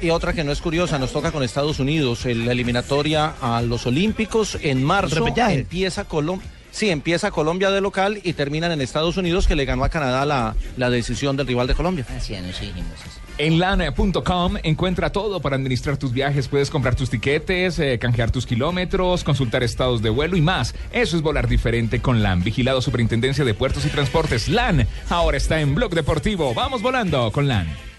y 0.07 0.09
otra 0.09 0.33
que 0.33 0.45
no 0.45 0.51
es 0.53 0.63
curiosa, 0.63 0.99
nos 0.99 1.13
toca 1.13 1.31
con 1.31 1.43
Estados 1.43 1.81
Unidos, 1.81 2.25
el- 2.25 2.47
la 2.47 2.53
eliminatoria 2.53 3.35
a 3.39 3.61
los 3.61 3.87
Olímpicos 3.87 4.57
en 4.63 4.83
marzo. 4.83 5.17
Empieza 5.61 6.05
Colombia. 6.05 6.49
Sí, 6.75 6.91
empieza 6.91 7.31
Colombia 7.31 7.71
de 7.71 7.81
local 7.81 8.19
y 8.25 8.33
terminan 8.33 8.73
en 8.73 8.81
Estados 8.81 9.17
Unidos, 9.17 9.47
que 9.47 9.55
le 9.55 9.65
ganó 9.65 9.85
a 9.85 9.91
Canadá 9.91 10.27
la, 10.27 10.57
la 10.77 10.91
decisión 10.91 11.37
del 11.37 11.47
rival 11.47 11.69
de 11.69 11.75
Colombia. 11.75 12.05
Así 12.17 12.33
nos 12.33 12.61
dijimos 12.61 12.95
eso. 13.01 13.21
En 13.39 13.61
LAN.com 13.61 14.57
encuentra 14.65 15.11
todo 15.11 15.41
para 15.41 15.55
administrar 15.55 15.97
tus 15.99 16.13
viajes. 16.13 16.49
Puedes 16.49 16.71
comprar 16.71 16.97
tus 16.97 17.11
tiquetes, 17.11 17.79
eh, 17.79 18.01
canjear 18.01 18.33
tus 18.33 18.45
kilómetros, 18.45 19.23
consultar 19.23 19.63
estados 19.63 20.03
de 20.03 20.11
vuelo 20.11 20.37
y 20.37 20.41
más. 20.41 20.75
Eso 20.93 21.17
es 21.17 21.23
volar 21.23 21.47
diferente 21.47 22.01
con 22.01 22.25
LAN. 22.25 22.43
Vigilado 22.43 22.83
Superintendencia 22.83 23.45
de 23.45 23.55
Puertos 23.55 23.85
y 23.85 23.89
Transportes. 23.91 24.49
LAN 24.49 24.89
ahora 25.11 25.37
está 25.37 25.61
en 25.61 25.77
Blog 25.77 25.95
Deportivo. 25.95 26.55
Vamos 26.55 26.83
volando 26.83 27.31
con 27.31 27.47
LAN. 27.47 27.94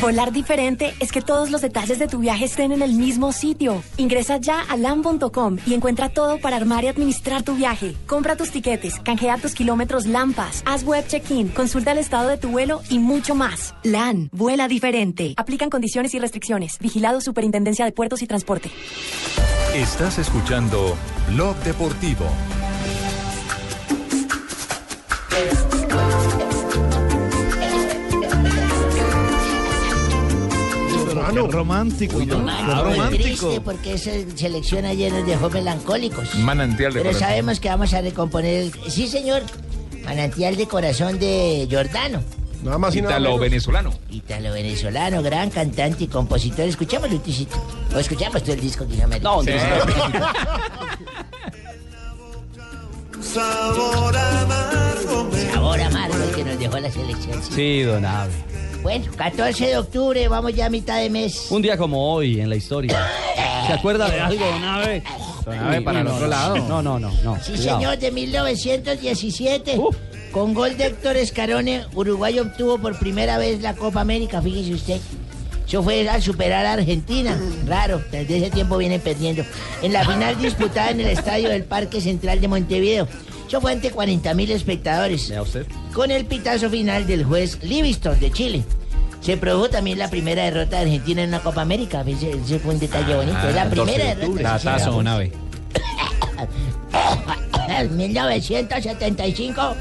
Volar 0.00 0.30
diferente 0.30 0.94
es 1.00 1.10
que 1.10 1.22
todos 1.22 1.50
los 1.50 1.62
detalles 1.62 1.98
de 1.98 2.06
tu 2.06 2.18
viaje 2.18 2.44
estén 2.44 2.70
en 2.70 2.82
el 2.82 2.92
mismo 2.92 3.32
sitio. 3.32 3.82
Ingresa 3.96 4.36
ya 4.36 4.60
a 4.60 4.76
LAN.com 4.76 5.58
y 5.66 5.74
encuentra 5.74 6.10
todo 6.10 6.38
para 6.38 6.56
armar 6.56 6.84
y 6.84 6.88
administrar 6.88 7.42
tu 7.42 7.54
viaje. 7.54 7.96
Compra 8.06 8.36
tus 8.36 8.50
tiquetes, 8.50 9.00
canjea 9.00 9.38
tus 9.38 9.54
kilómetros 9.54 10.06
LAMPAS, 10.06 10.62
haz 10.66 10.84
web 10.84 11.06
check-in, 11.08 11.48
consulta 11.48 11.92
el 11.92 11.98
estado 11.98 12.28
de 12.28 12.36
tu 12.36 12.50
vuelo 12.50 12.82
y 12.90 12.98
mucho 12.98 13.34
más. 13.34 13.74
LAN, 13.82 14.28
vuela 14.32 14.68
diferente. 14.68 15.34
Aplican 15.36 15.70
condiciones 15.70 16.14
y 16.14 16.18
restricciones. 16.18 16.78
Vigilado 16.78 17.20
Superintendencia 17.20 17.84
de 17.84 17.92
Puertos 17.92 18.22
y 18.22 18.26
Transporte. 18.26 18.70
Estás 19.74 20.18
escuchando 20.18 20.96
Blog 21.30 21.56
Deportivo. 21.64 22.26
Qué 31.32 31.42
romántico, 31.52 32.18
¿no? 32.24 32.36
Romántico. 32.84 33.22
triste 33.22 33.60
porque 33.60 33.94
esa 33.94 34.10
selección 34.36 34.84
ayer 34.84 35.12
nos 35.12 35.26
dejó 35.26 35.50
melancólicos. 35.50 36.34
Manantial 36.36 36.92
de 36.92 37.00
Pero 37.00 37.10
corazón. 37.12 37.28
sabemos 37.28 37.60
que 37.60 37.68
vamos 37.68 37.92
a 37.94 38.00
recomponer 38.00 38.62
el... 38.62 38.72
Sí, 38.90 39.06
señor. 39.08 39.42
Manantial 40.04 40.56
de 40.56 40.66
corazón 40.66 41.18
de 41.18 41.66
Jordano. 41.70 42.22
Nada 42.62 42.78
más 42.78 42.96
y 42.96 43.02
nada 43.02 43.18
Italo 43.20 43.38
venezolano. 43.38 43.92
Italo 44.10 44.52
venezolano, 44.52 45.22
gran 45.22 45.50
cantante 45.50 46.04
y 46.04 46.06
compositor. 46.08 46.66
Escuchamos 46.66 47.10
un 47.10 47.18
tisito. 47.20 47.56
O 47.94 47.98
escuchamos 47.98 48.42
todo 48.42 48.54
el 48.54 48.60
disco 48.60 48.86
que. 48.88 48.96
No, 49.20 49.38
un 49.38 49.44
Sí. 49.44 49.52
Sabor 53.20 54.16
amargo. 54.16 55.28
Sabor 55.52 55.80
amargo 55.80 56.16
el 56.22 56.30
que 56.34 56.44
nos 56.44 56.58
dejó 56.58 56.78
la 56.78 56.90
selección. 56.90 57.42
sí. 57.42 57.52
Sí, 57.54 57.82
don 57.82 58.04
Abe. 58.04 58.32
Bueno, 58.82 59.06
14 59.16 59.66
de 59.66 59.76
octubre, 59.78 60.28
vamos 60.28 60.54
ya 60.54 60.66
a 60.66 60.70
mitad 60.70 60.98
de 60.98 61.10
mes. 61.10 61.46
Un 61.50 61.62
día 61.62 61.76
como 61.76 62.12
hoy 62.12 62.40
en 62.40 62.48
la 62.48 62.56
historia. 62.56 63.08
¿Se 63.66 63.72
acuerda 63.72 64.08
de 64.08 64.20
algo? 64.20 64.44
Don 64.44 64.64
Abe, 64.64 65.82
para 65.82 66.00
el 66.00 66.04
no, 66.04 66.14
otro 66.14 66.26
no, 66.26 66.30
lado. 66.30 66.56
No, 66.56 66.82
no, 66.82 66.98
no, 66.98 67.10
no. 67.22 67.36
Sí, 67.42 67.52
cuidado. 67.52 67.78
señor, 67.78 67.98
de 67.98 68.10
1917. 68.12 69.80
Con 70.32 70.54
gol 70.54 70.76
de 70.76 70.86
Héctor 70.86 71.16
Escarone, 71.16 71.86
Uruguay 71.94 72.38
obtuvo 72.38 72.78
por 72.78 72.98
primera 72.98 73.38
vez 73.38 73.62
la 73.62 73.74
Copa 73.74 74.00
América, 74.00 74.42
fíjese 74.42 74.74
usted. 74.74 75.00
Eso 75.66 75.82
fue 75.82 76.08
al 76.08 76.22
superar 76.22 76.64
a 76.66 76.74
Argentina. 76.74 77.36
Raro, 77.66 78.00
desde 78.12 78.38
ese 78.38 78.50
tiempo 78.50 78.76
vienen 78.76 79.00
perdiendo. 79.00 79.44
En 79.82 79.92
la 79.92 80.04
final 80.04 80.38
disputada 80.38 80.90
en 80.90 81.00
el 81.00 81.08
estadio 81.08 81.48
del 81.48 81.64
Parque 81.64 82.00
Central 82.00 82.40
de 82.40 82.48
Montevideo. 82.48 83.08
Eso 83.46 83.60
fue 83.60 83.72
ante 83.72 83.90
40 83.90 84.34
mil 84.34 84.50
espectadores. 84.50 85.28
Vea 85.28 85.42
usted. 85.42 85.66
Con 85.92 86.10
el 86.10 86.24
pitazo 86.26 86.68
final 86.68 87.06
del 87.06 87.24
juez 87.24 87.58
Livingston 87.62 88.18
de 88.18 88.32
Chile. 88.32 88.64
Se 89.20 89.36
produjo 89.36 89.70
también 89.70 89.98
la 89.98 90.08
primera 90.10 90.44
derrota 90.44 90.76
de 90.76 90.82
Argentina 90.82 91.22
en 91.22 91.28
una 91.30 91.40
Copa 91.40 91.62
América. 91.62 92.04
Ese, 92.06 92.30
ese 92.30 92.58
fue 92.58 92.74
un 92.74 92.80
detalle 92.80 93.14
bonito. 93.14 93.38
Es 93.48 93.54
la 93.54 93.68
primera 93.68 94.14
derrota. 94.14 94.78
Don 94.86 95.06
Abe. 95.08 95.32
En 97.68 97.96
1975. 97.96 99.76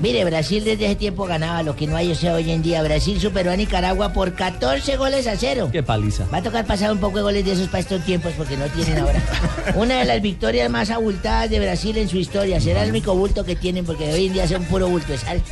Mire, 0.00 0.24
Brasil 0.24 0.64
desde 0.64 0.86
ese 0.86 0.96
tiempo 0.96 1.26
ganaba 1.26 1.62
lo 1.62 1.76
que 1.76 1.86
no 1.86 1.94
hay 1.94 2.10
o 2.10 2.14
sea, 2.14 2.34
hoy 2.34 2.50
en 2.50 2.62
día. 2.62 2.82
Brasil 2.82 3.20
superó 3.20 3.50
a 3.50 3.56
Nicaragua 3.56 4.14
por 4.14 4.32
14 4.32 4.96
goles 4.96 5.26
a 5.26 5.36
cero. 5.36 5.68
Qué 5.70 5.82
paliza. 5.82 6.26
Va 6.32 6.38
a 6.38 6.42
tocar 6.42 6.64
pasar 6.64 6.90
un 6.90 6.98
poco 6.98 7.18
de 7.18 7.22
goles 7.22 7.44
de 7.44 7.52
esos 7.52 7.68
para 7.68 7.80
estos 7.80 8.02
tiempos 8.04 8.32
porque 8.36 8.56
no 8.56 8.64
tienen 8.68 8.98
ahora. 8.98 9.22
Una 9.74 9.98
de 9.98 10.06
las 10.06 10.22
victorias 10.22 10.70
más 10.70 10.88
abultadas 10.90 11.50
de 11.50 11.60
Brasil 11.60 11.98
en 11.98 12.08
su 12.08 12.16
historia. 12.16 12.60
Será 12.62 12.84
el 12.84 12.90
único 12.90 13.14
bulto 13.14 13.44
que 13.44 13.56
tienen 13.56 13.84
porque 13.84 14.10
hoy 14.10 14.28
en 14.28 14.32
día 14.32 14.48
son 14.48 14.64
puro 14.64 14.88
bulto 14.88 15.12
de 15.12 15.18
sal. 15.18 15.42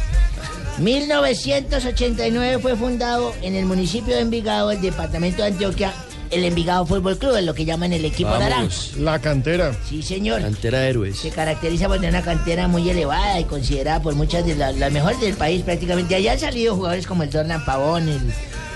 1989 0.79 2.59
fue 2.61 2.75
fundado 2.75 3.35
en 3.43 3.55
el 3.55 3.67
municipio 3.67 4.15
de 4.15 4.23
Envigado, 4.23 4.71
el 4.71 4.81
departamento 4.81 5.43
de 5.43 5.49
Antioquia, 5.49 5.93
el 6.31 6.45
Envigado 6.45 6.85
Fútbol 6.87 7.19
Club, 7.19 7.37
es 7.37 7.45
lo 7.45 7.55
que 7.55 7.65
llaman 7.65 7.93
el 7.93 8.05
equipo 8.05 8.31
naranja. 8.39 8.75
La 8.99 9.19
cantera. 9.21 9.73
Sí, 9.89 10.03
señor. 10.03 10.43
Cantera 10.43 10.81
de 10.81 10.89
héroes. 10.91 11.19
Se 11.19 11.31
caracteriza 11.31 11.87
por 11.89 11.97
tener 11.97 12.11
una 12.11 12.23
cantera 12.23 12.69
muy 12.69 12.89
elevada 12.89 13.41
y 13.41 13.45
considerada 13.45 14.01
por 14.03 14.15
muchas 14.15 14.45
de 14.47 14.55
la- 14.57 14.73
las 14.73 14.93
mejores 14.93 15.21
del 15.21 15.35
país 15.35 15.63
prácticamente. 15.63 16.15
Allá 16.15 16.33
han 16.33 16.39
salido 16.41 16.75
jugadores 16.77 17.07
como 17.07 17.23
el 17.23 17.31
Dorlan 17.31 17.65
Pavón, 17.65 18.09
el, 18.09 18.21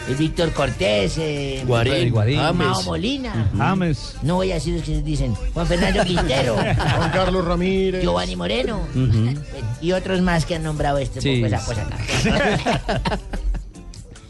el 0.08 0.14
Víctor 0.16 0.52
Cortés, 0.52 1.14
eh, 1.18 1.62
Guarín, 1.66 2.10
Guarín. 2.10 2.36
Mao 2.38 2.52
James. 2.74 2.86
Molina. 2.86 3.50
James. 3.56 4.14
No 4.22 4.36
voy 4.36 4.50
a 4.50 4.54
decir 4.54 4.74
lo 4.78 4.82
que 4.82 5.00
dicen. 5.02 5.34
Juan 5.54 5.66
Fernando 5.66 6.04
Quintero. 6.06 6.56
Juan 6.56 7.10
Carlos 7.12 7.44
Ramírez. 7.44 8.02
Giovanni 8.02 8.36
Moreno. 8.36 8.80
Y 9.80 9.90
otros 9.92 10.20
más 10.20 10.46
que 10.46 10.54
han 10.54 10.62
nombrado 10.62 10.98
este 10.98 11.20
Sí. 11.20 11.36
poco 11.42 11.46
esa 11.46 11.64
cosa 11.64 11.84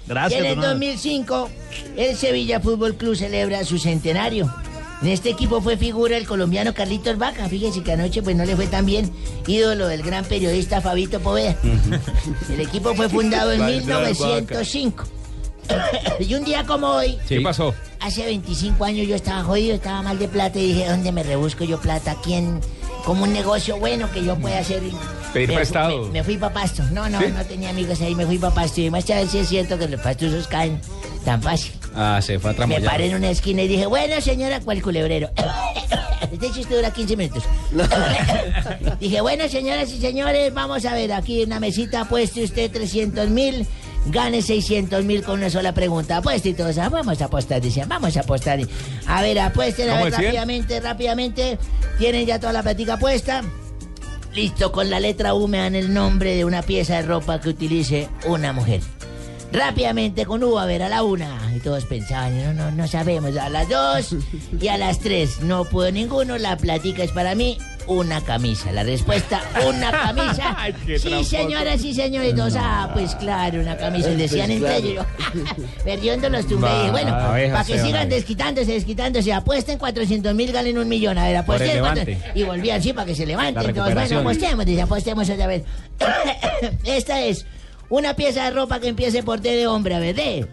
Y 0.06 0.08
Gracias, 0.08 0.40
en 0.40 0.46
el 0.46 0.56
don 0.56 0.64
Abe. 0.64 0.72
2005, 0.72 1.50
el 1.96 2.16
Sevilla 2.16 2.60
Fútbol 2.60 2.96
Club 2.96 3.16
celebra 3.16 3.64
su 3.64 3.78
centenario. 3.78 4.52
En 5.02 5.08
este 5.08 5.30
equipo 5.30 5.60
fue 5.60 5.76
figura 5.76 6.16
el 6.16 6.26
colombiano 6.26 6.74
Carlitos 6.74 7.18
Vaca. 7.18 7.48
Fíjese 7.48 7.82
que 7.82 7.92
anoche 7.92 8.22
pues 8.22 8.36
no 8.36 8.44
le 8.44 8.54
fue 8.54 8.68
tan 8.68 8.86
bien. 8.86 9.10
Ídolo 9.48 9.88
del 9.88 10.02
gran 10.02 10.24
periodista 10.24 10.80
Fabito 10.80 11.18
Poveda. 11.18 11.56
El 12.48 12.60
equipo 12.60 12.94
fue 12.94 13.08
fundado 13.08 13.52
en 13.52 13.58
Carlitos 13.58 13.86
1905. 13.86 15.04
y 16.20 16.34
un 16.34 16.44
día 16.44 16.64
como 16.66 16.88
hoy, 16.88 17.18
¿Qué 17.28 17.40
pasó? 17.40 17.74
hace 18.00 18.24
25 18.24 18.84
años 18.84 19.06
yo 19.06 19.14
estaba 19.14 19.42
jodido, 19.42 19.74
estaba 19.74 20.02
mal 20.02 20.18
de 20.18 20.28
plata 20.28 20.58
y 20.58 20.68
dije, 20.68 20.88
¿dónde 20.88 21.12
me 21.12 21.22
rebusco 21.22 21.64
yo 21.64 21.80
plata? 21.80 22.16
¿Quién? 22.22 22.60
Como 23.04 23.24
un 23.24 23.32
negocio 23.32 23.78
bueno 23.78 24.10
que 24.12 24.24
yo 24.24 24.36
pueda 24.36 24.58
hacer. 24.58 24.82
Pedir 25.32 25.48
Me 25.48 25.54
prestado. 25.56 26.06
Me, 26.06 26.12
me 26.12 26.24
fui 26.24 26.36
para 26.36 26.52
Pasto. 26.54 26.82
No, 26.92 27.08
no, 27.08 27.18
¿Sí? 27.20 27.26
no 27.34 27.44
tenía 27.44 27.70
amigos 27.70 28.00
ahí, 28.00 28.14
me 28.14 28.26
fui 28.26 28.38
para 28.38 28.54
Pasto. 28.54 28.80
Y 28.80 28.90
más 28.90 29.08
a 29.10 29.16
ver 29.16 29.28
si 29.28 29.38
es 29.38 29.48
cierto 29.48 29.78
que 29.78 29.88
los 29.88 30.00
pastusos 30.00 30.46
caen 30.48 30.80
tan 31.24 31.42
fácil. 31.42 31.72
Ah, 31.94 32.20
se 32.22 32.38
fue 32.38 32.50
a 32.50 32.52
Me 32.52 32.56
tramoyar. 32.56 32.84
paré 32.84 33.06
en 33.08 33.16
una 33.16 33.30
esquina 33.30 33.62
y 33.62 33.68
dije, 33.68 33.86
bueno, 33.86 34.20
señora, 34.20 34.60
¿cuál 34.60 34.82
culebrero? 34.82 35.30
Este 36.32 36.50
chiste 36.50 36.74
dura 36.74 36.90
15 36.90 37.16
minutos. 37.16 37.44
dije, 39.00 39.20
bueno, 39.20 39.46
señoras 39.48 39.92
y 39.92 40.00
señores, 40.00 40.54
vamos 40.54 40.84
a 40.86 40.94
ver, 40.94 41.12
aquí 41.12 41.42
en 41.42 41.50
la 41.50 41.60
mesita 41.60 42.02
apueste 42.02 42.42
usted 42.42 42.70
300 42.70 43.28
mil, 43.28 43.66
gane 44.06 44.40
600 44.40 45.04
mil 45.04 45.22
con 45.22 45.40
una 45.40 45.50
sola 45.50 45.74
pregunta. 45.74 46.16
Apueste 46.18 46.50
y 46.50 46.54
todos, 46.54 46.78
ah, 46.78 46.88
vamos 46.88 47.20
a 47.20 47.26
apostar, 47.26 47.60
decían, 47.60 47.88
vamos 47.88 48.16
a 48.16 48.20
apostar. 48.20 48.58
A 49.06 49.20
ver, 49.22 49.38
apuesten, 49.40 49.90
a 49.90 49.92
¿Cómo 49.92 50.04
ver, 50.04 50.12
rápidamente, 50.14 50.80
rápidamente. 50.80 51.58
Tienen 51.98 52.24
ya 52.24 52.40
toda 52.40 52.54
la 52.54 52.62
plática 52.62 52.96
puesta. 52.96 53.42
Listo, 54.34 54.72
con 54.72 54.88
la 54.88 54.98
letra 54.98 55.34
U 55.34 55.46
me 55.46 55.58
dan 55.58 55.74
el 55.74 55.92
nombre 55.92 56.34
de 56.34 56.46
una 56.46 56.62
pieza 56.62 56.96
de 56.96 57.02
ropa 57.02 57.38
que 57.38 57.50
utilice 57.50 58.08
una 58.26 58.54
mujer. 58.54 58.80
Rápidamente 59.52 60.24
con 60.24 60.42
U, 60.42 60.58
a 60.58 60.64
ver, 60.64 60.82
a 60.82 60.88
la 60.88 61.02
una. 61.02 61.38
Y 61.54 61.60
todos 61.60 61.84
pensaban, 61.84 62.42
no, 62.42 62.54
no, 62.54 62.70
no 62.70 62.88
sabemos. 62.88 63.36
A 63.36 63.50
las 63.50 63.68
dos 63.68 64.16
y 64.58 64.68
a 64.68 64.78
las 64.78 65.00
tres. 65.00 65.40
No 65.42 65.66
puedo 65.66 65.92
ninguno, 65.92 66.38
la 66.38 66.56
plática 66.56 67.04
es 67.04 67.12
para 67.12 67.34
mí. 67.34 67.58
Una 67.86 68.20
camisa. 68.20 68.70
La 68.72 68.84
respuesta, 68.84 69.42
una 69.66 69.90
camisa. 69.90 70.54
Ay, 70.58 70.74
qué 70.86 70.98
sí, 70.98 71.24
señoras 71.24 71.80
sí, 71.80 71.94
señores. 71.94 72.34
Ah, 72.56 72.90
pues 72.94 73.14
claro, 73.16 73.60
una 73.60 73.76
camisa. 73.76 74.10
Y 74.10 74.16
decían 74.16 74.46
Pues 74.46 74.60
entre 74.62 74.68
claro. 74.68 74.86
ellos. 74.86 75.06
Perdiendo 75.84 76.28
los 76.28 76.48
dije, 76.48 76.90
bueno, 76.90 77.10
para 77.12 77.64
que 77.64 77.78
sigan 77.78 78.08
desquitándose, 78.08 78.72
desquitándose. 78.72 79.32
Apuesten 79.32 79.78
400 79.78 80.34
mil, 80.34 80.52
ganen 80.52 80.78
un 80.78 80.88
millón. 80.88 81.18
A 81.18 81.26
ver, 81.26 81.36
apuesten. 81.36 81.80
cuatro-. 81.80 82.04
Y 82.34 82.42
volvían 82.44 82.78
así 82.78 82.92
para 82.92 83.06
que 83.06 83.14
se 83.14 83.26
levanten. 83.26 83.74
Todos, 83.74 83.94
bueno, 83.94 84.20
apostemos, 84.20 84.64
dice, 84.66 84.82
apostemos 84.82 85.28
otra 85.28 85.46
vez. 85.46 85.64
Esta 86.84 87.20
es 87.22 87.46
una 87.88 88.14
pieza 88.14 88.44
de 88.44 88.50
ropa 88.52 88.80
que 88.80 88.88
empiece 88.88 89.22
por 89.22 89.40
T 89.40 89.50
de 89.50 89.66
hombre, 89.66 89.94
a 89.94 89.98
ver, 89.98 90.14
de. 90.14 90.46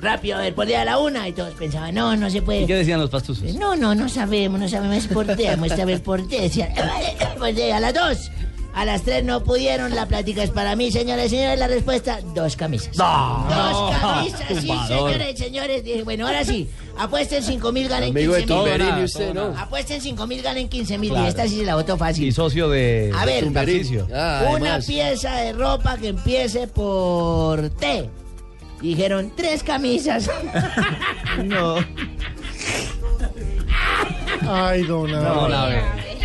Rápido, 0.00 0.38
a 0.38 0.42
ver, 0.42 0.54
por 0.54 0.66
D 0.66 0.76
a 0.76 0.84
la 0.84 0.98
una. 0.98 1.28
Y 1.28 1.32
todos 1.32 1.54
pensaban, 1.54 1.94
no, 1.94 2.14
no 2.16 2.30
se 2.30 2.40
puede. 2.42 2.62
¿Y 2.62 2.66
qué 2.66 2.76
decían 2.76 3.00
los 3.00 3.10
pastusos? 3.10 3.52
No, 3.54 3.74
no, 3.76 3.94
no 3.94 4.08
sabemos, 4.08 4.60
no 4.60 4.68
sabemos, 4.68 4.96
es 4.98 5.06
por 5.08 5.26
T, 5.26 5.56
muestra 5.56 5.82
a 5.82 5.86
ver 5.86 6.02
por 6.02 6.26
T. 6.26 6.40
Decían, 6.40 6.70
por 7.38 7.52
D, 7.52 7.72
a 7.72 7.80
las 7.80 7.94
dos. 7.94 8.30
A 8.74 8.84
las 8.84 9.02
tres 9.02 9.24
no 9.24 9.42
pudieron, 9.42 9.92
la 9.92 10.06
plática 10.06 10.40
es 10.44 10.50
para 10.50 10.76
mí, 10.76 10.92
señoras 10.92 11.26
y 11.26 11.30
señores, 11.30 11.58
la 11.58 11.66
respuesta, 11.66 12.20
dos 12.32 12.54
camisas. 12.54 12.96
Dos 12.96 13.96
camisas, 14.00 14.40
sí, 14.48 14.54
Tumbador. 14.68 15.10
señores 15.10 15.34
y 15.34 15.36
señores. 15.42 15.84
Dije, 15.84 16.02
bueno, 16.04 16.26
ahora 16.28 16.44
sí, 16.44 16.68
apuesten 16.96 17.42
cinco 17.42 17.72
mil, 17.72 17.88
ganen 17.88 18.10
Amigo 18.10 18.34
de 18.34 18.44
15 18.44 18.54
mil. 18.54 18.64
Tumberini, 18.70 19.04
usted, 19.04 19.34
¿no? 19.34 19.46
Apuesten 19.58 20.00
cinco 20.00 20.28
mil, 20.28 20.42
ganen 20.42 20.68
15 20.68 20.98
mil. 20.98 21.10
Claro. 21.10 21.24
Y 21.24 21.28
esta 21.28 21.48
sí 21.48 21.56
se 21.56 21.64
la 21.64 21.74
votó 21.74 21.96
fácil. 21.96 22.28
Y 22.28 22.30
socio 22.30 22.68
de 22.68 23.10
A 23.16 23.24
ver. 23.24 23.48
Ah, 24.14 24.44
Una 24.50 24.56
además. 24.74 24.86
pieza 24.86 25.34
de 25.38 25.52
ropa 25.54 25.96
que 25.96 26.08
empiece 26.08 26.68
por 26.68 27.70
T. 27.70 28.08
Dijeron 28.80 29.30
tres 29.36 29.62
camisas. 29.62 30.30
No. 31.44 31.76
Ay, 34.48 34.82
don 34.84 35.10
No, 35.10 35.18
Abe. 35.44 35.50
la 35.50 35.66
ve. 35.66 35.82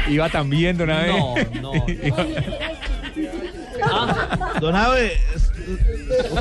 Iba 0.10 0.30
también, 0.30 0.78
don 0.78 0.90
Abe. 0.90 1.10
No, 1.62 1.64
no. 1.74 1.74
Don 4.62 4.76
Abe, 4.76 5.18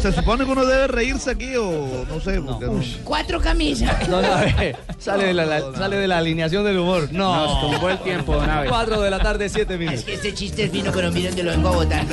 ¿se 0.01 0.13
supone 0.13 0.45
que 0.45 0.51
uno 0.51 0.65
debe 0.65 0.87
reírse 0.89 1.31
aquí 1.31 1.55
o 1.57 2.05
no 2.09 2.21
sé? 2.21 2.41
porque 2.41 2.67
no- 2.67 2.81
Cuatro 3.05 3.41
camisas. 3.41 4.09
Don 4.09 4.25
Abe, 4.25 4.77
sale 4.99 5.25
de 5.27 5.35
la, 5.35 5.47
la- 5.47 5.73
sale 5.77 5.97
de 5.97 6.09
la 6.09 6.19
alineación 6.19 6.65
del 6.65 6.79
humor. 6.79 7.09
No. 7.13 7.35
Nos 7.47 7.61
tumbó 7.61 7.89
el 7.91 7.99
tiempo, 7.99 8.35
don 8.35 8.49
Abe. 8.51 8.69
4 8.69 9.01
de 9.03 9.11
la 9.11 9.19
tarde, 9.19 9.49
7 9.49 9.75
Es 9.75 9.79
minutos. 9.81 10.05
que 10.05 10.15
este 10.15 10.35
chiste 10.35 10.65
es 10.65 10.71
fino, 10.71 10.91
pero 10.93 11.11
miren 11.13 11.35
de 11.35 11.43
lo 11.43 11.51
vengo 11.51 11.69
a 11.69 11.73
botar. 11.73 12.05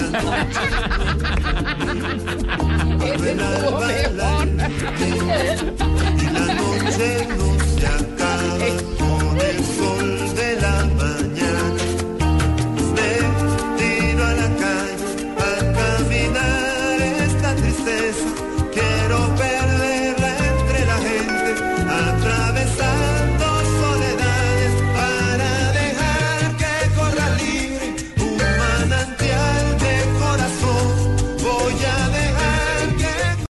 Ese 6.87 7.21
estuvo 7.21 7.51
mejor. 7.53 8.98